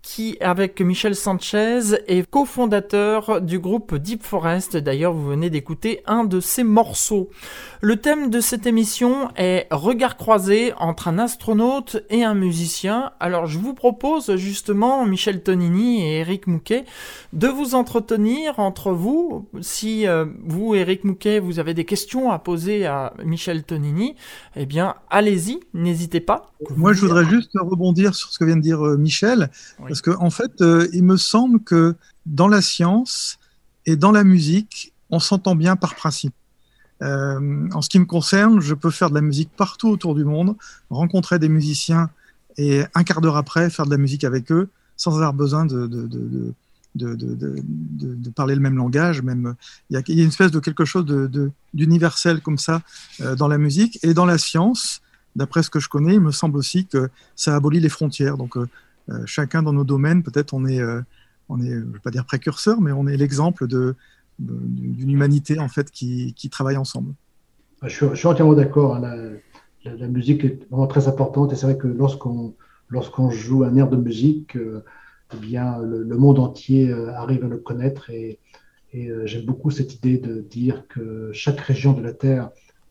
qui, 0.10 0.38
avec 0.42 0.82
Michel 0.82 1.16
Sanchez, 1.16 1.82
est 2.08 2.28
cofondateur 2.28 3.42
du 3.42 3.60
groupe 3.60 3.94
Deep 3.94 4.24
Forest. 4.24 4.76
D'ailleurs, 4.76 5.14
vous 5.14 5.28
venez 5.28 5.52
d'écouter 5.52 6.02
un 6.08 6.24
de 6.24 6.40
ses 6.40 6.64
morceaux. 6.64 7.30
Le 7.82 7.96
thème 7.96 8.32
de 8.32 8.40
cette 8.40 8.66
émission 8.66 9.30
est 9.38 9.68
Regard 9.70 10.18
croisé 10.18 10.74
entre 10.80 11.10
un 11.10 11.20
astronaute 11.20 11.98
et 12.10 12.24
un 12.24 12.34
musicien. 12.34 13.12
Alors, 13.20 13.46
je 13.46 13.60
vous 13.60 13.76
propose 13.76 14.36
justement, 14.36 15.06
Michel 15.06 15.44
Tonini 15.44 16.02
et 16.02 16.22
Eric 16.22 16.48
Mouquet, 16.48 16.86
de 17.34 17.48
vous 17.48 17.76
entretenir 17.76 18.58
entre 18.58 18.92
vous. 18.92 19.48
Si 19.62 20.08
euh, 20.08 20.26
vous, 20.44 20.74
Eric 20.74 21.04
Mouquet, 21.04 21.38
vous 21.38 21.60
avez 21.60 21.76
des 21.76 21.86
questions 21.86 22.32
à 22.32 22.40
poser 22.40 22.88
à 22.88 23.14
Michel 23.24 23.64
Tonini, 23.64 24.16
eh 24.56 24.66
bien, 24.66 24.96
allez-y, 25.12 25.60
n'hésitez 25.76 26.20
pas. 26.20 26.52
Moi, 26.76 26.94
je 26.94 27.02
voudrais 27.02 27.26
juste 27.26 27.52
rebondir 27.54 28.16
sur 28.16 28.34
ce 28.34 28.40
que 28.40 28.46
vient 28.46 28.58
de 28.58 28.62
dire 28.62 28.84
euh, 28.84 28.98
Michel. 28.98 29.52
Parce 29.78 29.99
qu'en 30.02 30.24
en 30.24 30.30
fait, 30.30 30.62
euh, 30.62 30.88
il 30.94 31.04
me 31.04 31.18
semble 31.18 31.62
que 31.62 31.96
dans 32.26 32.48
la 32.48 32.62
science 32.62 33.40
et 33.86 33.96
dans 33.96 34.12
la 34.12 34.24
musique, 34.24 34.94
on 35.10 35.20
s'entend 35.20 35.56
bien 35.56 35.76
par 35.76 35.96
principe. 35.96 36.34
Euh, 37.02 37.70
en 37.74 37.82
ce 37.82 37.90
qui 37.90 38.00
me 38.00 38.06
concerne, 38.06 38.60
je 38.60 38.74
peux 38.74 38.92
faire 38.92 39.10
de 39.10 39.16
la 39.16 39.22
musique 39.22 39.50
partout 39.56 39.88
autour 39.90 40.16
du 40.16 40.26
monde, 40.26 40.56
rencontrer 40.90 41.40
des 41.40 41.50
musiciens 41.50 42.10
et 42.58 42.84
un 42.94 43.04
quart 43.04 43.22
d'heure 43.22 43.38
après 43.38 43.70
faire 43.70 43.86
de 43.86 43.92
la 43.92 43.98
musique 43.98 44.24
avec 44.24 44.52
eux 44.52 44.70
sans 44.98 45.16
avoir 45.16 45.34
besoin 45.34 45.66
de, 45.66 46.54
parler 48.36 48.56
le 48.56 48.62
même 48.62 48.76
langage. 48.76 49.22
Même, 49.22 49.56
il, 49.90 49.94
y 49.94 49.98
a, 49.98 50.22
une 50.24 50.28
espèce 50.28 50.52
de 50.52 50.60
quelque 50.60 50.84
chose 50.84 51.06
d'universel 51.74 52.42
comme 52.42 52.58
ça 52.58 52.82
euh, 53.22 53.36
dans 53.36 53.48
la 53.48 53.58
musique 53.58 53.98
et 54.04 54.14
dans 54.14 54.26
la 54.26 54.38
science. 54.38 55.02
D'après 55.38 55.64
ce 55.64 55.70
que 55.70 55.80
je 55.80 55.88
connais, 55.88 56.16
il 56.16 56.20
me 56.20 56.32
semble 56.32 56.58
aussi 56.58 56.86
que 56.86 57.10
ça 57.36 57.56
abolit 57.56 57.80
les 57.80 57.88
frontières. 57.88 58.36
Donc, 58.36 58.58
chacun 59.26 59.64
dans 59.64 59.74
nos 59.74 59.84
domaines, 59.84 60.24
peut-être 60.24 60.54
on 60.54 60.66
est, 60.66 60.82
euh, 60.82 61.02
on 61.50 61.62
est, 61.62 61.70
je 61.70 61.76
ne 61.76 61.94
vais 61.94 62.00
pas 62.00 62.12
dire 62.12 62.26
précurseur, 62.26 62.82
mais 62.82 62.92
on 62.92 63.08
est 63.08 63.18
l'exemple 63.18 63.68
de, 63.68 63.96
d'une 64.40 65.10
humanité 65.10 65.60
en 65.60 65.68
fait 65.68 65.92
qui, 65.92 66.34
qui 66.34 66.50
travaille 66.50 66.78
ensemble. 66.78 67.14
Je 67.84 68.14
suis, 68.14 68.28
entièrement 68.28 68.54
d'accord. 68.54 68.96
Hein, 68.96 69.34
la, 69.86 70.08
musique 70.08 70.44
est 70.44 70.60
vraiment 70.70 70.88
très 70.88 71.08
importante 71.08 71.54
et 71.54 71.56
c'est 71.56 71.66
vrai 71.66 71.78
que 71.78 71.88
lorsqu'on 71.88 72.54
lorsqu'on 72.90 73.30
joue 73.30 73.64
un 73.64 73.76
air 73.76 73.88
de 73.88 73.98
musique, 73.98 74.58
euh, 74.58 74.84
eh 75.34 75.38
bien 75.38 75.78
le, 75.80 76.18
monde 76.18 76.40
entier 76.40 76.92
arrive 76.92 77.46
à 77.46 77.48
le 77.48 77.58
connaître 77.58 78.10
et 78.10 78.40
j'aime 78.94 79.46
beaucoup 79.46 79.70
cette 79.70 79.94
idée 79.94 80.18
de 80.18 80.42
dire 80.42 80.88
que 80.88 81.30
chaque 81.34 81.60
région 81.60 81.94
de 81.94 82.02
la 82.02 82.14
Terre 82.14 82.50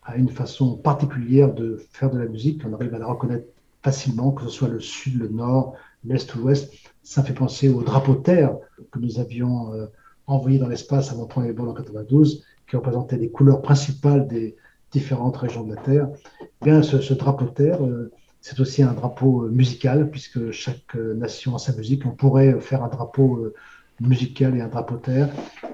a 0.09 0.17
une 0.17 0.31
façon 0.31 0.77
particulière 0.77 1.53
de 1.53 1.83
faire 1.93 2.11
de 2.11 2.19
la 2.19 2.27
musique. 2.27 2.63
On 2.65 2.73
arrive 2.73 2.95
à 2.95 2.99
la 2.99 3.07
reconnaître 3.07 3.47
facilement, 3.83 4.33
que 4.33 4.43
ce 4.45 4.49
soit 4.49 4.69
le 4.69 4.81
sud, 4.81 5.19
le 5.19 5.29
nord, 5.29 5.75
l'Est 6.05 6.35
ou 6.35 6.41
l'Ouest. 6.41 6.73
Ça 7.03 7.23
fait 7.23 7.33
penser 7.33 7.69
au 7.69 7.83
drapeau 7.83 8.15
terre 8.15 8.57
que 8.91 8.99
nous 8.99 9.19
avions 9.19 9.73
euh, 9.73 9.87
envoyé 10.27 10.59
dans 10.59 10.69
l'espace 10.69 11.11
avant 11.11 11.23
le 11.23 11.29
premier 11.29 11.53
vol 11.53 11.69
en 11.69 11.75
92, 11.75 12.45
qui 12.69 12.77
représentait 12.77 13.17
les 13.17 13.31
couleurs 13.31 13.63
principales 13.63 14.29
des 14.29 14.57
différentes 14.93 15.37
régions 15.37 15.65
de 15.65 15.75
la 15.75 15.81
Terre. 15.81 16.09
Eh 16.43 16.65
bien, 16.65 16.83
ce, 16.83 17.15
drapeau 17.15 17.47
terre, 17.47 17.83
euh, 17.85 18.11
c'est 18.41 18.61
aussi 18.61 18.83
un 18.83 18.93
drapeau 18.93 19.45
euh, 19.45 19.51
musical, 19.51 20.11
puisque 20.11 20.51
chaque 20.51 20.95
nation 20.95 21.55
a 21.55 21.59
sa 21.59 21.75
musique. 21.75 22.05
On 22.07 22.11
pourrait 22.11 22.61
faire 22.61 22.83
un 22.85 22.89
drapeau 22.89 23.53
musical 24.01 24.57
et 24.57 24.61
un 24.61 24.69
drapeau 24.69 24.97
terre. 24.97 25.29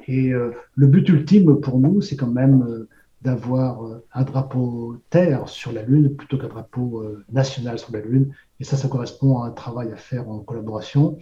Et 0.09 0.31
le 0.31 0.87
but 0.87 1.09
ultime 1.09 1.61
pour 1.61 1.79
nous, 1.79 2.01
c'est 2.01 2.17
quand 2.17 2.31
même 2.31 2.87
d'avoir 3.25 3.85
euh, 3.85 4.05
un 4.13 4.23
drapeau 4.23 4.99
terre 5.09 5.49
sur 5.49 5.73
la 5.73 5.83
Lune 5.83 6.15
plutôt 6.15 6.37
qu'un 6.37 6.49
drapeau 6.49 7.01
euh, 7.01 7.25
national 7.33 7.79
sur 7.79 7.91
la 7.93 8.01
Lune. 8.01 8.35
Et 8.61 8.65
ça, 8.65 8.77
ça 8.77 8.87
correspond 8.89 9.41
à 9.41 9.47
un 9.47 9.51
travail 9.51 9.91
à 9.91 9.97
faire 9.97 10.29
en 10.29 10.41
collaboration 10.41 11.19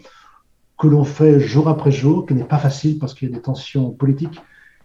que 0.79 0.89
l'on 0.89 1.05
fait 1.05 1.39
jour 1.39 1.69
après 1.69 1.93
jour, 1.93 2.27
qui 2.27 2.35
n'est 2.35 2.45
pas 2.45 2.59
facile 2.59 2.99
parce 2.99 3.15
qu'il 3.15 3.31
y 3.31 3.33
a 3.33 3.37
des 3.37 3.43
tensions 3.43 3.91
politiques. 3.93 4.41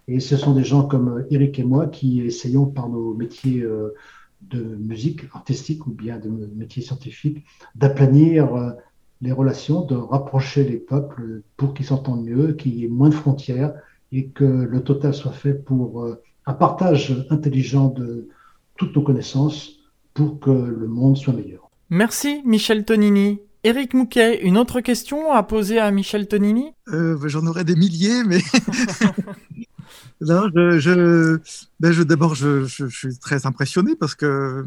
Et 0.06 0.20
ce 0.20 0.36
sont 0.36 0.54
des 0.54 0.62
gens 0.62 0.84
comme 0.84 1.26
Eric 1.30 1.58
et 1.58 1.64
moi 1.64 1.88
qui 1.88 2.20
essayons 2.20 2.66
par 2.66 2.88
nos 2.88 3.14
métiers 3.14 3.62
euh, 3.62 3.94
de 4.40 4.62
musique 4.62 5.22
artistique 5.34 5.88
ou 5.88 5.90
bien 5.90 6.18
de 6.18 6.28
métiers 6.28 6.82
scientifiques 6.82 7.44
d'aplanir 7.74 8.76
les 9.20 9.32
relations, 9.32 9.84
de 9.84 9.96
rapprocher 9.96 10.62
les 10.62 10.76
peuples 10.76 11.42
pour 11.56 11.74
qu'ils 11.74 11.86
s'entendent 11.86 12.24
mieux, 12.24 12.52
qu'il 12.52 12.76
y 12.76 12.84
ait 12.84 12.88
moins 12.88 13.08
de 13.08 13.14
frontières 13.14 13.74
et 14.12 14.28
que 14.28 14.44
le 14.44 14.84
total 14.84 15.12
soit 15.12 15.32
fait 15.32 15.54
pour 15.54 16.16
un 16.48 16.54
partage 16.54 17.26
intelligent 17.28 17.88
de 17.88 18.28
toutes 18.76 18.96
nos 18.96 19.02
connaissances 19.02 19.80
pour 20.14 20.40
que 20.40 20.50
le 20.50 20.88
monde 20.88 21.16
soit 21.16 21.34
meilleur. 21.34 21.70
Merci 21.90 22.40
Michel 22.44 22.84
Tonini. 22.84 23.40
Éric 23.64 23.92
Mouquet, 23.92 24.40
une 24.42 24.56
autre 24.56 24.80
question 24.80 25.32
à 25.32 25.42
poser 25.42 25.78
à 25.78 25.90
Michel 25.90 26.26
Tonini? 26.26 26.72
Euh, 26.88 27.18
J'en 27.26 27.46
aurais 27.46 27.64
des 27.64 27.74
milliers, 27.76 28.24
mais 28.24 28.38
non, 30.22 30.48
je, 30.54 31.38
ben 31.80 31.92
je 31.92 32.02
d'abord, 32.02 32.34
je, 32.34 32.64
suis 32.64 33.18
très 33.18 33.44
impressionné 33.44 33.94
parce 33.94 34.14
que 34.14 34.64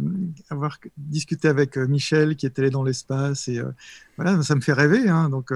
avoir 0.52 0.78
discuté 0.98 1.48
avec 1.48 1.78
euh, 1.78 1.88
Michel 1.88 2.36
qui 2.36 2.46
était 2.46 2.62
allé 2.62 2.70
dans 2.70 2.84
l'espace 2.84 3.48
et 3.48 3.58
euh, 3.58 3.72
voilà, 4.18 4.44
ça 4.44 4.54
me 4.56 4.62
fait 4.62 4.74
rêver. 4.74 5.10
Hein, 5.10 5.30
donc 5.30 5.52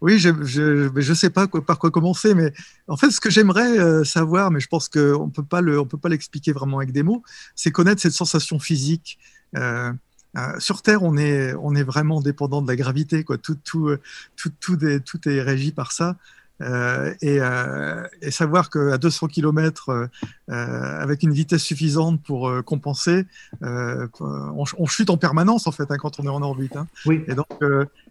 oui, 0.00 0.18
je 0.18 0.30
ne 0.30 1.14
sais 1.14 1.30
pas 1.30 1.46
par 1.46 1.78
quoi 1.78 1.90
commencer, 1.90 2.34
mais 2.34 2.52
en 2.88 2.96
fait, 2.96 3.10
ce 3.10 3.20
que 3.20 3.30
j'aimerais 3.30 3.78
euh, 3.78 4.04
savoir, 4.04 4.50
mais 4.50 4.60
je 4.60 4.68
pense 4.68 4.88
qu'on 4.88 5.14
on 5.14 5.30
peut 5.30 5.44
pas 5.44 6.08
l'expliquer 6.08 6.52
vraiment 6.52 6.78
avec 6.78 6.92
des 6.92 7.02
mots, 7.02 7.22
c'est 7.54 7.70
connaître 7.70 8.02
cette 8.02 8.12
sensation 8.12 8.58
physique. 8.58 9.18
Euh, 9.56 9.92
euh, 10.36 10.58
sur 10.58 10.82
Terre, 10.82 11.02
on 11.02 11.16
est, 11.16 11.54
on 11.54 11.74
est 11.74 11.84
vraiment 11.84 12.20
dépendant 12.20 12.60
de 12.60 12.68
la 12.68 12.76
gravité, 12.76 13.24
quoi. 13.24 13.38
Tout, 13.38 13.56
tout, 13.64 13.96
tout, 14.36 14.50
tout, 14.60 14.76
tout 15.04 15.28
est 15.28 15.40
régi 15.40 15.72
par 15.72 15.92
ça. 15.92 16.16
Euh, 16.60 17.12
et, 17.20 17.38
euh, 17.40 18.06
et, 18.22 18.30
savoir 18.30 18.70
qu'à 18.70 18.96
200 18.96 19.26
km, 19.26 19.90
euh, 19.90 20.06
avec 20.48 21.24
une 21.24 21.32
vitesse 21.32 21.62
suffisante 21.62 22.22
pour 22.22 22.50
compenser, 22.64 23.26
on, 23.60 24.64
on, 24.78 24.86
chute 24.86 25.10
en 25.10 25.16
permanence 25.16 25.66
en 25.66 25.72
fait 25.72 25.90
hein, 25.90 25.96
quand 25.98 26.20
on 26.20 26.24
est 26.24 26.28
en 26.28 26.42
orbite. 26.42 26.76
Hein. 26.76 26.86
Oui. 27.06 27.24
Et 27.26 27.34
donc, 27.34 27.48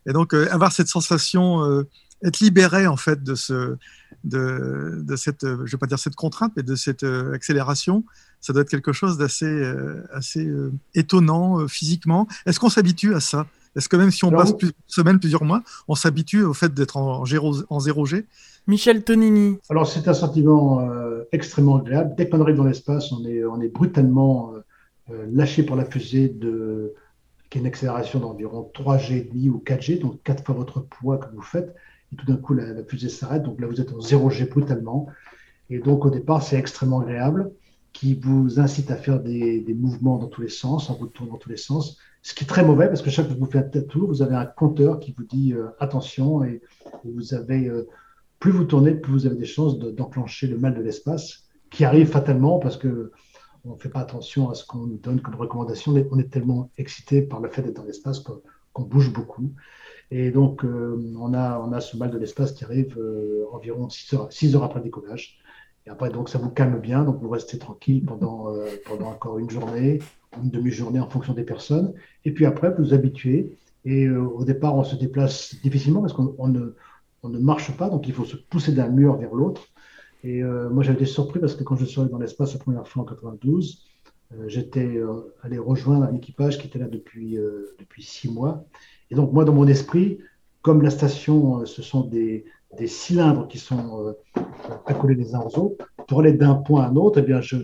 et 0.05 0.13
donc 0.13 0.33
avoir 0.33 0.71
cette 0.71 0.89
sensation, 0.89 1.85
être 2.23 2.39
libéré 2.39 2.85
en 2.85 2.97
fait 2.97 3.23
de 3.23 3.35
ce, 3.35 3.77
de, 4.25 5.01
de, 5.01 5.15
cette, 5.15 5.45
je 5.45 5.71
vais 5.71 5.77
pas 5.77 5.87
dire 5.87 5.99
cette 5.99 6.15
contrainte, 6.15 6.51
mais 6.57 6.63
de 6.63 6.75
cette 6.75 7.05
accélération, 7.33 8.03
ça 8.41 8.51
doit 8.51 8.63
être 8.63 8.69
quelque 8.69 8.93
chose 8.93 9.17
d'assez, 9.17 9.73
assez 10.11 10.51
étonnant 10.95 11.65
physiquement. 11.69 12.27
Est-ce 12.45 12.59
qu'on 12.59 12.69
s'habitue 12.69 13.15
à 13.15 13.21
ça? 13.21 13.47
Est-ce 13.75 13.89
que 13.89 13.95
même 13.95 14.11
si 14.11 14.23
on 14.25 14.31
passe 14.31 14.53
plusieurs 14.53 14.75
semaines, 14.87 15.19
plusieurs 15.19 15.43
mois, 15.43 15.63
on 15.87 15.95
s'habitue 15.95 16.43
au 16.43 16.53
fait 16.53 16.73
d'être 16.73 16.97
en, 16.97 17.23
en, 17.23 17.79
zéro 17.79 18.05
G? 18.05 18.25
Michel 18.67 19.03
Tonini. 19.03 19.57
Alors 19.69 19.87
c'est 19.87 20.07
un 20.07 20.13
sentiment 20.13 20.79
euh, 20.81 21.23
extrêmement 21.31 21.77
agréable. 21.77 22.13
Dès 22.15 22.29
qu'on 22.29 22.41
arrive 22.41 22.55
dans 22.55 22.65
l'espace, 22.65 23.11
on 23.11 23.25
est, 23.25 23.43
on 23.43 23.59
est 23.61 23.67
brutalement 23.67 24.53
euh, 24.53 24.59
euh, 25.11 25.25
lâché 25.31 25.63
par 25.63 25.75
la 25.75 25.85
fusée 25.85 26.29
de 26.29 26.93
qui 27.49 27.59
est 27.59 27.61
une 27.61 27.67
accélération 27.67 28.19
d'environ 28.19 28.71
3G 28.73 29.49
ou 29.49 29.61
4G, 29.63 29.99
donc 29.99 30.23
4 30.23 30.43
fois 30.43 30.55
votre 30.55 30.79
poids 30.79 31.17
que 31.17 31.33
vous 31.35 31.41
faites. 31.41 31.75
Et 32.11 32.15
tout 32.15 32.25
d'un 32.25 32.37
coup, 32.37 32.55
la, 32.55 32.83
fusée 32.83 33.09
s'arrête. 33.09 33.43
Donc 33.43 33.61
là, 33.61 33.67
vous 33.67 33.79
êtes 33.79 33.91
en 33.91 33.99
0G 33.99 34.49
brutalement. 34.49 35.07
Et 35.69 35.77
donc, 35.77 36.03
au 36.03 36.09
départ, 36.09 36.41
c'est 36.41 36.57
extrêmement 36.57 37.01
agréable, 37.01 37.51
qui 37.91 38.15
vous 38.15 38.59
incite 38.59 38.89
à 38.89 38.95
faire 38.95 39.19
des, 39.19 39.59
des, 39.59 39.73
mouvements 39.75 40.17
dans 40.17 40.27
tous 40.27 40.41
les 40.41 40.49
sens, 40.49 40.89
en 40.89 40.95
vous 40.95 41.05
tournant 41.05 41.33
dans 41.33 41.37
tous 41.37 41.49
les 41.49 41.57
sens. 41.57 41.99
Ce 42.23 42.33
qui 42.33 42.45
est 42.45 42.47
très 42.47 42.63
mauvais, 42.63 42.87
parce 42.87 43.01
que 43.01 43.09
chaque 43.09 43.25
fois 43.25 43.35
que 43.35 43.39
vous 43.39 43.51
faites 43.51 43.75
un 43.75 43.81
tour, 43.81 44.07
vous 44.07 44.21
avez 44.21 44.35
un 44.35 44.45
compteur 44.45 45.01
qui 45.01 45.13
vous 45.15 45.25
dit 45.25 45.53
euh, 45.53 45.67
attention, 45.79 46.41
et, 46.45 46.61
vous 47.03 47.33
avez, 47.33 47.67
euh, 47.67 47.85
plus 48.39 48.51
vous 48.51 48.63
tournez, 48.63 48.95
plus 48.95 49.11
vous 49.11 49.25
avez 49.25 49.35
des 49.35 49.45
chances 49.45 49.77
d'enclencher 49.77 50.47
le 50.47 50.57
mal 50.57 50.73
de 50.73 50.81
l'espace, 50.81 51.49
qui 51.69 51.83
arrive 51.83 52.07
fatalement 52.07 52.59
parce 52.59 52.77
que 52.77 53.11
on 53.65 53.73
ne 53.73 53.77
fait 53.77 53.89
pas 53.89 53.99
attention 53.99 54.49
à 54.49 54.55
ce 54.55 54.65
qu'on 54.65 54.85
nous 54.85 54.97
donne 54.97 55.21
comme 55.21 55.35
recommandation. 55.35 55.93
On 56.11 56.19
est 56.19 56.29
tellement 56.29 56.69
excité 56.77 57.21
par 57.21 57.41
le 57.41 57.49
fait 57.49 57.61
d'être 57.61 57.75
dans 57.75 57.85
l'espace 57.85 58.19
qu'on 58.19 58.83
bouge 58.83 59.11
beaucoup. 59.11 59.51
Et 60.11 60.31
donc, 60.31 60.63
euh, 60.63 61.13
on, 61.17 61.33
a, 61.33 61.81
ce 61.81 61.97
mal 61.97 62.09
de 62.09 62.17
l'espace 62.17 62.51
qui 62.51 62.63
arrive 62.63 62.97
environ 63.51 63.89
6 63.89 64.15
heures, 64.15 64.31
6 64.31 64.55
heures 64.55 64.63
après 64.63 64.79
le 64.79 64.85
décollage. 64.85 65.39
Et 65.85 65.89
après, 65.89 66.09
donc, 66.09 66.29
ça 66.29 66.39
vous 66.39 66.49
calme 66.49 66.79
bien. 66.79 67.03
Donc, 67.03 67.21
vous 67.21 67.29
restez 67.29 67.57
tranquille 67.57 68.05
pendant 68.05 68.53
encore 69.05 69.39
une 69.39 69.49
journée, 69.49 69.99
une 70.41 70.49
demi-journée 70.49 70.99
en 70.99 71.09
fonction 71.09 71.33
des 71.33 71.43
personnes. 71.43 71.93
Et 72.25 72.31
puis 72.31 72.45
après, 72.45 72.71
vous 72.71 72.83
vous 72.83 72.93
habituez. 72.93 73.57
Et 73.85 74.09
au 74.09 74.45
départ, 74.45 74.75
on 74.75 74.83
se 74.83 74.95
déplace 74.95 75.55
difficilement 75.61 76.01
parce 76.01 76.13
qu'on 76.13 76.47
ne, 76.47 77.39
marche 77.39 77.75
pas. 77.75 77.89
Donc, 77.89 78.07
il 78.07 78.13
faut 78.13 78.25
se 78.25 78.37
pousser 78.37 78.71
d'un 78.71 78.87
mur 78.87 79.17
vers 79.17 79.33
l'autre. 79.33 79.67
Et 80.23 80.41
euh, 80.41 80.69
moi, 80.69 80.83
j'avais 80.83 80.99
été 80.99 81.05
surpris 81.05 81.39
parce 81.39 81.55
que 81.55 81.63
quand 81.63 81.75
je 81.75 81.85
suis 81.85 81.99
allé 81.99 82.09
dans 82.09 82.17
l'espace 82.17 82.53
la 82.53 82.59
première 82.59 82.87
fois 82.87 83.03
en 83.03 83.05
92, 83.05 83.85
euh, 84.33 84.45
j'étais 84.47 84.95
euh, 84.95 85.33
allé 85.41 85.57
rejoindre 85.57 86.05
un 86.05 86.15
équipage 86.15 86.57
qui 86.57 86.67
était 86.67 86.79
là 86.79 86.87
depuis, 86.87 87.37
depuis 87.77 88.03
six 88.03 88.31
mois. 88.31 88.63
Et 89.11 89.15
donc, 89.15 89.33
moi, 89.33 89.43
dans 89.43 89.53
mon 89.53 89.67
esprit, 89.67 90.19
comme 90.61 90.81
la 90.81 90.89
station, 90.89 91.65
ce 91.65 91.81
sont 91.81 92.01
des, 92.01 92.45
des 92.77 92.87
cylindres 92.87 93.49
qui 93.49 93.57
sont 93.57 94.15
accolés 94.85 95.15
les 95.15 95.35
uns 95.35 95.41
aux 95.41 95.59
autres, 95.59 95.85
pour 96.07 96.21
aller 96.21 96.33
d'un 96.33 96.55
point 96.55 96.83
à 96.83 96.87
un 96.87 96.95
autre, 96.95 97.19
eh 97.19 97.21
bien, 97.21 97.41
je, 97.41 97.57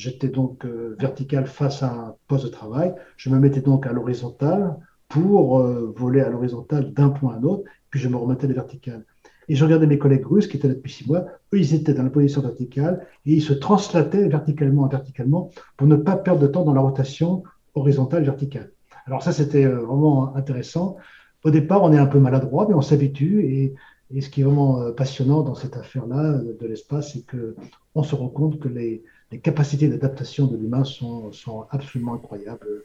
j'étais 0.00 0.28
donc 0.28 0.66
vertical 0.98 1.46
face 1.46 1.82
à 1.82 1.92
un 1.92 2.14
poste 2.26 2.44
de 2.44 2.50
travail. 2.50 2.94
Je 3.16 3.30
me 3.30 3.38
mettais 3.38 3.60
donc 3.60 3.86
à 3.86 3.92
l'horizontale 3.92 4.76
pour 5.08 5.58
voler 5.96 6.20
à 6.20 6.30
l'horizontale 6.30 6.92
d'un 6.92 7.10
point 7.10 7.34
à 7.34 7.36
un 7.38 7.42
autre, 7.42 7.64
puis 7.90 8.00
je 8.00 8.08
me 8.08 8.16
remettais 8.16 8.46
à 8.46 8.48
la 8.48 8.54
verticale. 8.54 9.04
Et 9.50 9.56
je 9.56 9.64
regardais 9.64 9.88
mes 9.88 9.98
collègues 9.98 10.26
russes 10.26 10.46
qui 10.46 10.58
étaient 10.58 10.68
là 10.68 10.74
depuis 10.74 10.92
six 10.92 11.08
mois. 11.08 11.26
Eux, 11.52 11.58
ils 11.58 11.74
étaient 11.74 11.92
dans 11.92 12.04
la 12.04 12.10
position 12.10 12.40
verticale 12.40 13.04
et 13.26 13.32
ils 13.32 13.42
se 13.42 13.52
translataient 13.52 14.28
verticalement 14.28 14.86
et 14.86 14.90
verticalement 14.90 15.50
pour 15.76 15.88
ne 15.88 15.96
pas 15.96 16.14
perdre 16.16 16.40
de 16.40 16.46
temps 16.46 16.64
dans 16.64 16.72
la 16.72 16.80
rotation 16.80 17.42
horizontale 17.74 18.22
verticale. 18.22 18.70
Alors 19.06 19.24
ça, 19.24 19.32
c'était 19.32 19.64
euh, 19.64 19.80
vraiment 19.80 20.36
intéressant. 20.36 20.96
Au 21.42 21.50
départ, 21.50 21.82
on 21.82 21.92
est 21.92 21.98
un 21.98 22.06
peu 22.06 22.20
maladroit, 22.20 22.66
mais 22.68 22.74
on 22.74 22.80
s'habitue. 22.80 23.44
Et, 23.44 23.74
ce 24.20 24.28
qui 24.28 24.40
est 24.40 24.44
vraiment 24.44 24.80
euh, 24.80 24.92
passionnant 24.92 25.42
dans 25.42 25.56
cette 25.56 25.76
affaire-là 25.76 26.38
de 26.38 26.66
l'espace, 26.68 27.12
c'est 27.12 27.24
qu'on 27.26 28.02
se 28.04 28.14
rend 28.14 28.28
compte 28.28 28.60
que 28.60 28.68
les, 28.68 29.02
capacités 29.38 29.88
d'adaptation 29.88 30.46
de 30.46 30.56
l'humain 30.56 30.84
sont, 30.84 31.32
sont, 31.32 31.66
absolument 31.70 32.14
incroyables. 32.14 32.84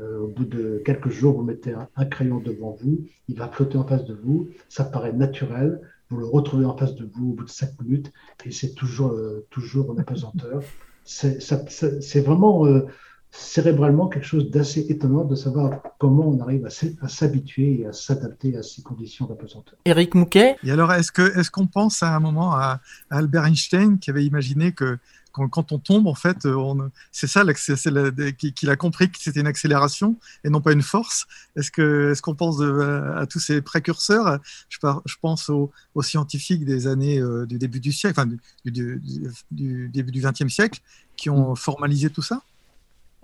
Euh, 0.00 0.18
au 0.18 0.26
bout 0.26 0.44
de 0.44 0.82
quelques 0.84 1.10
jours, 1.10 1.36
vous 1.36 1.44
mettez 1.44 1.72
un, 1.72 2.04
crayon 2.06 2.40
devant 2.40 2.76
vous, 2.82 3.06
il 3.28 3.38
va 3.38 3.48
flotter 3.48 3.78
en 3.78 3.86
face 3.86 4.04
de 4.04 4.14
vous, 4.14 4.48
ça 4.68 4.82
paraît 4.82 5.12
naturel, 5.12 5.80
vous 6.10 6.16
le 6.16 6.26
retrouvez 6.26 6.64
en 6.64 6.76
face 6.76 6.96
de 6.96 7.08
vous 7.14 7.30
au 7.30 7.34
bout 7.34 7.44
de 7.44 7.50
cinq 7.50 7.80
minutes 7.80 8.12
et 8.44 8.50
c'est 8.50 8.74
toujours, 8.74 9.12
euh, 9.12 9.46
toujours 9.50 9.90
en 9.90 9.98
apesanteur. 9.98 10.62
C'est 11.04 12.20
vraiment 12.20 12.66
euh, 12.66 12.86
cérébralement 13.30 14.08
quelque 14.08 14.24
chose 14.24 14.50
d'assez 14.50 14.86
étonnant 14.88 15.24
de 15.24 15.34
savoir 15.34 15.82
comment 15.98 16.26
on 16.28 16.40
arrive 16.40 16.66
à 16.66 17.08
s'habituer 17.08 17.80
et 17.80 17.86
à 17.86 17.92
s'adapter 17.92 18.56
à 18.56 18.62
ces 18.62 18.82
conditions 18.82 19.26
d'apesanteur. 19.26 19.78
Eric 19.84 20.14
Mouquet? 20.14 20.56
Et 20.64 20.70
alors, 20.70 20.92
est-ce 20.92 21.12
qu'on 21.12 21.26
est 21.26 21.50
qu'on 21.50 21.66
pense 21.66 22.02
à 22.02 22.16
un 22.16 22.20
moment 22.20 22.54
à 22.54 22.80
Albert 23.10 23.44
Einstein 23.44 23.98
qui 23.98 24.10
avait 24.10 24.24
imaginé 24.24 24.72
que 24.72 24.98
quand, 25.34 25.72
on 25.72 25.78
tombe, 25.78 26.06
en 26.06 26.14
fait, 26.14 26.46
euh, 26.46 26.88
c'est 27.10 27.26
ça 27.26 27.42
qu'il 27.52 28.70
a 28.70 28.76
compris 28.76 29.10
que 29.10 29.18
c'était 29.18 29.40
une 29.40 29.48
accélération 29.48 30.16
et 30.44 30.50
non 30.50 30.60
pas 30.60 30.72
une 30.72 30.82
force. 30.82 31.26
Est-ce 31.56 31.72
qu'on 31.72 32.12
est 32.12 32.20
qu'on 32.20 32.34
pense 32.34 32.60
à, 32.60 33.26
tous 33.26 33.40
ces 33.40 33.60
précurseurs? 33.60 34.38
Je, 34.68 34.78
je, 35.04 35.14
pense 35.20 35.50
aux, 35.50 35.72
scientifiques 36.02 36.64
des 36.64 36.86
années 36.86 37.18
euh, 37.18 37.46
du 37.46 37.58
début 37.58 37.80
du 37.80 37.92
siècle, 37.92 38.20
enfin 38.20 38.30
du, 38.64 39.00
début 39.50 40.12
du 40.12 40.20
XXe 40.20 40.52
siècle, 40.52 40.80
qui 41.16 41.30
ont 41.30 41.52
mm. 41.52 41.56
formalisé 41.56 42.10
tout 42.10 42.22
ça 42.22 42.42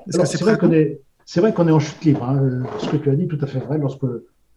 C'est 0.08 0.40
vrai 0.40 0.58
qu'on 0.58 0.72
est, 0.72 1.00
vrai 1.36 1.54
qu'on 1.54 1.68
est 1.68 1.72
en 1.72 1.80
chute 1.80 2.04
libre. 2.04 2.24
Hein. 2.24 2.64
Ce 2.80 2.88
que 2.88 2.96
tu 2.96 3.08
as 3.08 3.14
dit, 3.14 3.28
tout 3.28 3.38
à 3.40 3.46
fait 3.46 3.60
vrai. 3.60 3.78
Lorsque 3.78 4.04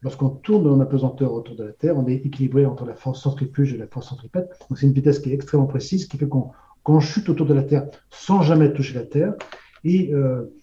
lorsqu'on 0.01 0.30
tourne 0.30 0.68
en 0.68 0.80
apesanteur 0.82 1.34
autour 1.34 1.56
de 1.56 1.64
la 1.64 1.72
Terre, 1.72 1.97
on 1.97 2.08
est 2.08 2.16
équilibré 2.16 2.66
entre 2.66 2.86
la 2.86 2.93
force 2.93 3.22
centrifuge 3.22 3.74
et 3.74 3.78
la 3.78 3.88
force 3.88 4.10
centripète. 4.10 4.49
Donc 4.70 4.78
c'est 4.78 4.86
une 4.86 4.93
vitesse 4.93 5.20
qui 5.20 5.32
est 5.32 5.34
extrêmement 5.34 5.66
précise, 5.66 6.08
qui 6.08 6.18
fait 6.18 6.28
qu'on 6.28 6.51
qu'on 6.84 7.00
chute 7.00 7.30
autour 7.30 7.46
de 7.46 7.54
la 7.54 7.64
Terre 7.64 7.88
sans 8.10 8.42
jamais 8.42 8.72
toucher 8.74 8.94
la 8.94 9.06
Terre. 9.06 9.34
Et 9.84 10.14
euh, 10.14 10.54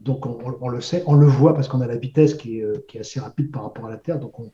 donc, 0.00 0.26
on, 0.26 0.68
le 0.68 0.80
sait, 0.80 1.02
on 1.06 1.14
le 1.14 1.26
voit 1.26 1.54
parce 1.54 1.68
qu'on 1.68 1.80
a 1.80 1.86
la 1.86 1.96
vitesse 1.96 2.34
qui 2.34 2.58
est, 2.58 2.62
euh, 2.62 2.84
assez 2.98 3.20
rapide 3.20 3.50
par 3.50 3.62
rapport 3.62 3.86
à 3.86 3.90
la 3.90 3.96
Terre. 3.96 4.18
Donc, 4.18 4.38
on, 4.40 4.50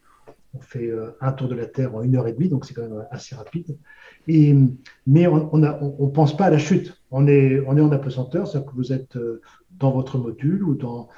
fait 0.61 0.87
euh, 0.87 1.17
un 1.19 1.33
tour 1.33 1.49
de 1.49 1.55
la 1.55 1.65
Terre 1.65 1.93
en 1.95 2.01
une 2.01 2.15
heure 2.15 2.27
et 2.27 2.31
demie, 2.31 2.47
donc 2.47 2.63
c'est 2.63 2.73
quand 2.73 2.83
même 2.83 3.05
assez 3.11 3.35
rapide. 3.35 3.77
Mais 4.25 5.27
on 5.27 5.57
ne 5.57 6.09
pense 6.11 6.37
pas 6.37 6.45
à 6.45 6.49
la 6.49 6.57
chute. 6.57 6.97
On 7.11 7.27
est, 7.27 7.61
on 7.67 7.75
est 7.75 7.81
en 7.81 7.91
apesanteur, 7.91 8.47
c'est-à-dire 8.47 8.71
que 8.71 8.75
vous 8.75 8.93
êtes 8.93 9.17
dans 9.71 9.91
votre 9.91 10.17
module 10.17 10.63
ou 10.63 10.75
dans, 10.75 11.09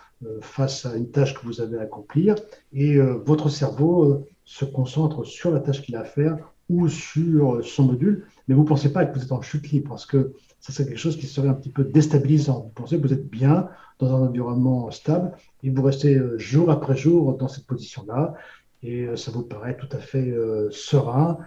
face 0.41 0.87
à 0.87 0.95
une 0.95 1.11
tâche 1.11 1.35
que 1.35 1.45
vous 1.45 1.61
avez 1.61 1.77
à 1.77 1.81
accomplir, 1.81 2.33
et 2.73 2.97
votre 2.97 3.49
cerveau 3.49 4.25
se 4.43 4.65
concentre 4.65 5.23
sur 5.23 5.51
la 5.51 5.59
tâche 5.59 5.83
qu'il 5.83 5.95
a 5.95 5.99
à 5.99 6.05
faire 6.05 6.39
ou 6.67 6.87
sur 6.87 7.63
son 7.63 7.83
module, 7.83 8.25
mais 8.47 8.55
vous 8.55 8.63
ne 8.63 8.67
pensez 8.67 8.91
pas 8.91 9.05
que 9.05 9.17
vous 9.17 9.23
êtes 9.23 9.31
en 9.31 9.41
chute 9.41 9.69
libre 9.71 9.89
parce 9.89 10.05
que 10.05 10.33
ça 10.59 10.71
c'est 10.71 10.85
quelque 10.85 10.97
chose 10.97 11.17
qui 11.17 11.27
serait 11.27 11.49
un 11.49 11.53
petit 11.53 11.69
peu 11.69 11.83
déstabilisant. 11.83 12.61
Vous 12.61 12.69
pensez 12.69 12.97
que 12.97 13.05
vous 13.05 13.13
êtes 13.13 13.27
bien 13.27 13.69
dans 13.99 14.15
un 14.15 14.27
environnement 14.27 14.89
stable 14.91 15.33
et 15.63 15.69
vous 15.69 15.81
restez 15.81 16.15
euh, 16.15 16.37
jour 16.37 16.71
après 16.71 16.95
jour 16.95 17.35
dans 17.37 17.47
cette 17.47 17.65
position-là 17.65 18.35
et 18.83 19.03
euh, 19.03 19.15
ça 19.15 19.31
vous 19.31 19.43
paraît 19.43 19.75
tout 19.75 19.89
à 19.91 19.97
fait 19.97 20.29
euh, 20.29 20.69
serein, 20.71 21.39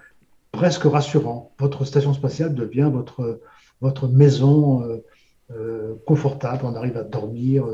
presque 0.53 0.85
rassurant. 0.85 1.53
Votre 1.59 1.85
station 1.85 2.13
spatiale 2.13 2.55
devient 2.55 2.91
votre, 2.93 3.41
votre 3.81 4.09
maison 4.09 5.01
confortable. 6.07 6.65
On 6.65 6.75
arrive 6.75 6.97
à 6.97 7.05
dormir 7.05 7.67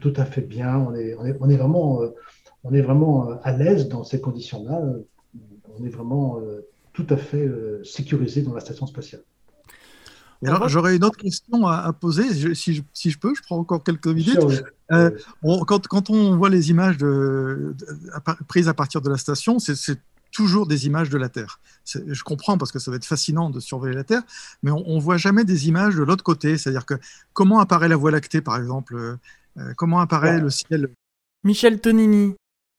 tout 0.00 0.12
à 0.16 0.24
fait 0.24 0.40
bien. 0.40 0.78
On 0.78 0.94
est, 0.94 1.14
on 1.16 1.26
est, 1.26 1.36
on 1.38 1.50
est 1.50 1.56
vraiment, 1.56 2.00
on 2.64 2.72
est 2.72 2.80
vraiment 2.80 3.28
à 3.42 3.52
l'aise 3.52 3.88
dans 3.88 4.04
ces 4.04 4.20
conditions-là 4.20 4.80
on 5.78 5.84
est 5.84 5.90
vraiment 5.90 6.40
tout 7.04 7.14
à 7.14 7.16
fait 7.16 7.46
euh, 7.46 7.82
sécurisé 7.84 8.42
dans 8.42 8.54
la 8.54 8.60
station 8.60 8.86
spatiale. 8.86 9.22
alors, 10.44 10.68
j'aurais 10.68 10.96
une 10.96 11.04
autre 11.04 11.18
question 11.18 11.66
à, 11.66 11.92
poser, 11.92 12.54
si, 12.54 12.74
je, 12.74 12.82
si, 12.92 13.10
je, 13.10 13.18
peux, 13.18 13.34
je 13.34 13.42
prends 13.42 13.58
encore 13.58 13.82
quelques 13.82 14.06
minutes. 14.06 14.38
Euh, 14.92 15.10
quand, 15.66 15.86
quand, 15.86 16.10
on 16.10 16.36
voit 16.36 16.50
les 16.50 16.70
images 16.70 16.98
de, 16.98 17.74
prises 18.48 18.68
à 18.68 18.74
partir 18.74 19.00
de 19.00 19.10
la 19.10 19.16
station, 19.16 19.58
c'est 19.58 19.98
toujours 20.32 20.66
des 20.66 20.86
images 20.86 21.10
de 21.10 21.18
la 21.18 21.28
Terre. 21.28 21.60
Je 21.84 22.22
comprends 22.22 22.56
parce 22.56 22.72
que 22.72 22.78
ça 22.78 22.90
va 22.90 22.96
être 22.96 23.04
fascinant 23.04 23.50
de 23.50 23.60
surveiller 23.60 23.96
la 23.96 24.04
Terre, 24.04 24.22
mais 24.62 24.70
on 24.70 24.96
ne 24.96 25.00
voit 25.00 25.16
jamais 25.16 25.44
des 25.44 25.68
images 25.68 25.96
de 25.96 26.02
l'autre 26.02 26.24
côté. 26.24 26.56
C'est-à-dire 26.56 26.86
que 26.86 26.94
comment 27.32 27.60
apparaît 27.60 27.88
la 27.88 27.96
Voie 27.96 28.10
lactée, 28.10 28.40
par 28.40 28.56
exemple 28.56 29.18
Comment 29.76 30.00
apparaît 30.00 30.40
le 30.40 30.48
ciel? 30.48 30.90
Michel 31.44 31.80
Tonini. 31.80 32.34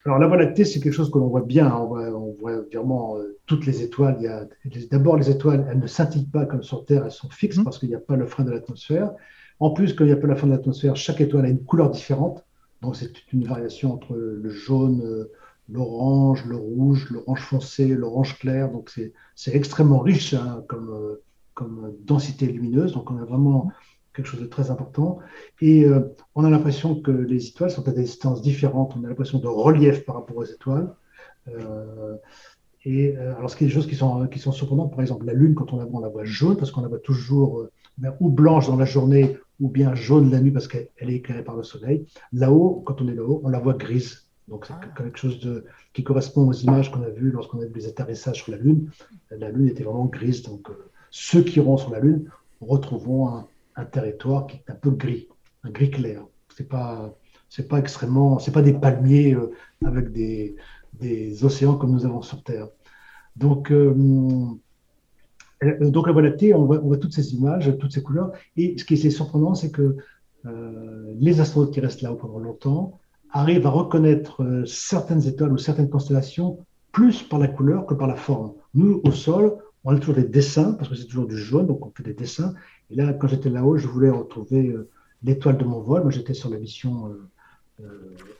Alors 0.05 0.17
la 0.17 0.27
Voie 0.27 0.37
lactée, 0.37 0.65
c'est 0.65 0.79
quelque 0.79 0.93
chose 0.93 1.11
que 1.11 1.19
l'on 1.19 1.27
voit 1.27 1.41
bien. 1.41 1.67
Voit, 2.41 2.61
vraiment 2.73 3.17
euh, 3.17 3.37
toutes 3.45 3.65
les 3.65 3.81
étoiles. 3.81 4.17
Il 4.19 4.25
y 4.25 4.27
a 4.27 4.47
d'abord 4.89 5.15
les 5.17 5.29
étoiles, 5.29 5.65
elles 5.69 5.79
ne 5.79 5.87
scintillent 5.87 6.29
pas 6.29 6.45
comme 6.45 6.63
sur 6.63 6.85
Terre, 6.85 7.05
elles 7.05 7.11
sont 7.11 7.29
fixes 7.29 7.57
mmh. 7.57 7.63
parce 7.63 7.79
qu'il 7.79 7.89
n'y 7.89 7.95
a 7.95 7.99
pas 7.99 8.15
le 8.15 8.25
frein 8.25 8.43
de 8.43 8.51
l'atmosphère. 8.51 9.11
En 9.59 9.71
plus, 9.71 9.93
quand 9.93 10.03
il 10.03 10.07
n'y 10.07 10.13
a 10.13 10.17
pas 10.17 10.27
le 10.27 10.35
frein 10.35 10.47
de 10.47 10.53
l'atmosphère, 10.53 10.95
chaque 10.95 11.21
étoile 11.21 11.45
a 11.45 11.49
une 11.49 11.63
couleur 11.63 11.91
différente. 11.91 12.43
Donc 12.81 12.95
c'est 12.95 13.11
une 13.31 13.45
variation 13.45 13.93
entre 13.93 14.15
le 14.15 14.49
jaune, 14.49 15.01
euh, 15.03 15.31
l'orange, 15.69 16.45
le 16.45 16.55
rouge, 16.55 17.09
l'orange 17.11 17.41
foncé, 17.41 17.87
l'orange 17.89 18.39
clair. 18.39 18.71
Donc 18.71 18.91
c'est 19.35 19.55
extrêmement 19.55 19.99
riche 19.99 20.33
hein, 20.33 20.63
comme, 20.67 20.89
euh, 20.89 21.23
comme 21.53 21.93
densité 22.03 22.47
lumineuse. 22.47 22.93
Donc 22.93 23.11
on 23.11 23.17
a 23.17 23.25
vraiment 23.25 23.71
quelque 24.13 24.25
chose 24.25 24.41
de 24.41 24.47
très 24.47 24.71
important. 24.71 25.19
Et 25.61 25.85
euh, 25.85 26.01
on 26.35 26.43
a 26.43 26.49
l'impression 26.49 26.99
que 26.99 27.11
les 27.11 27.47
étoiles 27.47 27.71
sont 27.71 27.87
à 27.87 27.91
des 27.91 28.03
distances 28.03 28.41
différentes. 28.41 28.95
On 28.97 29.03
a 29.03 29.07
l'impression 29.07 29.39
de 29.39 29.47
relief 29.47 30.05
par 30.05 30.15
rapport 30.15 30.37
aux 30.37 30.45
étoiles. 30.45 30.93
Euh, 31.47 32.15
et 32.83 33.15
euh, 33.15 33.35
alors, 33.37 33.49
ce 33.49 33.55
qui 33.55 33.63
est 33.63 33.67
des 33.67 33.73
choses 33.73 33.87
qui 33.87 33.95
sont, 33.95 34.27
qui 34.27 34.39
sont 34.39 34.51
surprenantes, 34.51 34.91
par 34.91 35.01
exemple, 35.01 35.25
la 35.25 35.33
Lune, 35.33 35.55
quand 35.55 35.73
on 35.73 35.77
la 35.77 35.85
voit, 35.85 35.99
on 35.99 36.03
la 36.03 36.09
voit 36.09 36.23
jaune 36.23 36.57
parce 36.57 36.71
qu'on 36.71 36.81
la 36.81 36.87
voit 36.87 36.99
toujours 36.99 37.67
ou 38.19 38.29
blanche 38.29 38.67
dans 38.67 38.77
la 38.77 38.85
journée 38.85 39.37
ou 39.59 39.69
bien 39.69 39.93
jaune 39.93 40.31
la 40.31 40.41
nuit 40.41 40.51
parce 40.51 40.67
qu'elle 40.67 40.87
est 40.97 41.15
éclairée 41.15 41.43
par 41.43 41.55
le 41.55 41.63
soleil. 41.63 42.07
Là-haut, 42.33 42.81
quand 42.85 43.01
on 43.01 43.07
est 43.07 43.13
là-haut, 43.13 43.41
on 43.43 43.49
la 43.49 43.59
voit 43.59 43.75
grise. 43.75 44.27
Donc, 44.47 44.65
c'est 44.65 44.73
quelque 44.97 45.19
chose 45.19 45.39
de, 45.39 45.65
qui 45.93 46.03
correspond 46.03 46.47
aux 46.47 46.53
images 46.53 46.91
qu'on 46.91 47.03
a 47.03 47.09
vues 47.09 47.31
lorsqu'on 47.31 47.61
a 47.61 47.65
vu 47.65 47.73
les 47.75 47.87
atterrissages 47.87 48.43
sur 48.43 48.51
la 48.51 48.57
Lune. 48.57 48.89
La 49.29 49.49
Lune 49.49 49.67
était 49.67 49.83
vraiment 49.83 50.05
grise. 50.05 50.41
Donc, 50.41 50.67
ceux 51.11 51.43
qui 51.43 51.57
iront 51.57 51.77
sur 51.77 51.91
la 51.91 51.99
Lune 51.99 52.29
retrouveront 52.59 53.29
un, 53.29 53.47
un 53.75 53.85
territoire 53.85 54.47
qui 54.47 54.57
est 54.57 54.71
un 54.71 54.75
peu 54.75 54.91
gris, 54.91 55.27
un 55.63 55.69
gris 55.69 55.91
clair. 55.91 56.25
C'est 56.55 56.67
pas, 56.67 57.13
C'est 57.49 57.67
pas 57.67 57.79
extrêmement, 57.79 58.39
c'est 58.39 58.51
pas 58.51 58.61
des 58.61 58.73
palmiers 58.73 59.35
avec 59.85 60.11
des, 60.11 60.55
des, 60.99 61.43
océans 61.43 61.75
comme 61.75 61.91
nous 61.91 62.05
avons 62.05 62.21
sur 62.21 62.43
Terre. 62.43 62.67
Donc, 63.35 63.71
donc 63.71 64.59
la 66.07 66.13
Voie 66.13 66.21
lactée, 66.21 66.53
on 66.53 66.65
voit, 66.65 66.97
toutes 66.97 67.13
ces 67.13 67.33
images, 67.33 67.75
toutes 67.79 67.93
ces 67.93 68.03
couleurs. 68.03 68.31
Et 68.57 68.77
ce 68.77 68.83
qui 68.83 68.95
est 68.95 69.09
surprenant, 69.09 69.55
c'est 69.55 69.71
que 69.71 69.95
les 70.43 71.39
astronautes 71.39 71.73
qui 71.73 71.79
restent 71.79 72.01
là 72.01 72.13
pendant 72.13 72.39
longtemps 72.39 72.99
arrivent 73.31 73.65
à 73.65 73.69
reconnaître 73.69 74.63
certaines 74.65 75.25
étoiles 75.27 75.53
ou 75.53 75.57
certaines 75.57 75.89
constellations 75.89 76.65
plus 76.91 77.23
par 77.23 77.39
la 77.39 77.47
couleur 77.47 77.85
que 77.85 77.93
par 77.93 78.07
la 78.07 78.15
forme. 78.15 78.53
Nous, 78.73 79.01
au 79.03 79.11
sol, 79.11 79.57
on 79.83 79.95
a 79.95 79.99
toujours 79.99 80.15
des 80.15 80.23
dessins, 80.23 80.73
parce 80.73 80.89
que 80.89 80.95
c'est 80.95 81.05
toujours 81.05 81.27
du 81.27 81.37
jaune, 81.37 81.67
donc 81.67 81.85
on 81.85 81.91
fait 81.91 82.03
des 82.03 82.13
dessins. 82.13 82.53
Et 82.89 82.95
là, 82.95 83.13
quand 83.13 83.27
j'étais 83.27 83.49
là-haut, 83.49 83.77
je 83.77 83.87
voulais 83.87 84.09
retrouver 84.09 84.67
euh, 84.67 84.89
l'étoile 85.23 85.57
de 85.57 85.63
mon 85.63 85.79
vol. 85.79 86.03
Moi, 86.03 86.11
j'étais 86.11 86.33
sur 86.33 86.49
la 86.49 86.59
mission 86.59 87.07
euh, 87.07 87.09
euh, 87.09 87.29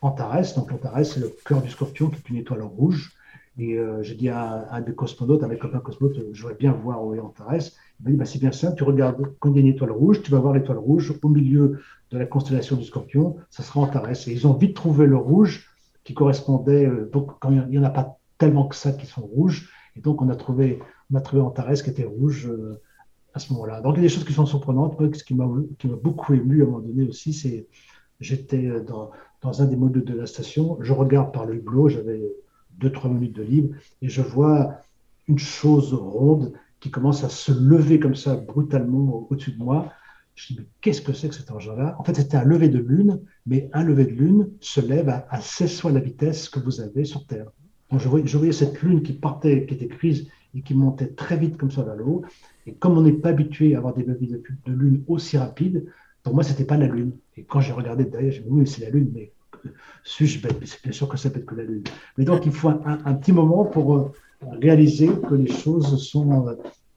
Antares. 0.01 0.53
Donc, 0.55 0.71
Antares, 0.71 1.05
c'est 1.05 1.19
le 1.19 1.33
cœur 1.45 1.61
du 1.61 1.69
scorpion, 1.69 2.09
qui 2.09 2.17
est 2.17 2.29
une 2.29 2.37
étoile 2.37 2.61
rouge. 2.63 3.13
Et 3.57 3.77
j'ai 4.01 4.15
dit 4.15 4.29
à, 4.29 4.73
un 4.73 4.81
des 4.81 4.95
cosmonautes, 4.95 5.43
à 5.43 5.47
mes 5.47 5.57
copains 5.57 5.79
cosmonautes, 5.79 6.19
j'aurais 6.31 6.55
bien 6.55 6.71
voir 6.71 7.05
où 7.05 7.13
est 7.13 7.19
Antares. 7.19 7.55
Il 7.99 8.05
m'a 8.05 8.11
dit, 8.11 8.17
bah, 8.17 8.25
c'est 8.25 8.39
bien 8.39 8.51
simple, 8.51 8.77
tu 8.77 8.83
regardes, 8.83 9.21
quand 9.39 9.51
il 9.51 9.55
y 9.55 9.59
a 9.59 9.61
une 9.61 9.67
étoile 9.67 9.91
rouge, 9.91 10.21
tu 10.23 10.31
vas 10.31 10.39
voir 10.39 10.53
l'étoile 10.53 10.77
rouge 10.77 11.13
au 11.21 11.29
milieu 11.29 11.79
de 12.11 12.17
la 12.17 12.25
constellation 12.25 12.77
du 12.77 12.85
scorpion, 12.85 13.35
ça 13.49 13.61
sera 13.61 13.81
Antares. 13.81 14.27
Et 14.27 14.31
ils 14.31 14.47
ont 14.47 14.53
vite 14.53 14.75
trouvé 14.75 15.05
le 15.05 15.17
rouge 15.17 15.69
qui 16.03 16.13
correspondait, 16.13 16.89
donc 17.11 17.39
quand 17.39 17.51
il 17.51 17.67
n'y 17.67 17.77
en 17.77 17.83
a 17.83 17.89
pas 17.89 18.17
tellement 18.41 18.67
que 18.67 18.75
ça 18.75 18.91
qui 18.91 19.05
sont 19.05 19.21
rouges. 19.21 19.69
Et 19.95 20.01
donc, 20.01 20.21
on 20.21 20.29
a 20.29 20.35
trouvé, 20.35 20.79
on 21.11 21.15
a 21.15 21.21
trouvé 21.21 21.41
Antares 21.41 21.83
qui 21.83 21.89
était 21.91 22.05
rouge 22.05 22.47
euh, 22.47 22.81
à 23.35 23.39
ce 23.39 23.53
moment-là. 23.53 23.81
Donc, 23.81 23.93
il 23.95 23.97
y 23.97 23.99
a 23.99 24.07
des 24.07 24.13
choses 24.13 24.25
qui 24.25 24.33
sont 24.33 24.47
surprenantes. 24.47 24.97
ce 25.15 25.23
qui 25.23 25.35
m'a 25.35 25.47
beaucoup 26.01 26.33
ému 26.33 26.61
à 26.61 26.65
un 26.65 26.69
moment 26.69 26.79
donné 26.79 27.07
aussi, 27.07 27.33
c'est 27.33 27.67
j'étais 28.19 28.65
euh, 28.65 28.83
dans, 28.83 29.11
dans, 29.41 29.61
un 29.61 29.65
des 29.65 29.75
modules 29.75 30.05
de 30.05 30.13
la 30.13 30.25
station, 30.25 30.77
je 30.81 30.93
regarde 30.93 31.33
par 31.33 31.45
le 31.45 31.55
hublot, 31.55 31.89
j'avais 31.89 32.21
deux, 32.77 32.91
trois 32.91 33.09
minutes 33.09 33.35
de 33.35 33.43
libre, 33.43 33.75
et 34.01 34.09
je 34.09 34.21
vois 34.21 34.77
une 35.27 35.39
chose 35.39 35.93
ronde 35.93 36.53
qui 36.79 36.89
commence 36.89 37.23
à 37.23 37.29
se 37.29 37.51
lever 37.51 37.99
comme 37.99 38.15
ça 38.15 38.35
brutalement 38.35 39.27
au-dessus 39.29 39.51
de 39.51 39.63
moi. 39.63 39.91
Je 40.35 40.47
dis, 40.47 40.59
mais 40.59 40.65
qu'est-ce 40.81 41.01
que 41.01 41.13
c'est 41.13 41.29
que 41.29 41.35
cet 41.35 41.51
engin-là? 41.51 41.95
En 41.99 42.03
fait, 42.03 42.15
c'était 42.15 42.37
un 42.37 42.43
lever 42.43 42.69
de 42.69 42.79
lune, 42.79 43.19
mais 43.45 43.69
un 43.73 43.83
lever 43.83 44.05
de 44.05 44.11
lune 44.11 44.49
se 44.61 44.81
lève 44.81 45.09
à, 45.09 45.27
à 45.29 45.41
16 45.41 45.81
fois 45.81 45.91
la 45.91 45.99
vitesse 45.99 46.49
que 46.49 46.59
vous 46.59 46.81
avez 46.81 47.05
sur 47.05 47.25
Terre 47.25 47.51
je, 47.97 48.07
voyais, 48.37 48.51
cette 48.51 48.81
lune 48.81 49.01
qui 49.01 49.13
partait, 49.13 49.65
qui 49.65 49.73
était 49.73 49.87
prise 49.87 50.27
et 50.53 50.61
qui 50.61 50.73
montait 50.73 51.07
très 51.07 51.37
vite 51.37 51.57
comme 51.57 51.71
ça 51.71 51.83
vers 51.83 51.95
le 51.95 52.05
haut. 52.05 52.23
Et 52.65 52.73
comme 52.73 52.97
on 52.97 53.01
n'est 53.01 53.11
pas 53.13 53.29
habitué 53.29 53.75
à 53.75 53.79
avoir 53.79 53.93
des 53.93 54.03
levées 54.03 54.27
de, 54.27 54.71
lune 54.71 55.03
aussi 55.07 55.37
rapides, 55.37 55.85
pour 56.23 56.33
moi, 56.33 56.43
c'était 56.43 56.65
pas 56.65 56.77
la 56.77 56.87
lune. 56.87 57.13
Et 57.37 57.43
quand 57.43 57.61
j'ai 57.61 57.73
regardé 57.73 58.05
derrière, 58.05 58.31
j'ai 58.31 58.41
dit 58.41 58.49
oui, 58.49 58.67
c'est 58.67 58.81
la 58.81 58.89
lune, 58.89 59.11
mais 59.13 59.31
suis-je 60.03 60.41
bête? 60.41 60.57
C'est 60.65 60.81
bien 60.83 60.91
sûr 60.91 61.07
que 61.07 61.17
ça 61.17 61.29
peut 61.29 61.39
être 61.39 61.45
que 61.45 61.55
la 61.55 61.63
lune. 61.63 61.83
Mais 62.17 62.25
donc, 62.25 62.45
il 62.45 62.51
faut 62.51 62.69
un, 62.69 63.13
petit 63.15 63.31
moment 63.31 63.65
pour 63.65 63.95
euh, 63.95 64.11
réaliser 64.41 65.07
que 65.07 65.35
les 65.35 65.51
choses 65.51 66.01
sont 66.03 66.47
euh, 66.47 66.55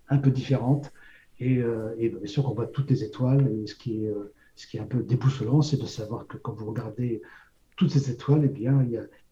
un 0.09 0.19
peu 0.19 0.31
différentes. 0.31 0.93
Et, 1.41 1.59
euh, 1.59 1.95
bien 1.99 2.27
sûr 2.27 2.45
qu'on 2.45 2.55
voit 2.55 2.67
toutes 2.67 2.91
les 2.91 3.03
étoiles. 3.03 3.51
Et 3.53 3.67
ce 3.67 3.75
qui 3.75 4.05
est, 4.05 4.13
ce 4.57 4.67
qui 4.67 4.77
est 4.77 4.81
un 4.81 4.87
peu 4.87 5.03
déboussolant, 5.03 5.63
c'est 5.63 5.81
de 5.81 5.87
savoir 5.87 6.27
que 6.27 6.37
quand 6.37 6.53
vous 6.53 6.67
regardez 6.67 7.23
toutes 7.77 7.91
ces 7.91 8.11
étoiles, 8.11 8.43
eh 8.45 8.49
bien, 8.49 8.87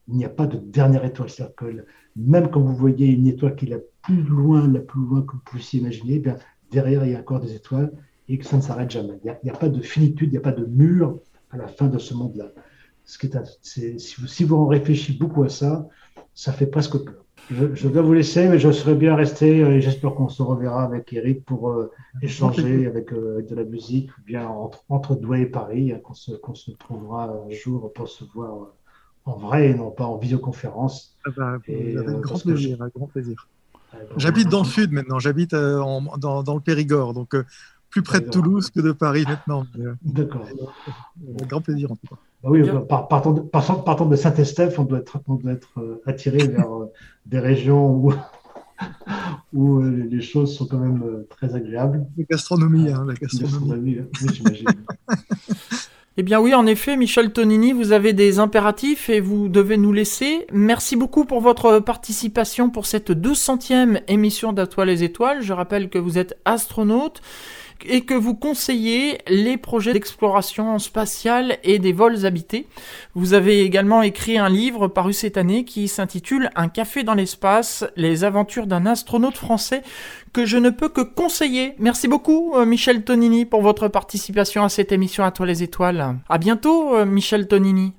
il 0.08 0.14
n'y 0.14 0.24
a 0.24 0.30
pas 0.30 0.46
de 0.46 0.58
dernière 0.58 1.04
étoile. 1.04 1.30
C'est-à-dire 1.30 1.54
que 1.54 1.84
même 2.16 2.50
quand 2.50 2.60
vous 2.60 2.74
voyez 2.74 3.08
une 3.08 3.26
étoile 3.26 3.56
qui 3.56 3.66
est 3.66 3.70
la 3.70 3.78
plus 4.02 4.22
loin, 4.22 4.66
la 4.68 4.80
plus 4.80 5.00
loin 5.00 5.22
que 5.22 5.32
vous 5.32 5.42
puissiez 5.44 5.80
imaginer, 5.80 6.22
eh 6.24 6.30
derrière, 6.70 7.04
il 7.04 7.12
y 7.12 7.14
a 7.14 7.20
encore 7.20 7.40
des 7.40 7.54
étoiles 7.54 7.92
et 8.28 8.38
que 8.38 8.44
ça 8.44 8.56
ne 8.56 8.62
s'arrête 8.62 8.90
jamais. 8.90 9.18
Il 9.24 9.34
n'y 9.44 9.50
a, 9.50 9.54
pas 9.54 9.68
de 9.68 9.80
finitude, 9.80 10.28
il 10.28 10.32
n'y 10.32 10.38
a 10.38 10.42
pas 10.42 10.52
de 10.52 10.64
mur 10.64 11.18
à 11.50 11.56
la 11.56 11.68
fin 11.68 11.88
de 11.88 11.98
ce 11.98 12.14
monde-là. 12.14 12.46
Ce 13.04 13.18
qui 13.18 13.26
est, 13.26 13.58
si, 13.62 14.20
vous, 14.20 14.26
si 14.26 14.44
vous 14.44 14.56
en 14.56 14.66
réfléchissez 14.66 15.18
beaucoup 15.18 15.42
à 15.42 15.48
ça, 15.48 15.88
ça 16.34 16.52
fait 16.52 16.66
presque 16.66 16.96
peur. 16.98 17.24
Je, 17.50 17.88
dois 17.88 18.02
vous 18.02 18.12
laisser, 18.12 18.48
mais 18.48 18.58
je 18.58 18.70
serais 18.70 18.94
bien 18.94 19.16
resté 19.16 19.58
et 19.58 19.80
j'espère 19.80 20.14
qu'on 20.14 20.28
se 20.28 20.42
reverra 20.42 20.84
avec 20.84 21.12
Eric 21.12 21.44
pour 21.44 21.70
euh, 21.70 21.90
échanger 22.22 22.86
avec, 22.86 23.12
euh, 23.12 23.34
avec, 23.34 23.48
de 23.48 23.56
la 23.56 23.64
musique, 23.64 24.10
ou 24.16 24.22
bien 24.22 24.46
entre, 24.46 24.84
entre 24.88 25.16
Douai 25.16 25.42
et 25.42 25.46
Paris, 25.46 25.92
hein, 25.92 25.98
qu'on 26.02 26.14
se, 26.14 26.32
se, 26.54 26.70
trouvera 26.70 27.24
un 27.24 27.50
jour 27.50 27.92
pour 27.92 28.08
se 28.08 28.24
voir 28.32 28.54
euh, 28.54 28.66
en 29.24 29.36
vrai 29.36 29.70
et 29.70 29.74
non 29.74 29.90
pas 29.90 30.04
en 30.04 30.18
visioconférence. 30.18 31.16
Ah 31.26 31.30
bah, 31.36 31.58
et, 31.68 31.96
avec 31.96 32.08
euh, 32.08 32.20
grand 32.20 32.38
plaisir, 32.38 32.78
grand 32.94 33.06
plaisir. 33.06 33.48
J'habite 34.16 34.48
dans 34.48 34.62
le 34.62 34.68
sud 34.68 34.92
maintenant, 34.92 35.18
j'habite 35.18 35.52
euh, 35.52 35.78
dans, 36.18 36.42
dans, 36.42 36.54
le 36.54 36.60
Périgord, 36.60 37.12
donc 37.12 37.34
euh, 37.34 37.44
plus 37.92 38.02
près 38.02 38.20
de 38.20 38.28
Toulouse 38.28 38.70
que 38.70 38.80
de 38.80 38.90
Paris 38.90 39.24
maintenant. 39.28 39.64
D'accord. 40.02 40.42
Avec 40.42 41.48
grand 41.48 41.60
plaisir 41.60 41.92
en 41.92 41.96
tout 41.96 42.08
cas. 42.08 42.16
Bah 42.42 42.48
oui, 42.50 42.62
partant 42.88 43.32
de, 43.32 43.40
partant 43.40 44.06
de 44.06 44.16
Saint-Estèphe, 44.16 44.78
on 44.80 44.84
doit 44.84 44.98
être, 44.98 45.20
on 45.28 45.34
doit 45.34 45.52
être 45.52 46.00
attiré 46.06 46.48
vers 46.48 46.66
des 47.26 47.38
régions 47.38 47.94
où, 47.94 48.12
où 49.52 49.80
les 49.80 50.20
choses 50.20 50.56
sont 50.56 50.66
quand 50.66 50.78
même 50.78 51.24
très 51.30 51.54
agréables. 51.54 52.04
La 52.18 52.24
gastronomie, 52.24 52.90
hein, 52.90 53.04
la 53.06 53.14
gastronomie. 53.14 53.98
Hein. 54.00 54.06
oui, 54.20 54.28
j'imagine. 54.32 54.66
Eh 56.18 56.22
bien 56.22 56.40
oui, 56.40 56.52
en 56.52 56.66
effet, 56.66 56.98
Michel 56.98 57.32
Tonini, 57.32 57.72
vous 57.72 57.92
avez 57.92 58.12
des 58.12 58.38
impératifs 58.38 59.08
et 59.08 59.20
vous 59.20 59.48
devez 59.48 59.78
nous 59.78 59.92
laisser. 59.94 60.46
Merci 60.52 60.94
beaucoup 60.94 61.24
pour 61.24 61.40
votre 61.40 61.78
participation 61.78 62.68
pour 62.68 62.84
cette 62.84 63.12
200e 63.12 64.02
émission 64.08 64.52
d'Atoile 64.52 64.88
les 64.88 65.04
étoiles. 65.04 65.40
Je 65.40 65.54
rappelle 65.54 65.88
que 65.88 65.98
vous 65.98 66.18
êtes 66.18 66.38
astronaute 66.44 67.22
et 67.88 68.02
que 68.02 68.14
vous 68.14 68.34
conseillez 68.34 69.18
les 69.28 69.56
projets 69.56 69.92
d'exploration 69.92 70.78
spatiale 70.78 71.58
et 71.64 71.78
des 71.78 71.92
vols 71.92 72.26
habités. 72.26 72.66
Vous 73.14 73.34
avez 73.34 73.62
également 73.62 74.02
écrit 74.02 74.38
un 74.38 74.48
livre 74.48 74.88
paru 74.88 75.12
cette 75.12 75.36
année 75.36 75.64
qui 75.64 75.88
s'intitule 75.88 76.50
Un 76.56 76.68
café 76.68 77.02
dans 77.02 77.14
l'espace, 77.14 77.84
les 77.96 78.24
aventures 78.24 78.66
d'un 78.66 78.86
astronaute 78.86 79.36
français 79.36 79.82
que 80.32 80.46
je 80.46 80.56
ne 80.56 80.70
peux 80.70 80.88
que 80.88 81.02
conseiller. 81.02 81.74
Merci 81.78 82.08
beaucoup 82.08 82.54
euh, 82.54 82.64
Michel 82.64 83.04
Tonini 83.04 83.44
pour 83.44 83.62
votre 83.62 83.88
participation 83.88 84.64
à 84.64 84.68
cette 84.68 84.92
émission 84.92 85.24
à 85.24 85.30
toi 85.30 85.46
les 85.46 85.62
étoiles. 85.62 86.16
À 86.28 86.38
bientôt 86.38 86.94
euh, 86.94 87.04
Michel 87.04 87.46
Tonini. 87.48 87.92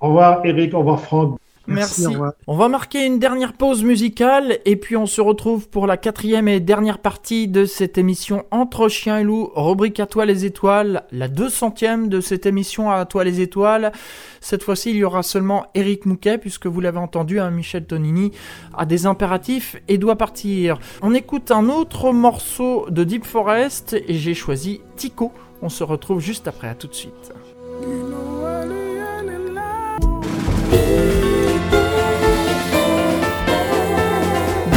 Au 0.00 0.08
revoir 0.08 0.44
Eric, 0.44 0.74
au 0.74 0.78
revoir 0.78 1.00
Franck. 1.00 1.38
Merci. 1.66 2.06
On 2.46 2.56
va 2.56 2.68
marquer 2.68 3.06
une 3.06 3.18
dernière 3.18 3.54
pause 3.54 3.84
musicale 3.84 4.58
et 4.64 4.76
puis 4.76 4.96
on 4.96 5.06
se 5.06 5.20
retrouve 5.20 5.68
pour 5.68 5.86
la 5.86 5.96
quatrième 5.96 6.46
et 6.46 6.60
dernière 6.60 6.98
partie 6.98 7.48
de 7.48 7.64
cette 7.64 7.96
émission 7.96 8.44
Entre 8.50 8.88
Chien 8.88 9.18
et 9.18 9.24
Loup, 9.24 9.50
rubrique 9.54 10.00
à 10.00 10.06
toi 10.06 10.26
les 10.26 10.44
étoiles, 10.44 11.04
la 11.10 11.28
200e 11.28 12.08
de 12.08 12.20
cette 12.20 12.46
émission 12.46 12.90
à 12.90 13.04
toi 13.06 13.24
les 13.24 13.40
étoiles. 13.40 13.92
Cette 14.40 14.62
fois-ci, 14.62 14.90
il 14.90 14.96
y 14.96 15.04
aura 15.04 15.22
seulement 15.22 15.66
Eric 15.74 16.04
Mouquet 16.06 16.38
puisque 16.38 16.66
vous 16.66 16.80
l'avez 16.80 16.98
entendu, 16.98 17.40
hein, 17.40 17.50
Michel 17.50 17.86
Tonini 17.86 18.32
a 18.76 18.84
des 18.84 19.06
impératifs 19.06 19.76
et 19.88 19.96
doit 19.96 20.16
partir. 20.16 20.78
On 21.02 21.14
écoute 21.14 21.50
un 21.50 21.68
autre 21.68 22.12
morceau 22.12 22.86
de 22.90 23.04
Deep 23.04 23.24
Forest 23.24 23.94
et 24.06 24.14
j'ai 24.14 24.34
choisi 24.34 24.82
Tico. 24.96 25.32
On 25.62 25.70
se 25.70 25.82
retrouve 25.82 26.20
juste 26.20 26.46
après, 26.46 26.68
à 26.68 26.74
tout 26.74 26.88
de 26.88 26.94
suite. 26.94 27.32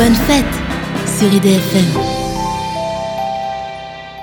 Bonne 0.08 0.16
fête 0.16 0.46
sur 1.06 1.34
IDFM. 1.34 1.84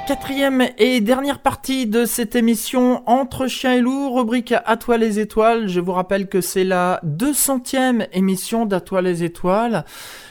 Quatrième 0.08 0.66
et 0.78 1.02
dernière 1.02 1.40
partie 1.40 1.86
de 1.86 2.06
cette 2.06 2.36
émission 2.36 3.02
Entre 3.06 3.48
chien 3.48 3.74
et 3.74 3.80
loup, 3.82 4.14
rubrique 4.14 4.54
À 4.64 4.78
toi 4.78 4.96
les 4.96 5.20
étoiles. 5.20 5.68
Je 5.68 5.80
vous 5.80 5.92
rappelle 5.92 6.30
que 6.30 6.40
c'est 6.40 6.64
la 6.64 7.02
200e 7.04 8.08
émission 8.14 8.64
d'À 8.64 8.80
toi 8.80 9.02
les 9.02 9.24
étoiles. 9.24 9.84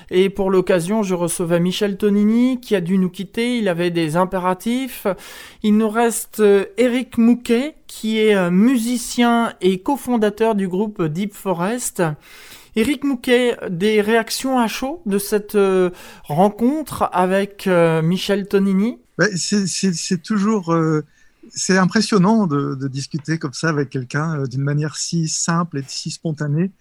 Et 0.09 0.31
pour 0.31 0.49
l'occasion, 0.49 1.03
je 1.03 1.13
recevais 1.13 1.59
Michel 1.59 1.97
Tonini 1.97 2.59
qui 2.59 2.75
a 2.75 2.81
dû 2.81 2.97
nous 2.97 3.11
quitter. 3.11 3.59
Il 3.59 3.69
avait 3.69 3.91
des 3.91 4.15
impératifs. 4.15 5.05
Il 5.61 5.77
nous 5.77 5.89
reste 5.89 6.41
Eric 6.77 7.19
Mouquet 7.19 7.75
qui 7.85 8.17
est 8.17 8.49
musicien 8.49 9.53
et 9.61 9.83
cofondateur 9.83 10.55
du 10.55 10.67
groupe 10.67 11.03
Deep 11.03 11.31
Forest. 11.31 12.01
Eric 12.75 13.03
Mouquet, 13.03 13.57
des 13.69 14.01
réactions 14.01 14.59
à 14.59 14.67
chaud 14.67 15.01
de 15.05 15.19
cette 15.19 15.55
euh, 15.55 15.91
rencontre 16.23 17.07
avec 17.11 17.67
euh, 17.67 18.01
Michel 18.01 18.47
Tonini? 18.47 18.97
C'est 19.35 20.21
toujours 20.23 20.73
euh, 20.73 21.03
c'est 21.49 21.77
impressionnant 21.77 22.47
de, 22.47 22.87
discuter 22.87 23.37
comme 23.37 23.53
ça 23.53 23.69
avec 23.69 23.89
quelqu'un 23.91 24.43
d'une 24.45 24.63
manière 24.63 24.95
si 24.95 25.27
simple 25.27 25.79
et 25.79 25.83
si 25.87 26.09
spontanée, 26.09 26.71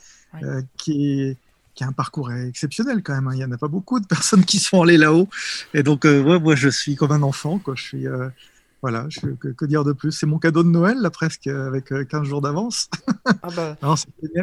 qui, 0.79 1.37
qui 1.75 1.85
a 1.85 1.87
un 1.87 1.93
parcours 1.93 2.33
exceptionnel 2.33 3.03
quand 3.03 3.15
même. 3.15 3.29
Hein. 3.29 3.33
Il 3.35 3.39
n'y 3.39 3.45
en 3.45 3.53
a 3.53 3.59
pas 3.59 3.69
beaucoup 3.69 4.01
de 4.01 4.07
personnes 4.07 4.47
qui 4.47 4.59
sont 4.59 4.81
allées 4.83 4.97
là-haut. 4.97 5.29
Et 5.75 5.83
donc, 5.83 6.07
moi, 6.07 6.55
je 6.55 6.71
suis 6.71 6.97
comme 6.97 7.13
un 7.13 7.23
enfant. 7.23 7.59
Quoi. 7.59 7.75
Je 7.77 7.83
suis, 7.83 8.07
voilà, 8.83 9.07
que, 9.57 9.65
dire 9.65 9.85
de 9.85 9.93
plus? 9.93 10.11
C'est 10.11 10.27
mon 10.27 10.39
cadeau 10.39 10.65
de 10.65 10.69
Noël, 10.69 10.99
là, 10.99 11.11
presque, 11.11 11.47
avec 11.47 11.87
15 11.87 11.95
euh, 12.15 12.25
jours 12.25 12.41
d'avance. 12.41 12.91
Ah 13.43 13.49
bah. 13.55 13.79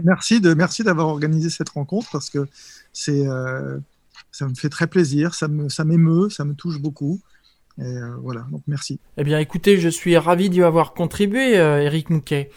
merci 0.03 0.39
de, 0.39 0.53
merci 0.53 0.83
d'avoir 0.83 1.07
organisé 1.07 1.49
cette 1.49 1.67
rencontre 1.69 2.07
parce 2.09 2.29
que 2.29 2.47
c'est, 2.93 3.27
euh, 3.27 3.77
ça 4.31 4.47
me 4.47 4.55
fait 4.55 4.69
très 4.69 4.87
plaisir, 4.87 5.35
ça, 5.35 5.49
me, 5.49 5.67
ça 5.67 5.83
m'émeut, 5.83 6.29
ça 6.29 6.45
me 6.45 6.53
touche 6.53 6.79
beaucoup. 6.79 7.19
Et 7.79 7.83
euh, 7.83 8.15
voilà, 8.21 8.47
donc 8.49 8.63
merci. 8.65 8.99
Eh 9.17 9.25
bien, 9.25 9.39
écoutez, 9.39 9.77
je 9.77 9.89
suis 9.89 10.17
ravi 10.17 10.49
d'y 10.49 10.63
avoir 10.63 10.93
contribué, 10.93 11.55
Eric 11.55 12.09
Mouquet. 12.09 12.49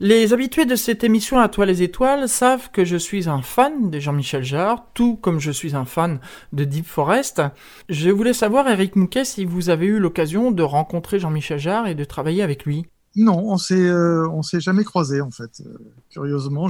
Les 0.00 0.32
habitués 0.32 0.64
de 0.64 0.74
cette 0.74 1.04
émission 1.04 1.38
À 1.38 1.48
toi 1.48 1.66
les 1.66 1.82
étoiles 1.82 2.28
savent 2.28 2.70
que 2.70 2.84
je 2.84 2.96
suis 2.96 3.28
un 3.28 3.42
fan 3.42 3.90
de 3.90 4.00
Jean-Michel 4.00 4.42
Jarre, 4.42 4.86
tout 4.94 5.16
comme 5.16 5.38
je 5.38 5.50
suis 5.50 5.76
un 5.76 5.84
fan 5.84 6.18
de 6.52 6.64
Deep 6.64 6.86
Forest. 6.86 7.42
Je 7.88 8.10
voulais 8.10 8.32
savoir, 8.32 8.68
Eric 8.68 8.96
Mouquet, 8.96 9.24
si 9.24 9.44
vous 9.44 9.68
avez 9.70 9.86
eu 9.86 9.98
l'occasion 9.98 10.50
de 10.50 10.62
rencontrer 10.62 11.20
Jean-Michel 11.20 11.58
Jarre 11.58 11.86
et 11.86 11.94
de 11.94 12.04
travailler 12.04 12.42
avec 12.42 12.64
lui. 12.64 12.86
Non, 13.14 13.38
on 13.52 13.58
s'est 13.58 13.74
euh, 13.74 14.26
on 14.30 14.42
s'est 14.42 14.60
jamais 14.60 14.84
croisé 14.84 15.20
en 15.20 15.30
fait. 15.30 15.60
Euh, 15.60 15.78
curieusement, 16.10 16.68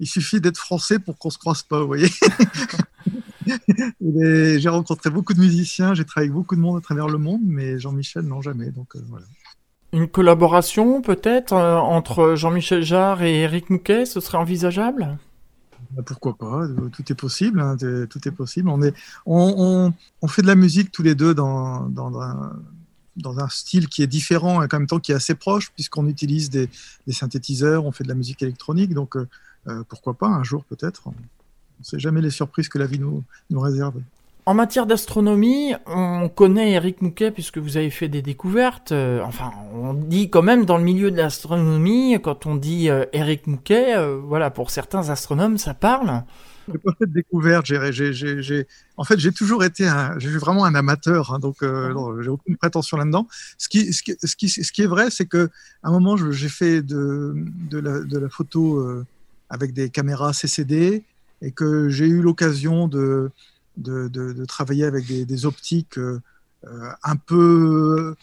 il 0.00 0.06
suffit 0.06 0.40
d'être 0.40 0.56
français 0.56 0.98
pour 0.98 1.18
qu'on 1.18 1.30
se 1.30 1.38
croise 1.38 1.62
pas, 1.62 1.80
vous 1.80 1.86
voyez. 1.86 2.08
j'ai 4.58 4.68
rencontré 4.68 5.10
beaucoup 5.10 5.34
de 5.34 5.40
musiciens, 5.40 5.92
j'ai 5.92 6.04
travaillé 6.04 6.30
avec 6.30 6.34
beaucoup 6.34 6.56
de 6.56 6.60
monde 6.60 6.78
à 6.78 6.80
travers 6.80 7.08
le 7.08 7.18
monde, 7.18 7.42
mais 7.44 7.78
Jean-Michel 7.78 8.22
non 8.22 8.40
jamais. 8.40 8.70
Donc 8.70 8.96
euh, 8.96 9.00
voilà. 9.08 9.26
Une 9.92 10.08
collaboration 10.08 11.00
peut-être 11.00 11.52
euh, 11.52 11.76
entre 11.76 12.34
Jean-Michel 12.34 12.82
Jarre 12.82 13.22
et 13.22 13.42
Eric 13.42 13.70
Mouquet, 13.70 14.04
ce 14.04 14.20
serait 14.20 14.38
envisageable? 14.38 15.16
Bah, 15.92 16.02
pourquoi 16.04 16.36
pas 16.36 16.64
euh, 16.64 16.88
Tout 16.92 17.10
est 17.10 17.14
possible. 17.14 17.60
Hein, 17.60 17.76
tout 17.76 18.28
est 18.28 18.32
possible. 18.32 18.68
On, 19.26 19.92
fait 20.28 20.42
de 20.42 20.46
la 20.46 20.56
musique 20.56 20.90
tous 20.90 21.02
les 21.02 21.14
deux 21.14 21.34
dans, 21.34 21.88
un, 22.20 23.48
style 23.48 23.88
qui 23.88 24.02
est 24.02 24.06
différent 24.06 24.62
et 24.62 24.66
en 24.66 24.78
même 24.78 24.86
temps 24.86 24.98
qui 24.98 25.12
est 25.12 25.14
assez 25.14 25.34
proche, 25.34 25.70
puisqu'on 25.70 26.06
utilise 26.08 26.50
des, 26.50 26.68
synthétiseurs, 27.08 27.84
on 27.86 27.92
fait 27.92 28.04
de 28.04 28.08
la 28.08 28.14
musique 28.14 28.42
électronique. 28.42 28.92
Donc 28.92 29.16
euh, 29.16 29.28
pourquoi 29.88 30.14
pas 30.14 30.28
un 30.28 30.42
jour 30.42 30.64
peut-être 30.64 31.06
On 31.06 31.12
ne 31.80 31.84
sait 31.84 31.98
jamais 32.00 32.20
les 32.20 32.30
surprises 32.30 32.68
que 32.68 32.78
la 32.78 32.86
vie 32.86 32.98
nous 32.98 33.60
réserve. 33.60 33.94
En 34.48 34.54
matière 34.54 34.86
d'astronomie, 34.86 35.74
on 35.86 36.28
connaît 36.28 36.70
Eric 36.70 37.02
Mouquet 37.02 37.32
puisque 37.32 37.58
vous 37.58 37.76
avez 37.76 37.90
fait 37.90 38.06
des 38.06 38.22
découvertes. 38.22 38.92
Euh, 38.92 39.20
enfin, 39.24 39.50
on 39.74 39.92
dit 39.92 40.30
quand 40.30 40.42
même 40.42 40.64
dans 40.64 40.78
le 40.78 40.84
milieu 40.84 41.10
de 41.10 41.16
l'astronomie, 41.16 42.16
quand 42.22 42.46
on 42.46 42.54
dit 42.54 42.88
euh, 42.88 43.06
Eric 43.12 43.48
Mouquet, 43.48 43.96
euh, 43.96 44.20
voilà, 44.22 44.50
pour 44.50 44.70
certains 44.70 45.10
astronomes, 45.10 45.58
ça 45.58 45.74
parle. 45.74 46.22
J'ai 46.70 46.78
pas 46.78 46.92
fait 46.96 47.06
de 47.06 47.12
découverte. 47.12 47.66
En 48.96 49.02
fait, 49.02 49.18
j'ai 49.18 49.32
toujours 49.32 49.64
été 49.64 49.88
un, 49.88 50.16
j'ai 50.20 50.30
vraiment 50.30 50.64
un 50.64 50.76
amateur, 50.76 51.34
hein, 51.34 51.40
donc 51.40 51.56
j'ai 51.62 52.28
aucune 52.28 52.56
prétention 52.56 52.98
là-dedans. 52.98 53.26
Ce 53.58 53.68
qui, 53.68 53.92
ce, 53.92 54.04
qui, 54.04 54.14
ce, 54.22 54.36
qui, 54.36 54.48
ce 54.48 54.70
qui 54.70 54.82
est 54.82 54.86
vrai, 54.86 55.10
c'est 55.10 55.26
que 55.26 55.50
à 55.82 55.88
un 55.88 55.90
moment, 55.90 56.16
j'ai 56.16 56.48
fait 56.48 56.82
de, 56.82 57.34
de, 57.68 57.78
la, 57.80 57.98
de 57.98 58.18
la 58.18 58.28
photo 58.28 59.04
avec 59.50 59.72
des 59.72 59.90
caméras 59.90 60.32
CCD 60.32 61.02
et 61.42 61.50
que 61.50 61.88
j'ai 61.88 62.06
eu 62.06 62.22
l'occasion 62.22 62.86
de 62.86 63.30
de, 63.76 64.08
de, 64.08 64.44
travailler 64.44 64.84
avec 64.84 65.06
des, 65.06 65.24
des 65.24 65.46
optiques 65.46 65.98
euh, 65.98 66.20
euh, 66.66 66.90
un 67.02 67.16
peu, 67.16 68.14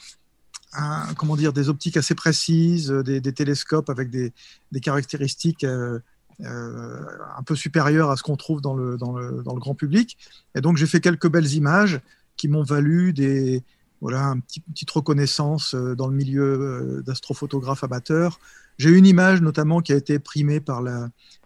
comment 1.17 1.35
dire, 1.35 1.53
des 1.53 1.69
optiques 1.69 1.97
assez 1.97 2.15
précises, 2.15 2.89
des, 2.89 3.21
télescopes 3.33 3.89
avec 3.89 4.09
des, 4.09 4.33
des 4.71 4.79
caractéristiques 4.79 5.63
euh, 5.63 5.99
un 6.39 7.43
peu 7.45 7.55
supérieures 7.55 8.09
à 8.09 8.17
ce 8.17 8.23
qu'on 8.23 8.35
trouve 8.35 8.59
dans 8.59 8.73
le, 8.73 8.97
dans, 8.97 9.15
le, 9.15 9.43
dans 9.43 9.53
le, 9.53 9.59
grand 9.59 9.75
public. 9.75 10.17
Et 10.55 10.61
donc 10.61 10.77
j'ai 10.77 10.87
fait 10.87 10.99
quelques 10.99 11.29
belles 11.29 11.53
images 11.53 12.01
qui 12.35 12.47
m'ont 12.47 12.63
valu 12.63 13.13
des, 13.13 13.63
voilà, 14.01 14.23
une 14.23 14.41
petit, 14.41 14.59
petite 14.61 14.89
reconnaissance 14.89 15.75
dans 15.75 16.07
le 16.07 16.15
milieu 16.15 17.03
d'astrophotographes 17.05 17.83
amateurs. 17.83 18.39
J'ai 18.79 18.89
une 18.89 19.05
image 19.05 19.41
notamment 19.41 19.81
qui 19.81 19.93
a 19.93 19.95
été 19.95 20.17
primée 20.17 20.59
par 20.59 20.81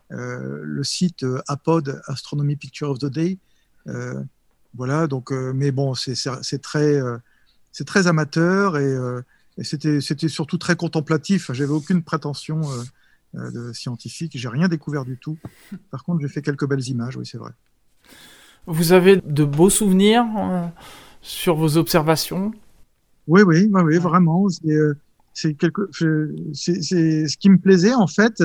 le 0.10 0.84
site 0.84 1.26
APOD, 1.48 2.02
Astronomy 2.08 2.56
Picture 2.56 2.90
of 2.90 3.00
the 3.00 3.08
Day, 3.08 3.38
voilà, 4.78 5.08
donc, 5.08 5.32
euh, 5.32 5.54
mais 5.56 5.72
bon, 5.72 5.96
c'est 5.96 6.62
très, 6.62 7.02
euh, 7.02 7.18
c'est 7.72 7.86
très 7.86 8.08
amateur 8.08 8.78
et, 8.78 8.96
c'était 9.64 10.00
surtout 10.28 10.60
très 10.60 10.76
contemplatif. 10.76 11.52
J'avais 11.52 11.72
aucune 11.72 12.04
prétention 12.04 12.62
de 13.34 13.74
scientifique, 13.74 14.34
j'ai 14.36 14.50
rien 14.50 14.68
découvert 14.68 15.04
du 15.04 15.18
tout. 15.18 15.40
Par 15.90 16.04
contre, 16.04 16.22
j'ai 16.22 16.28
fait 16.28 16.44
quelques 16.44 16.68
belles 16.68 16.88
images, 16.88 17.18
oui, 17.18 17.26
c'est 17.26 17.40
vrai. 17.40 17.52
Vous 18.68 18.92
avez 18.92 19.18
de 19.18 19.44
beaux 19.44 19.72
souvenirs 19.72 20.26
sur 21.22 21.56
vos 21.56 21.78
observations? 21.78 22.52
Oui, 23.28 23.42
oui, 23.42 23.68
oui, 23.72 23.98
vraiment. 23.98 24.46
C'est 25.34 25.56
quelque, 25.56 25.90
ce 25.92 27.38
qui 27.38 27.50
me 27.50 27.58
plaisait 27.58 27.96
en 27.96 28.08
fait 28.08 28.44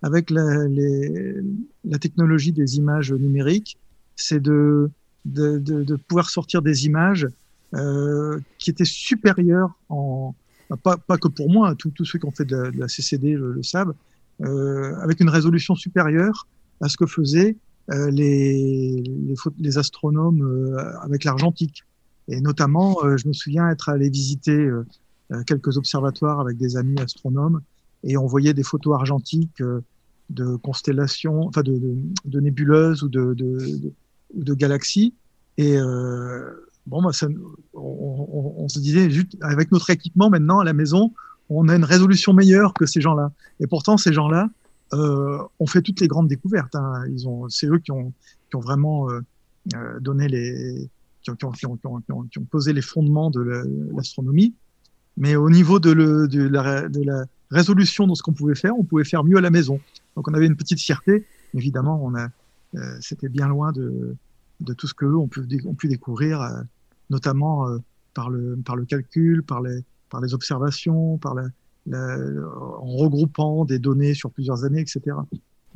avec 0.00 0.30
la, 0.30 0.66
les, 0.66 1.42
la 1.84 1.98
technologie 1.98 2.52
des 2.52 2.78
images 2.78 3.12
numériques, 3.12 3.76
c'est 4.16 4.40
de, 4.40 4.90
de, 5.24 5.58
de, 5.58 5.96
pouvoir 5.96 6.30
sortir 6.30 6.62
des 6.62 6.86
images 6.86 7.28
euh, 7.74 8.38
qui 8.58 8.70
étaient 8.70 8.84
supérieures 8.84 9.74
en 9.88 10.34
pas, 10.82 10.96
pas 10.96 11.18
que 11.18 11.28
pour 11.28 11.50
moi, 11.50 11.74
tous 11.76 11.92
ceux 12.04 12.18
qui 12.18 12.24
ont 12.24 12.30
fait 12.30 12.46
de 12.46 12.56
la, 12.56 12.88
CCD 12.88 13.34
le, 13.34 13.62
savent, 13.62 13.94
euh, 14.40 14.96
avec 14.96 15.20
une 15.20 15.28
résolution 15.28 15.74
supérieure 15.74 16.48
à 16.80 16.88
ce 16.88 16.96
que 16.96 17.06
faisaient 17.06 17.56
euh, 17.92 18.10
les, 18.10 19.04
les, 19.58 19.78
astronomes 19.78 20.76
avec 21.02 21.24
l'argentique. 21.24 21.84
Et 22.28 22.40
notamment, 22.40 22.96
je 23.16 23.28
me 23.28 23.34
souviens 23.34 23.68
être 23.68 23.90
allé 23.90 24.08
visiter 24.08 24.68
quelques 25.46 25.76
observatoires 25.76 26.40
avec 26.40 26.56
des 26.56 26.76
amis 26.78 26.98
astronomes 26.98 27.60
et 28.02 28.16
on 28.16 28.26
voyait 28.26 28.54
des 28.54 28.62
photos 28.62 28.94
argentiques 28.94 29.62
de 30.30 30.56
constellations, 30.56 31.46
enfin 31.46 31.62
de, 31.62 31.78
de, 32.24 32.40
nébuleuses 32.40 33.02
ou 33.02 33.08
de, 33.08 33.34
ou 34.36 34.44
de 34.44 34.54
galaxies. 34.54 35.14
Et 35.56 35.76
euh, 35.76 36.50
bon, 36.86 37.02
bah, 37.02 37.10
on, 37.74 38.68
se 38.68 38.78
disait, 38.78 39.10
juste, 39.10 39.36
avec 39.40 39.72
notre 39.72 39.90
équipement 39.90 40.30
maintenant 40.30 40.60
à 40.60 40.64
la 40.64 40.72
maison, 40.72 41.12
on 41.50 41.68
a 41.68 41.76
une 41.76 41.84
résolution 41.84 42.32
meilleure 42.32 42.74
que 42.74 42.86
ces 42.86 43.00
gens-là. 43.00 43.32
Et 43.60 43.66
pourtant, 43.66 43.96
ces 43.96 44.12
gens-là 44.12 44.48
euh, 44.92 45.38
ont 45.58 45.66
fait 45.66 45.82
toutes 45.82 46.00
les 46.00 46.08
grandes 46.08 46.28
découvertes. 46.28 46.74
Hein. 46.74 47.04
Ils 47.10 47.28
ont, 47.28 47.48
c'est 47.48 47.66
eux 47.66 47.78
qui 47.78 47.92
ont, 47.92 48.12
qui 48.50 48.56
ont 48.56 48.60
vraiment 48.60 49.10
euh, 49.10 49.20
donné 50.00 50.28
les, 50.28 50.88
qui 51.22 51.30
ont, 51.30 51.36
qui, 51.52 51.66
ont, 51.66 52.44
posé 52.50 52.72
les 52.72 52.82
fondements 52.82 53.30
de 53.30 53.64
l'astronomie. 53.94 54.54
Mais 55.16 55.36
au 55.36 55.48
niveau 55.48 55.78
de, 55.78 55.92
la, 55.92 56.88
de 56.88 57.02
la 57.02 57.24
résolution 57.50 58.06
de 58.06 58.14
ce 58.14 58.22
qu'on 58.22 58.32
pouvait 58.32 58.56
faire, 58.56 58.76
on 58.76 58.82
pouvait 58.82 59.04
faire 59.04 59.22
mieux 59.22 59.36
à 59.36 59.40
la 59.40 59.50
maison. 59.50 59.80
Donc 60.16 60.28
on 60.28 60.34
avait 60.34 60.46
une 60.46 60.56
petite 60.56 60.80
fierté. 60.80 61.24
Évidemment, 61.54 62.00
on 62.04 62.14
a, 62.16 62.28
c'était 63.00 63.28
bien 63.28 63.48
loin 63.48 63.72
de, 63.72 64.16
tout 64.76 64.86
ce 64.86 64.94
qu'eux 64.94 65.14
ont 65.14 65.28
pu, 65.28 65.88
découvrir, 65.88 66.40
euh, 66.40 66.60
notamment 67.10 67.68
euh, 67.68 67.78
par, 68.14 68.30
le, 68.30 68.84
calcul, 68.88 69.42
par 69.42 69.60
les, 69.62 70.34
observations, 70.34 71.18
par 71.18 71.34
en 71.92 72.96
regroupant 72.96 73.64
des 73.64 73.78
données 73.78 74.14
sur 74.14 74.30
plusieurs 74.30 74.64
années, 74.64 74.80
etc. 74.80 75.16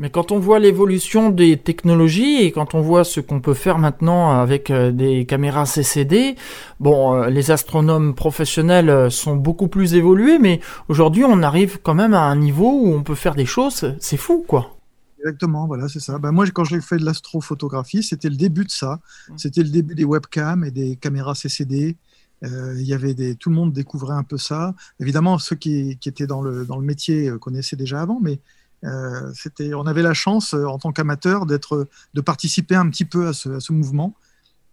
Mais 0.01 0.11
quand 0.11 0.31
on 0.31 0.39
voit 0.39 0.61
l'évolution 0.61 1.31
des 1.31 1.57
technologies 1.57 2.43
et 2.43 2.53
quand 2.53 2.77
on 2.77 2.81
voit 2.81 3.03
ce 3.03 3.19
qu'on 3.19 3.41
peut 3.41 3.53
faire 3.53 3.79
maintenant 3.79 4.31
avec 4.31 4.71
des 4.71 5.27
caméras 5.27 5.67
CCD, 5.67 6.37
bon, 6.79 7.25
les 7.25 7.51
astronomes 7.51 8.15
professionnels 8.15 9.11
sont 9.11 9.35
beaucoup 9.35 9.67
plus 9.67 9.95
évolués, 9.95 10.39
mais 10.39 10.61
aujourd'hui 10.89 11.25
on 11.25 11.43
arrive 11.43 11.81
quand 11.83 11.95
même 11.95 12.15
à 12.15 12.23
un 12.23 12.37
niveau 12.37 12.71
où 12.71 12.95
on 12.95 13.03
peut 13.03 13.17
faire 13.17 13.35
des 13.35 13.45
choses, 13.45 13.97
c'est 13.99 14.17
fou 14.17 14.45
quoi. 14.47 14.78
Exactement, 15.19 15.67
voilà, 15.67 15.89
c'est 15.89 16.01
ça. 16.01 16.19
Ben, 16.19 16.33
moi, 16.33 16.47
quand 16.51 16.65
j'ai 16.65 16.81
fait 16.81 16.97
de 16.97 17.05
l'astrophotographie, 17.05 18.03
c'était 18.03 18.29
le 18.29 18.37
début 18.37 18.65
de 18.65 18.71
ça. 18.71 19.01
Mmh. 19.29 19.39
C'était 19.39 19.63
le 19.63 19.71
début 19.71 19.95
des 19.95 20.05
webcams 20.05 20.65
et 20.65 20.71
des 20.71 20.97
caméras 20.97 21.35
CCD. 21.35 21.97
Euh, 22.45 22.77
il 22.79 22.87
y 22.87 22.95
avait 22.95 23.15
des, 23.15 23.35
tout 23.35 23.51
le 23.51 23.57
monde 23.57 23.73
découvrait 23.73 24.15
un 24.15 24.23
peu 24.23 24.39
ça. 24.39 24.75
Évidemment, 25.01 25.39
ceux 25.39 25.57
qui, 25.57 25.99
qui 26.01 26.09
étaient 26.09 26.29
dans 26.29 26.41
le, 26.41 26.65
dans 26.65 26.79
le 26.79 26.85
métier 26.85 27.29
euh, 27.29 27.39
connaissaient 27.39 27.77
déjà 27.77 28.01
avant, 28.01 28.21
mais 28.21 28.39
euh, 28.85 29.33
c'était, 29.35 29.75
on 29.75 29.87
avait 29.87 30.03
la 30.03 30.15
chance, 30.15 30.55
en 30.55 30.79
tant 30.79 30.93
qu'amateur, 30.93 31.47
d'être, 31.47 31.89
de 32.15 32.21
participer 32.21 32.77
un 32.77 32.89
petit 32.89 33.05
peu 33.05 33.27
à 33.27 33.33
ce, 33.33 33.49
à 33.49 33.61
ce 33.61 33.73
mouvement. 33.73 34.15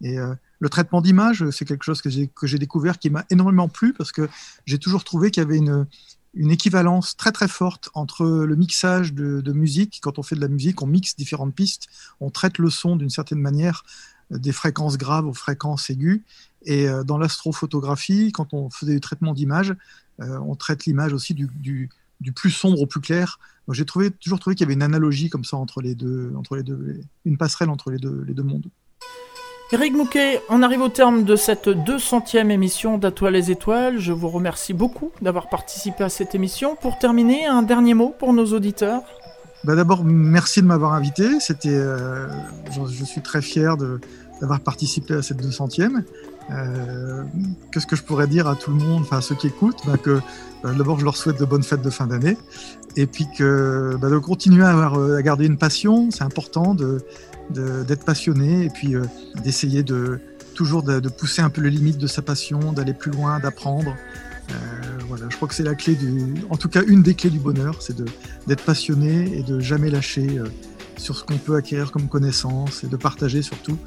Et 0.02 0.20
euh, 0.20 0.34
le 0.60 0.70
traitement 0.70 1.02
d'image, 1.02 1.50
c'est 1.52 1.66
quelque 1.66 1.84
chose 1.84 2.02
que 2.02 2.10
j'ai, 2.10 2.28
que 2.28 2.48
j'ai 2.48 2.60
découvert 2.60 3.00
qui 3.00 3.10
m'a 3.10 3.26
énormément 3.30 3.68
plu 3.68 3.94
parce 3.94 4.12
que 4.12 4.30
j'ai 4.66 4.78
toujours 4.78 5.04
trouvé 5.04 5.32
qu'il 5.32 5.42
y 5.42 5.46
avait 5.46 5.58
une, 5.58 5.86
une 6.36 6.52
équivalence 6.52 7.16
très 7.16 7.32
très 7.32 7.48
forte 7.48 7.90
entre 7.94 8.26
le 8.26 8.56
mixage 8.56 9.14
de, 9.14 9.52
musique. 9.54 10.00
Quand 10.02 10.20
on 10.20 10.24
fait 10.24 10.36
de 10.36 10.42
la 10.42 10.48
musique, 10.48 10.82
on 10.82 10.88
mixe 10.88 11.16
différentes 11.16 11.56
pistes, 11.56 11.88
on 12.20 12.30
traite 12.30 12.58
le 12.58 12.70
son 12.70 12.96
d'une 12.96 13.10
certaine 13.10 13.40
manière, 13.40 13.84
euh, 14.32 14.38
des 14.38 14.52
fréquences 14.52 14.98
graves 14.98 15.26
aux 15.26 15.34
fréquences 15.34 15.90
aiguës. 15.90 16.22
Et 16.66 16.90
euh, 16.90 17.04
dans 17.04 17.18
l'astrophotographie, 17.18 18.32
quand 18.32 18.54
on 18.54 18.70
faisait 18.70 18.94
du 18.94 19.02
traitement 19.02 19.34
d'image, 19.34 19.76
euh, 20.22 20.38
on 20.40 20.56
traite 20.56 20.86
l'image 20.86 21.14
aussi 21.14 21.34
du, 21.34 21.90
plus 22.36 22.52
sombre 22.52 22.82
au 22.82 22.86
plus 22.86 23.02
clair. 23.02 23.40
J'ai 23.72 23.86
toujours 23.86 24.40
trouvé 24.40 24.56
qu'il 24.56 24.66
y 24.66 24.68
avait 24.68 24.74
une 24.74 24.84
analogie 24.84 25.30
comme 25.30 25.46
ça 25.46 25.58
entre 25.58 25.82
les 25.82 25.96
deux, 25.96 26.34
entre 26.36 26.56
les 26.56 26.64
deux, 26.64 27.02
une 27.24 27.38
passerelle 27.38 27.70
entre 27.70 27.90
les 27.90 27.98
deux, 27.98 28.24
les 28.28 28.34
deux 28.34 28.44
mondes. 28.44 28.70
Eric 29.72 29.94
Mouquet, 29.94 30.42
on 30.50 30.62
arrive 30.62 30.82
au 30.82 30.90
terme 30.90 31.24
de 31.24 31.36
cette 31.36 31.68
200e 31.68 32.52
émission 32.52 33.00
d'Atoile 33.00 33.34
les 33.34 33.50
étoiles. 33.50 33.98
Je 33.98 34.14
vous 34.14 34.30
remercie 34.30 34.74
beaucoup 34.74 35.12
d'avoir 35.24 35.50
participé 35.50 36.04
à 36.04 36.10
cette 36.10 36.36
émission. 36.36 36.76
Pour 36.80 37.00
terminer, 37.00 37.48
un 37.48 37.64
dernier 37.64 37.96
mot 37.96 38.14
pour 38.18 38.32
nos 38.32 38.46
auditeurs 38.54 39.02
bah 39.64 39.76
D'abord, 39.76 40.04
merci 40.06 40.62
de 40.62 40.68
m'avoir 40.68 40.94
invité. 40.94 41.40
C'était, 41.40 41.70
euh, 41.70 42.28
je, 42.70 43.04
suis 43.04 43.22
très 43.22 43.42
fier 43.42 43.76
d'avoir 44.40 44.60
participé 44.60 45.16
à 45.16 45.24
cette 45.24 45.42
200e. 45.42 46.04
Euh, 46.52 47.24
Qu'est-ce 47.72 47.88
que 47.88 47.96
je 47.96 48.04
pourrais 48.04 48.28
dire 48.28 48.48
à 48.48 48.56
tout 48.56 48.72
le 48.72 48.78
monde, 48.78 49.02
enfin 49.02 49.18
à 49.18 49.22
ceux 49.22 49.36
qui 49.36 49.48
écoutent, 49.48 49.82
bah, 49.86 49.98
que 49.98 50.12
euh, 50.12 50.74
d'abord 50.74 51.00
je 51.00 51.06
leur 51.06 51.18
souhaite 51.18 51.40
de 51.40 51.46
bonnes 51.46 51.64
fêtes 51.64 51.82
de 51.82 51.90
fin 51.90 52.08
d'année, 52.08 52.38
et 52.96 53.08
puis 53.08 53.26
que 53.36 53.98
bah, 54.00 54.10
de 54.10 54.18
continuer 54.20 54.64
à, 54.64 54.70
avoir, 54.70 55.00
euh, 55.00 55.18
à 55.18 55.22
garder 55.22 55.46
une 55.48 55.58
passion, 55.58 56.12
c'est 56.12 56.24
important 56.24 56.76
de 56.76 57.02
d'être 57.50 58.06
passionné 58.06 58.66
et 58.66 58.70
puis 58.70 58.96
euh, 58.96 59.04
d'essayer 59.44 59.84
de 59.84 60.20
toujours 60.54 60.84
de, 60.84 61.00
de, 61.00 61.10
pousser 61.10 61.42
un 61.42 61.50
peu 61.50 61.62
les 61.62 61.70
limites 61.70 61.98
de 61.98 62.08
sa 62.08 62.22
passion, 62.22 62.72
d'aller 62.72 62.94
plus 62.94 63.12
loin, 63.12 63.40
d'apprendre. 63.40 63.96
Euh, 64.50 64.54
voilà, 65.08 65.26
je 65.30 65.36
crois 65.36 65.48
que 65.48 65.54
c'est 65.54 65.64
la 65.64 65.76
clé 65.76 65.96
du, 65.96 66.36
en 66.50 66.58
tout 66.58 66.70
cas 66.70 66.82
une 66.88 67.02
des 67.02 67.14
clés 67.14 67.30
du 67.30 67.40
bonheur, 67.40 67.82
c'est 67.82 67.96
d'être 68.48 68.64
passionné 68.64 69.38
et 69.38 69.44
de 69.44 69.60
jamais 69.60 69.90
lâcher 69.90 70.38
euh, 70.38 70.46
sur 70.98 71.18
ce 71.18 71.24
qu'on 71.24 71.38
peut 71.38 71.56
acquérir 71.56 71.92
comme 71.92 72.08
connaissance 72.08 72.84
et 72.84 72.88
de 72.88 72.96
partager 72.96 73.42
surtout, 73.42 73.78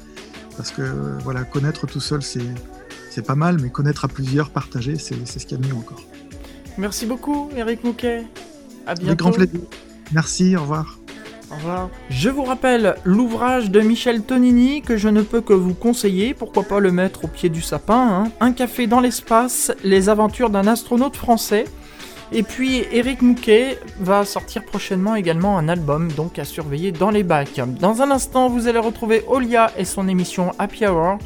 parce 0.57 0.71
que 0.71 0.83
voilà, 1.23 1.43
connaître 1.43 1.87
tout 1.87 2.01
seul 2.01 2.21
c'est 2.21 2.45
c'est 3.09 3.25
pas 3.25 3.35
mal, 3.35 3.57
mais 3.59 3.69
connaître 3.69 4.05
à 4.05 4.07
plusieurs, 4.07 4.51
partager, 4.51 4.97
c'est 4.97 5.25
ce 5.25 5.45
qu'il 5.45 5.57
y 5.57 5.59
a 5.59 5.63
de 5.63 5.67
mieux 5.67 5.75
encore. 5.75 6.03
Merci 6.77 7.05
beaucoup, 7.07 7.49
Eric 7.55 7.83
Mouquet. 7.83 8.25
À 8.85 8.93
bientôt. 8.93 9.07
Avec 9.07 9.19
grand 9.19 9.31
plaisir. 9.31 9.59
Merci, 10.11 10.55
au 10.55 10.61
revoir. 10.61 10.98
Je 12.09 12.29
vous 12.29 12.43
rappelle 12.43 12.95
l'ouvrage 13.03 13.71
de 13.71 13.81
Michel 13.81 14.21
Tonini 14.23 14.81
que 14.81 14.97
je 14.97 15.09
ne 15.09 15.21
peux 15.21 15.41
que 15.41 15.53
vous 15.53 15.73
conseiller, 15.73 16.33
pourquoi 16.33 16.63
pas 16.63 16.79
le 16.79 16.91
mettre 16.91 17.25
au 17.25 17.27
pied 17.27 17.49
du 17.49 17.61
sapin. 17.61 18.23
Hein. 18.25 18.31
Un 18.39 18.51
café 18.51 18.87
dans 18.87 18.99
l'espace, 18.99 19.71
les 19.83 20.09
aventures 20.09 20.49
d'un 20.49 20.67
astronaute 20.67 21.15
français. 21.15 21.65
Et 22.31 22.43
puis 22.43 22.83
Eric 22.91 23.23
Mouquet 23.23 23.79
va 23.99 24.23
sortir 24.23 24.63
prochainement 24.63 25.15
également 25.15 25.57
un 25.57 25.67
album, 25.67 26.11
donc 26.11 26.37
à 26.37 26.45
surveiller 26.45 26.91
dans 26.91 27.09
les 27.09 27.23
bacs. 27.23 27.59
Dans 27.79 28.03
un 28.03 28.11
instant, 28.11 28.49
vous 28.49 28.67
allez 28.67 28.77
retrouver 28.77 29.23
Olia 29.27 29.71
et 29.77 29.85
son 29.85 30.07
émission 30.07 30.51
Happy 30.59 30.85
Hour. 30.85 31.17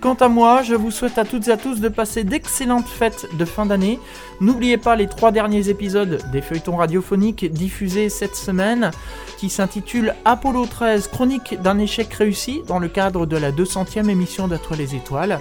Quant 0.00 0.14
à 0.14 0.28
moi, 0.28 0.62
je 0.62 0.74
vous 0.74 0.92
souhaite 0.92 1.18
à 1.18 1.24
toutes 1.24 1.48
et 1.48 1.50
à 1.52 1.56
tous 1.56 1.80
de 1.80 1.88
passer 1.88 2.22
d'excellentes 2.22 2.86
fêtes 2.86 3.26
de 3.36 3.44
fin 3.44 3.66
d'année. 3.66 3.98
N'oubliez 4.40 4.76
pas 4.76 4.94
les 4.94 5.08
trois 5.08 5.32
derniers 5.32 5.68
épisodes 5.68 6.22
des 6.30 6.42
feuilletons 6.42 6.76
radiophoniques 6.76 7.50
diffusés 7.50 8.08
cette 8.08 8.36
semaine 8.36 8.92
qui 9.36 9.50
s'intitulent 9.50 10.14
Apollo 10.24 10.66
13, 10.66 11.08
chronique 11.08 11.60
d'un 11.60 11.78
échec 11.78 12.12
réussi 12.12 12.62
dans 12.66 12.78
le 12.78 12.88
cadre 12.88 13.26
de 13.26 13.36
la 13.36 13.52
200e 13.52 14.08
émission 14.08 14.48
toi 14.48 14.76
les 14.76 14.94
étoiles. 14.94 15.38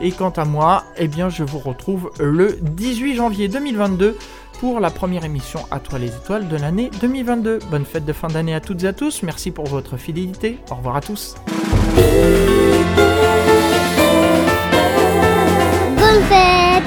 Et 0.00 0.12
quant 0.12 0.30
à 0.30 0.44
moi, 0.44 0.84
eh 0.96 1.08
bien 1.08 1.28
je 1.28 1.44
vous 1.44 1.58
retrouve 1.58 2.10
le 2.20 2.58
18 2.60 3.16
janvier 3.16 3.48
2022 3.48 4.16
pour 4.60 4.80
la 4.80 4.90
première 4.90 5.24
émission 5.24 5.60
À 5.70 5.80
toi 5.80 5.98
les 5.98 6.08
étoiles 6.08 6.48
de 6.48 6.56
l'année 6.56 6.90
2022. 7.00 7.60
Bonne 7.70 7.84
fête 7.84 8.04
de 8.04 8.12
fin 8.12 8.28
d'année 8.28 8.54
à 8.54 8.60
toutes 8.60 8.84
et 8.84 8.88
à 8.88 8.92
tous, 8.92 9.22
merci 9.22 9.50
pour 9.50 9.66
votre 9.66 9.96
fidélité, 9.96 10.58
au 10.70 10.76
revoir 10.76 10.96
à 10.96 11.00
tous. 11.00 11.34
Bonne 15.96 16.22
fête 16.28 16.84